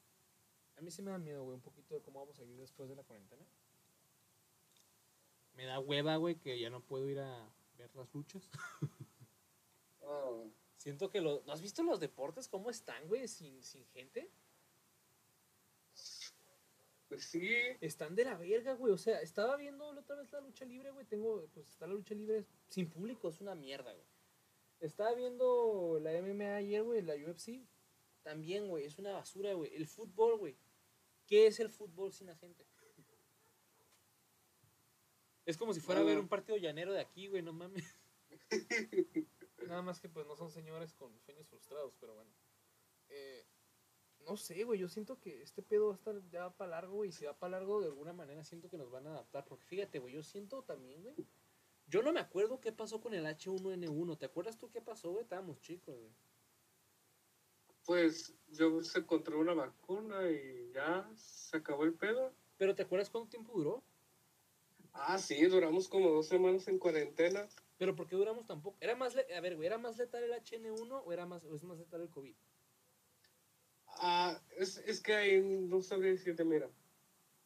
[0.77, 2.89] A mí sí me da miedo, güey, un poquito de cómo vamos a vivir después
[2.89, 3.45] de la cuarentena.
[5.55, 8.49] Me da hueva, güey, que ya no puedo ir a ver las luchas.
[10.03, 10.45] Ah,
[10.77, 11.45] Siento que los...
[11.45, 14.31] ¿No has visto los deportes cómo están, güey, sin, sin gente?
[17.09, 17.51] pues sí,
[17.81, 18.93] Están de la verga, güey.
[18.93, 21.07] O sea, estaba viendo la otra vez la lucha libre, güey.
[21.07, 24.07] Tengo, pues está la lucha libre sin público, es una mierda, güey.
[24.81, 27.67] Estaba viendo la MMA ayer, güey, la UFC.
[28.23, 29.75] También, güey, es una basura, güey.
[29.75, 30.57] El fútbol, güey.
[31.27, 32.67] ¿Qué es el fútbol sin la gente?
[35.49, 37.97] Es como si fuera a ver un partido llanero de aquí, güey, no mames.
[39.67, 42.31] Nada más que pues no son señores con sueños frustrados, pero bueno.
[43.09, 43.47] Eh,
[44.27, 47.09] no sé, güey, yo siento que este pedo va a estar ya para largo, güey.
[47.09, 49.47] Y si va para largo, de alguna manera siento que nos van a adaptar.
[49.47, 51.15] Porque fíjate, güey, yo siento también, güey.
[51.89, 54.19] Yo no me acuerdo qué pasó con el H1N1.
[54.19, 55.23] ¿Te acuerdas tú qué pasó, güey?
[55.23, 56.13] Estábamos chicos, güey.
[57.89, 62.35] pues yo se encontré una vacuna y ya se acabó el pedo.
[62.59, 63.83] Pero ¿te acuerdas cuánto tiempo duró?
[64.93, 67.49] Ah, sí, duramos como dos semanas en cuarentena.
[67.79, 68.77] Pero ¿por qué duramos tan poco?
[68.81, 71.65] Era más, a ver, güey, ¿era más letal el HN1 o era más, o es
[71.65, 72.35] más letal el COVID?
[74.01, 76.71] Ah, es, es que ahí no sabría decirte, mira,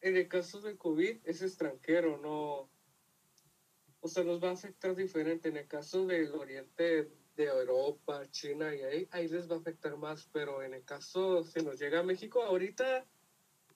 [0.01, 2.69] en el caso del COVID es extranjero, no,
[4.03, 5.49] o sea, nos va a afectar diferente.
[5.49, 9.97] En el caso del oriente de Europa, China y ahí, ahí les va a afectar
[9.97, 13.07] más, pero en el caso, si nos llega a México, ahorita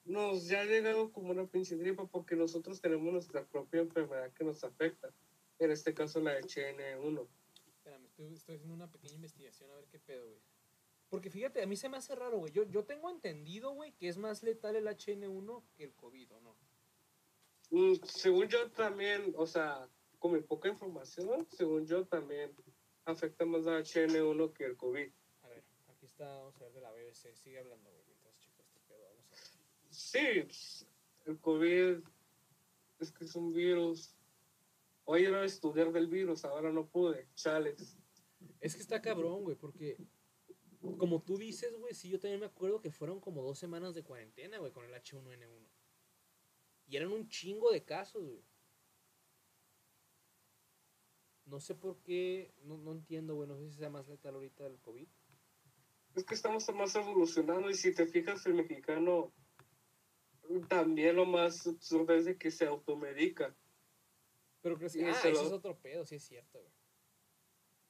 [0.03, 4.43] nos ya ha llegado como una pinche gripa porque nosotros tenemos nuestra propia enfermedad que
[4.43, 5.13] nos afecta.
[5.59, 7.27] En este caso la HN1.
[7.77, 10.41] Espérame, estoy, estoy haciendo una pequeña investigación a ver qué pedo, güey.
[11.09, 12.51] Porque fíjate, a mí se me hace raro, güey.
[12.51, 16.41] Yo, yo tengo entendido, güey, que es más letal el HN1 que el COVID, ¿o
[16.41, 16.57] no?
[17.69, 19.89] Mm, según yo también, o sea,
[20.19, 22.53] con mi poca información, según yo también
[23.05, 25.11] afecta más a HN1 que el COVID.
[25.41, 27.35] A ver, aquí está, vamos a ver de la BBC.
[27.35, 29.07] Sigue hablando, güey, mientras chico este pedo.
[29.07, 29.39] Vamos a ver.
[29.89, 30.47] Sí,
[31.25, 32.03] el COVID
[32.99, 34.15] es que es un virus.
[35.05, 37.27] Hoy era estudiar del virus, ahora no pude.
[37.35, 37.97] Chales.
[38.59, 39.97] Es que está cabrón, güey, porque
[40.97, 44.03] como tú dices, güey, sí, yo también me acuerdo que fueron como dos semanas de
[44.03, 45.69] cuarentena, güey, con el H1N1.
[46.87, 48.43] Y eran un chingo de casos, güey.
[51.47, 54.65] No sé por qué, no, no entiendo, güey, no sé si sea más letal ahorita
[54.67, 55.07] el COVID.
[56.15, 59.33] Es que estamos más evolucionados y si te fijas, el mexicano
[60.67, 63.55] también lo más absurdo es de que se automedica.
[64.61, 65.05] Pero crees que.
[65.05, 66.73] Ah, eso lo- es otro pedo, sí es cierto, güey.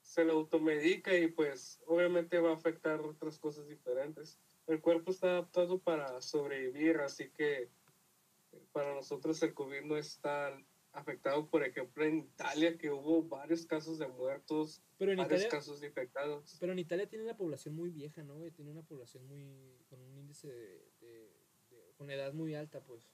[0.02, 4.40] Se lo automedica y pues obviamente va a afectar otras cosas diferentes.
[4.68, 10.20] El cuerpo está adaptado para sobrevivir, así que eh, para nosotros el COVID no es
[10.20, 10.66] tan
[10.98, 15.58] afectado, por ejemplo, en Italia, que hubo varios casos de muertos, Pero en varios Italia.
[15.60, 16.58] casos de infectados.
[16.60, 18.40] Pero en Italia tiene una población muy vieja, ¿no?
[18.52, 19.78] Tiene una población muy.
[19.90, 20.92] con un índice de.
[21.02, 23.10] de- de- con edad muy alta, pues.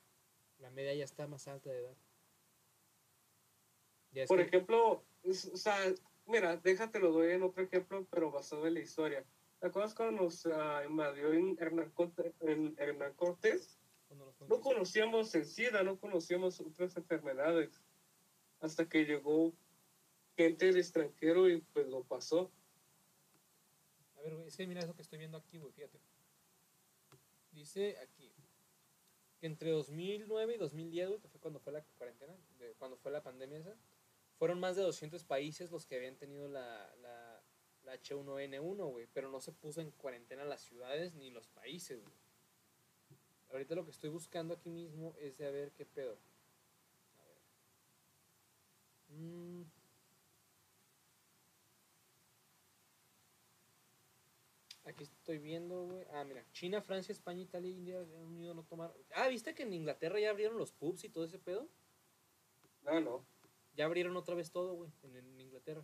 [0.59, 1.97] La media ya está más alta de edad.
[4.11, 5.75] Ya Por que- ejemplo, o sea,
[6.25, 9.25] mira, déjate lo doy en otro ejemplo, pero basado en la historia.
[9.59, 11.91] ¿Te acuerdas cuando nos ah, invadió Hernán
[13.15, 13.79] Cortés?
[14.47, 17.81] No conocíamos el SIDA, no conocíamos otras enfermedades.
[18.59, 19.53] Hasta que llegó
[20.37, 22.51] gente del extranjero y pues lo pasó.
[24.17, 25.99] A ver, güey, es que mira eso que estoy viendo aquí, güey, fíjate.
[27.51, 28.31] Dice aquí
[29.39, 33.11] que entre 2009 y 2010, güey, que fue cuando fue la cuarentena, de- cuando fue
[33.11, 33.75] la pandemia esa,
[34.37, 37.43] fueron más de 200 países los que habían tenido la, la,
[37.83, 42.13] la H1N1, güey, pero no se puso en cuarentena las ciudades ni los países, güey.
[43.53, 46.17] Ahorita lo que estoy buscando aquí mismo es de a ver qué pedo.
[47.19, 47.37] A ver.
[49.19, 49.63] Mm.
[54.85, 56.05] Aquí estoy viendo, güey.
[56.11, 56.43] Ah, mira.
[56.51, 58.95] China, Francia, España, Italia, India, Reino Unido no tomaron.
[59.15, 61.69] Ah, ¿viste que en Inglaterra ya abrieron los pubs y todo ese pedo?
[62.81, 63.25] No, no.
[63.75, 65.83] Ya abrieron otra vez todo, güey, en, en Inglaterra.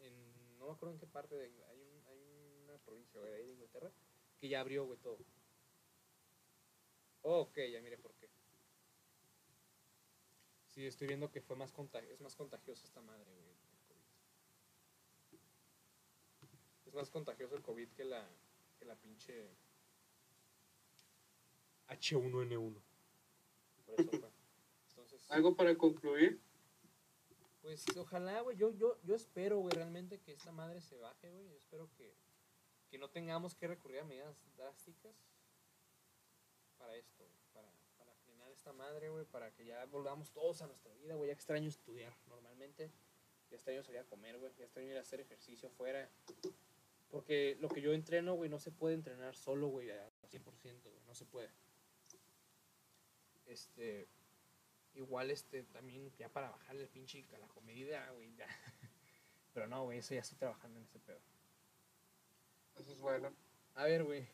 [0.00, 3.32] En, no me acuerdo en qué parte de Ingl- hay, un- hay una provincia, güey,
[3.32, 3.90] de Inglaterra
[4.38, 5.18] que ya abrió, güey, todo.
[7.26, 8.28] Oh, ok, ya mire por qué.
[10.68, 13.56] Sí, estoy viendo que fue más contag- es más contagiosa esta madre, güey, el
[13.88, 15.38] COVID.
[16.86, 18.28] Es más contagioso el COVID que la,
[18.78, 19.48] que la pinche
[21.88, 22.74] H1N1.
[23.86, 24.30] Por eso fue.
[24.90, 26.40] Entonces, Algo para concluir.
[27.62, 28.56] pues ojalá, güey.
[28.58, 31.48] Yo, yo, yo espero, güey, realmente que esta madre se baje, güey.
[31.48, 32.14] Yo espero que,
[32.90, 35.14] que no tengamos que recurrir a medidas drásticas
[36.84, 37.24] para esto.
[37.52, 39.24] Para, para esta madre, güey.
[39.24, 41.28] Para que ya volvamos todos a nuestra vida, güey.
[41.28, 42.90] Ya extraño estudiar normalmente.
[43.50, 44.52] Ya extraño salir a comer, güey.
[44.58, 46.08] Ya extraño ir a hacer ejercicio afuera.
[47.10, 51.02] Porque lo que yo entreno, güey, no se puede entrenar solo, güey, al 100%, güey.
[51.06, 51.50] No se puede.
[53.46, 54.08] Este
[54.94, 58.46] igual este también ya para bajarle el pinche a la comida, güey, ya.
[59.52, 61.20] Pero no, güey, eso ya estoy trabajando en ese pedo.
[62.76, 63.32] Eso es bueno.
[63.76, 64.28] A ver, güey,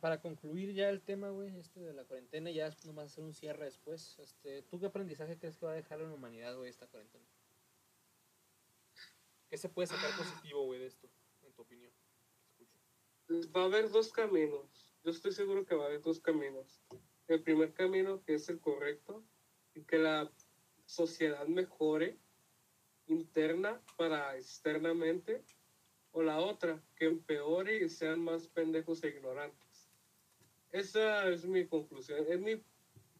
[0.00, 3.66] para concluir ya el tema, güey, este de la cuarentena, ya nomás hacer un cierre
[3.66, 4.18] después.
[4.18, 7.26] Este, ¿tú qué aprendizaje crees que va a dejar en la humanidad, güey, esta cuarentena?
[9.50, 11.08] ¿Qué se puede sacar positivo, güey, de esto,
[11.42, 11.92] en tu opinión?
[13.54, 14.94] Va a haber dos caminos.
[15.04, 16.82] Yo estoy seguro que va a haber dos caminos.
[17.28, 19.22] El primer camino, que es el correcto,
[19.74, 20.32] y que la
[20.86, 22.18] sociedad mejore
[23.06, 25.44] interna para externamente,
[26.16, 29.90] o la otra, que empeore y sean más pendejos e ignorantes.
[30.72, 32.62] Esa es mi conclusión, es mi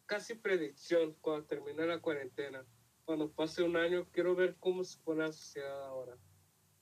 [0.07, 2.65] casi predicción cuando termine la cuarentena.
[3.05, 6.17] Cuando pase un año, quiero ver cómo se pone la sociedad ahora.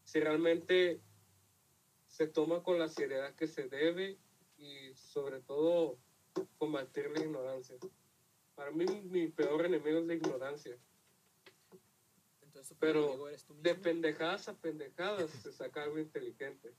[0.05, 1.01] Si realmente
[2.07, 4.17] se toma con la seriedad que se debe
[4.57, 5.99] y sobre todo
[6.59, 7.75] combatir la ignorancia.
[8.55, 10.79] Para mí mi peor enemigo es la ignorancia.
[12.65, 13.63] Entonces, ¿tu Pero enemigo eres tú mismo?
[13.69, 16.73] De pendejadas a pendejadas se saca algo inteligente.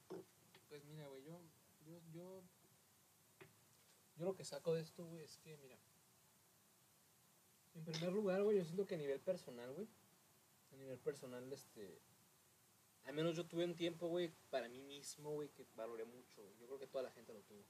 [0.69, 1.39] Pues mira, güey, yo,
[1.85, 2.41] yo, yo,
[4.17, 5.77] yo lo que saco de esto, güey, es que, mira,
[7.75, 9.87] en primer lugar, güey, yo siento que a nivel personal, güey,
[10.73, 11.99] a nivel personal, este,
[13.05, 16.65] al menos yo tuve un tiempo, güey, para mí mismo, güey, que valoré mucho, yo
[16.65, 17.63] creo que toda la gente lo tuvo.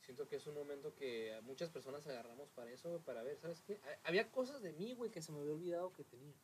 [0.00, 3.38] Siento que es un momento que a muchas personas agarramos para eso, güey, para ver,
[3.38, 3.78] ¿sabes qué?
[3.84, 6.34] Ha- Había cosas de mí, güey, que se me había olvidado que tenía,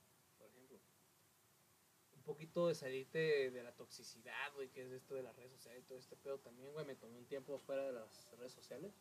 [2.29, 5.87] poquito de salirte de la toxicidad, güey, que es esto de las redes sociales y
[5.89, 6.85] todo este pedo también, güey.
[6.87, 8.93] Me tomé un tiempo fuera de las redes sociales.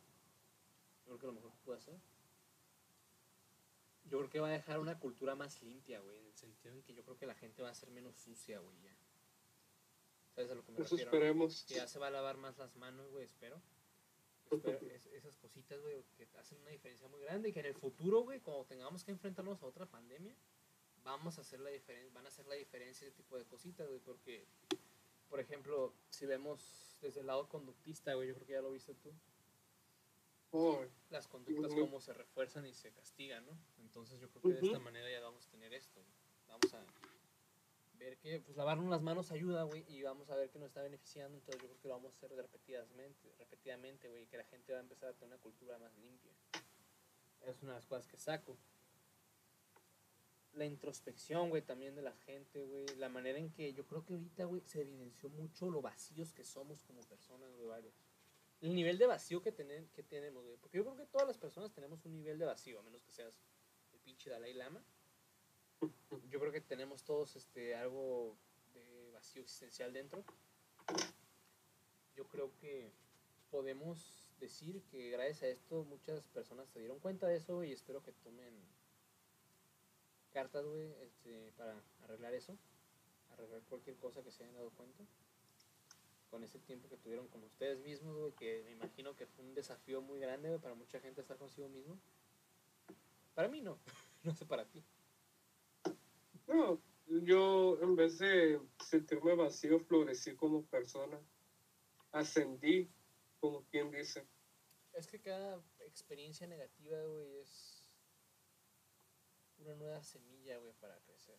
[1.06, 1.94] Yo creo que lo mejor que pude hacer.
[4.04, 6.82] Yo creo que va a dejar una cultura más limpia, güey, en el sentido en
[6.82, 8.96] que yo creo que la gente va a ser menos sucia, güey, ya.
[10.34, 11.10] ¿Sabes a lo que me Eso refiero?
[11.12, 11.64] esperemos.
[11.68, 13.60] Que ya se va a lavar más las manos, güey, espero.
[14.50, 17.74] Espero es- esas cositas, güey, que hacen una diferencia muy grande y que en el
[17.74, 20.34] futuro, güey, cuando tengamos que enfrentarnos a otra pandemia,
[21.10, 24.00] vamos a hacer la diferencia, van a hacer la diferencia ese tipo de cositas, güey,
[24.00, 24.46] porque,
[25.28, 28.94] por ejemplo, si vemos desde el lado conductista, güey, yo creo que ya lo viste
[28.94, 29.12] tú,
[30.50, 31.82] Oh, las conductas Ujú.
[31.82, 33.52] como se refuerzan y se castigan, ¿no?
[33.80, 36.14] Entonces yo creo que de esta manera ya vamos a tener esto, güey.
[36.48, 36.82] Vamos a
[37.98, 40.80] ver que, pues, lavarnos las manos ayuda, güey, y vamos a ver que nos está
[40.80, 44.44] beneficiando, entonces yo creo que lo vamos a hacer repetidamente, repetidamente, güey, y que la
[44.44, 46.32] gente va a empezar a tener una cultura más limpia.
[47.42, 48.56] Es una de las cosas que saco.
[50.54, 52.86] La introspección, güey, también de la gente, güey.
[52.96, 56.44] La manera en que yo creo que ahorita, güey, se evidenció mucho lo vacíos que
[56.44, 57.94] somos como personas, güey, varios.
[58.60, 60.56] El nivel de vacío que, tenen, que tenemos, güey.
[60.56, 63.12] Porque yo creo que todas las personas tenemos un nivel de vacío, a menos que
[63.12, 63.38] seas
[63.92, 64.82] el pinche Dalai Lama.
[66.30, 68.36] Yo creo que tenemos todos este, algo
[68.74, 70.24] de vacío existencial dentro.
[72.16, 72.90] Yo creo que
[73.50, 78.02] podemos decir que gracias a esto muchas personas se dieron cuenta de eso y espero
[78.02, 78.54] que tomen
[80.38, 81.74] cartas, güey, este, para
[82.04, 82.56] arreglar eso,
[83.32, 85.02] arreglar cualquier cosa que se hayan dado cuenta.
[86.30, 89.54] Con ese tiempo que tuvieron con ustedes mismos, güey, que me imagino que fue un
[89.56, 91.98] desafío muy grande, güey, para mucha gente estar consigo mismo.
[93.34, 93.80] Para mí no,
[94.22, 94.80] no sé para ti.
[96.46, 101.18] No, yo en vez de sentirme vacío, florecí como persona.
[102.12, 102.88] Ascendí,
[103.40, 104.24] como quien dice.
[104.92, 107.67] Es que cada experiencia negativa, güey, es
[109.58, 111.38] una nueva semilla, güey, para crecer.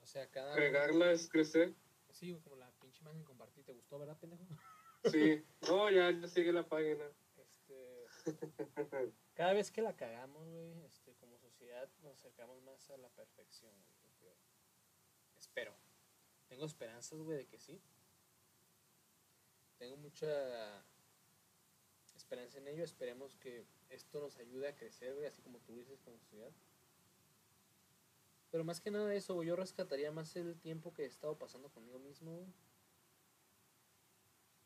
[0.00, 0.54] O sea, cada...
[0.54, 1.74] Regarla es crecer.
[2.10, 3.62] Sí, güey, como la pinche imagen que compartí.
[3.62, 4.44] ¿Te gustó, verdad, pendejo?
[5.04, 5.44] Sí.
[5.68, 7.04] No, ya, ya sigue la página.
[7.36, 8.06] Este...
[9.34, 13.72] Cada vez que la cagamos, güey, este, como sociedad nos acercamos más a la perfección,
[14.20, 14.34] güey.
[15.36, 15.76] Espero.
[16.48, 17.80] Tengo esperanzas, güey, de que sí.
[19.78, 20.84] Tengo mucha
[22.14, 22.82] esperanza en ello.
[22.82, 26.52] Esperemos que esto nos ayude a crecer, güey, así como tú dices, como sociedad.
[28.56, 31.98] Pero más que nada eso, yo rescataría más el tiempo que he estado pasando conmigo
[31.98, 32.46] mismo, güey.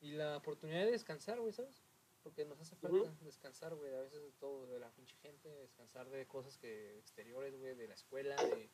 [0.01, 1.83] Y la oportunidad de descansar, güey, ¿sabes?
[2.23, 6.09] Porque nos hace falta descansar, güey, a veces de todo, de la pinche gente, descansar
[6.09, 8.71] de cosas que exteriores, güey, de la escuela, de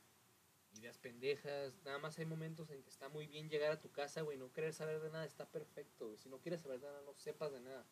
[0.73, 1.83] ideas pendejas.
[1.83, 4.53] Nada más hay momentos en que está muy bien llegar a tu casa, güey, no
[4.53, 6.19] querer saber de nada está perfecto, güey.
[6.19, 7.87] Si no quieres saber de nada, no sepas de nada.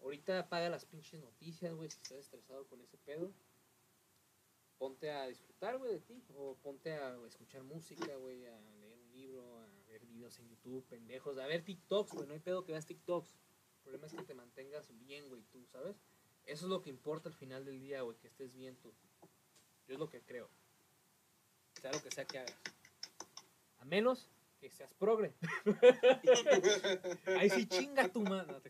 [0.00, 3.30] Ahorita apaga las pinches noticias, güey, si estás estresado con ese pedo.
[4.80, 6.24] Ponte a disfrutar, güey, de ti.
[6.38, 10.82] O ponte a escuchar música, güey, a leer un libro, a ver videos en YouTube,
[10.86, 11.36] pendejos.
[11.36, 13.30] A ver TikToks, güey, no hay pedo que veas TikToks.
[13.30, 16.00] El problema es que te mantengas bien, güey, tú, ¿sabes?
[16.46, 18.94] Eso es lo que importa al final del día, güey, que estés bien tú.
[19.86, 20.48] Yo es lo que creo.
[21.78, 22.58] Sea lo que sea que hagas.
[23.80, 24.30] A menos
[24.60, 25.34] que seas progre.
[27.38, 28.62] Ahí sí chinga tu mano.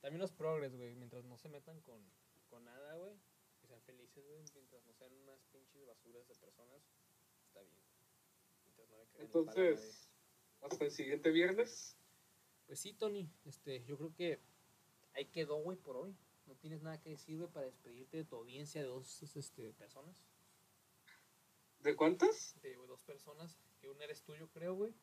[0.00, 2.00] También los progres, güey, mientras no se metan con,
[2.48, 3.12] con nada, güey.
[3.90, 4.44] Felices, güey.
[4.54, 6.82] Mientras no sean unas pinches basuras de personas,
[7.46, 7.82] está bien.
[8.64, 8.96] Mientras no.
[9.18, 10.08] Entonces,
[10.60, 11.96] hasta el siguiente viernes.
[12.66, 14.40] Pues sí, Tony, este, yo creo que
[15.14, 16.16] ahí quedó, güey, por hoy.
[16.46, 20.16] No tienes nada que decir, güey, para despedirte de tu audiencia de dos este, personas.
[21.80, 22.54] ¿De cuántas?
[22.62, 24.94] De dos personas, que una eres tú, yo creo, güey.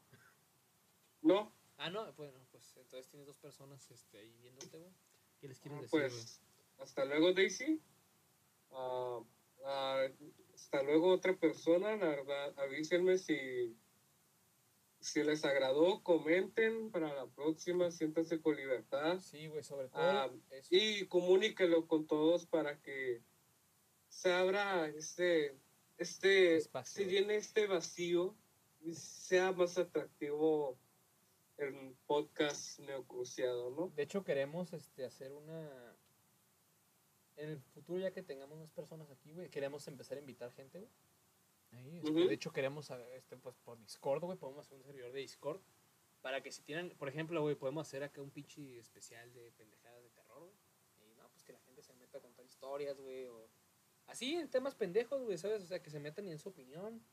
[1.21, 4.91] No, Ah, no, bueno, pues entonces tienes dos personas este, ahí viéndote, güey.
[5.39, 6.09] ¿Qué les quieres Ah, decir, güey?
[6.09, 6.41] pues
[6.79, 7.79] hasta luego Daisy.
[8.71, 9.19] Ah,
[9.65, 10.07] ah,
[10.53, 13.75] hasta luego otra persona, la verdad, avísenme si,
[14.99, 20.31] si les agradó, comenten para la próxima, siéntanse con libertad Sí, güey, sobre todo Ah,
[20.51, 20.67] eso.
[20.71, 23.21] y comuníquelo con todos para que
[24.09, 25.55] se abra este,
[25.97, 27.03] este, Espacio.
[27.03, 28.35] si viene este vacío,
[28.81, 30.77] y sea más atractivo
[31.57, 33.91] el podcast neocruciado, ¿no?
[33.95, 35.96] De hecho, queremos este, hacer una...
[37.37, 40.79] En el futuro, ya que tengamos más personas aquí, güey, queremos empezar a invitar gente,
[40.79, 40.91] güey.
[41.71, 42.11] Ahí, este.
[42.11, 45.61] De hecho, queremos, a- este, pues, por Discord, güey, podemos hacer un servidor de Discord.
[46.21, 50.01] Para que si tienen, por ejemplo, güey, podemos hacer acá un pinche especial de pendejadas
[50.03, 50.55] de terror, güey.
[51.11, 53.47] Y no, pues que la gente se meta a contar historias, güey, o...
[54.07, 55.61] Así, en temas pendejos, güey, ¿sabes?
[55.63, 57.03] O sea, que se metan y en su opinión.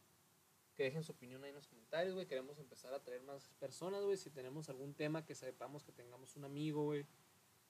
[0.74, 2.26] Que dejen su opinión ahí en los comentarios, güey.
[2.26, 4.16] Queremos empezar a traer más personas, güey.
[4.16, 7.04] Si tenemos algún tema que sepamos que tengamos un amigo, güey,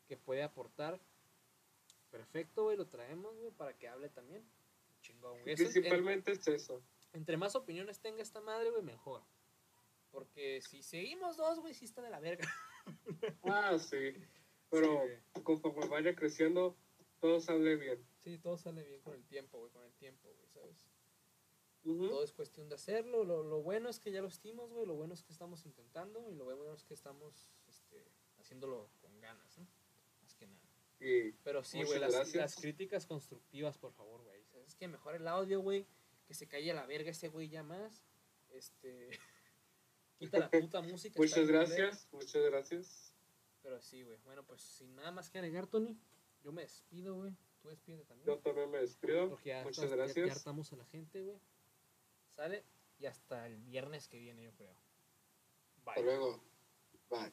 [0.07, 1.01] que puede aportar.
[2.15, 4.49] Perfecto, güey, lo traemos, güey, para que hable también.
[5.01, 5.57] Chingón, güey.
[5.57, 6.81] Principalmente es eso.
[7.13, 9.25] entre más opiniones tenga esta madre, güey, mejor.
[10.13, 12.49] Porque si seguimos dos, güey, sí está de la verga.
[13.43, 14.13] Ah, sí.
[14.71, 15.03] Pero
[15.35, 16.77] Sí, conforme vaya creciendo,
[17.19, 18.07] todo sale bien.
[18.19, 20.87] Sí, todo sale bien con el tiempo, güey, con el tiempo, güey, ¿sabes?
[21.83, 23.25] Todo es cuestión de hacerlo.
[23.25, 24.87] Lo, lo bueno es que ya lo estimos, güey.
[24.87, 26.31] Lo bueno es que estamos intentando.
[26.31, 28.07] Y lo bueno es que estamos este,
[28.39, 29.67] haciéndolo con ganas, ¿no?
[30.23, 30.35] Más
[31.05, 32.35] que Pero sí, güey, las, gracias.
[32.37, 34.45] las críticas constructivas, por favor, güey.
[34.67, 35.87] Es que mejor el audio, güey.
[36.27, 38.03] Que se calle a la verga ese güey ya más.
[38.51, 39.11] Este.
[40.19, 41.19] Quita la puta música.
[41.21, 43.15] muchas gracias, muchas gracias.
[43.63, 44.19] Pero sí, güey.
[44.25, 45.99] Bueno, pues sin nada más que agregar, Tony.
[46.43, 47.33] Yo me despido, güey.
[47.63, 48.27] Tú despídete también.
[48.27, 49.29] Yo también me despido.
[49.31, 50.37] Porque ya, Muchas estás- ya- ya gracias.
[50.39, 51.39] hartamos a la gente, güey.
[52.37, 52.65] Sale
[52.99, 54.75] y hasta el viernes que viene, yo creo.
[55.79, 56.05] Hasta Bye.
[56.05, 56.43] luego.
[57.11, 57.33] Bye.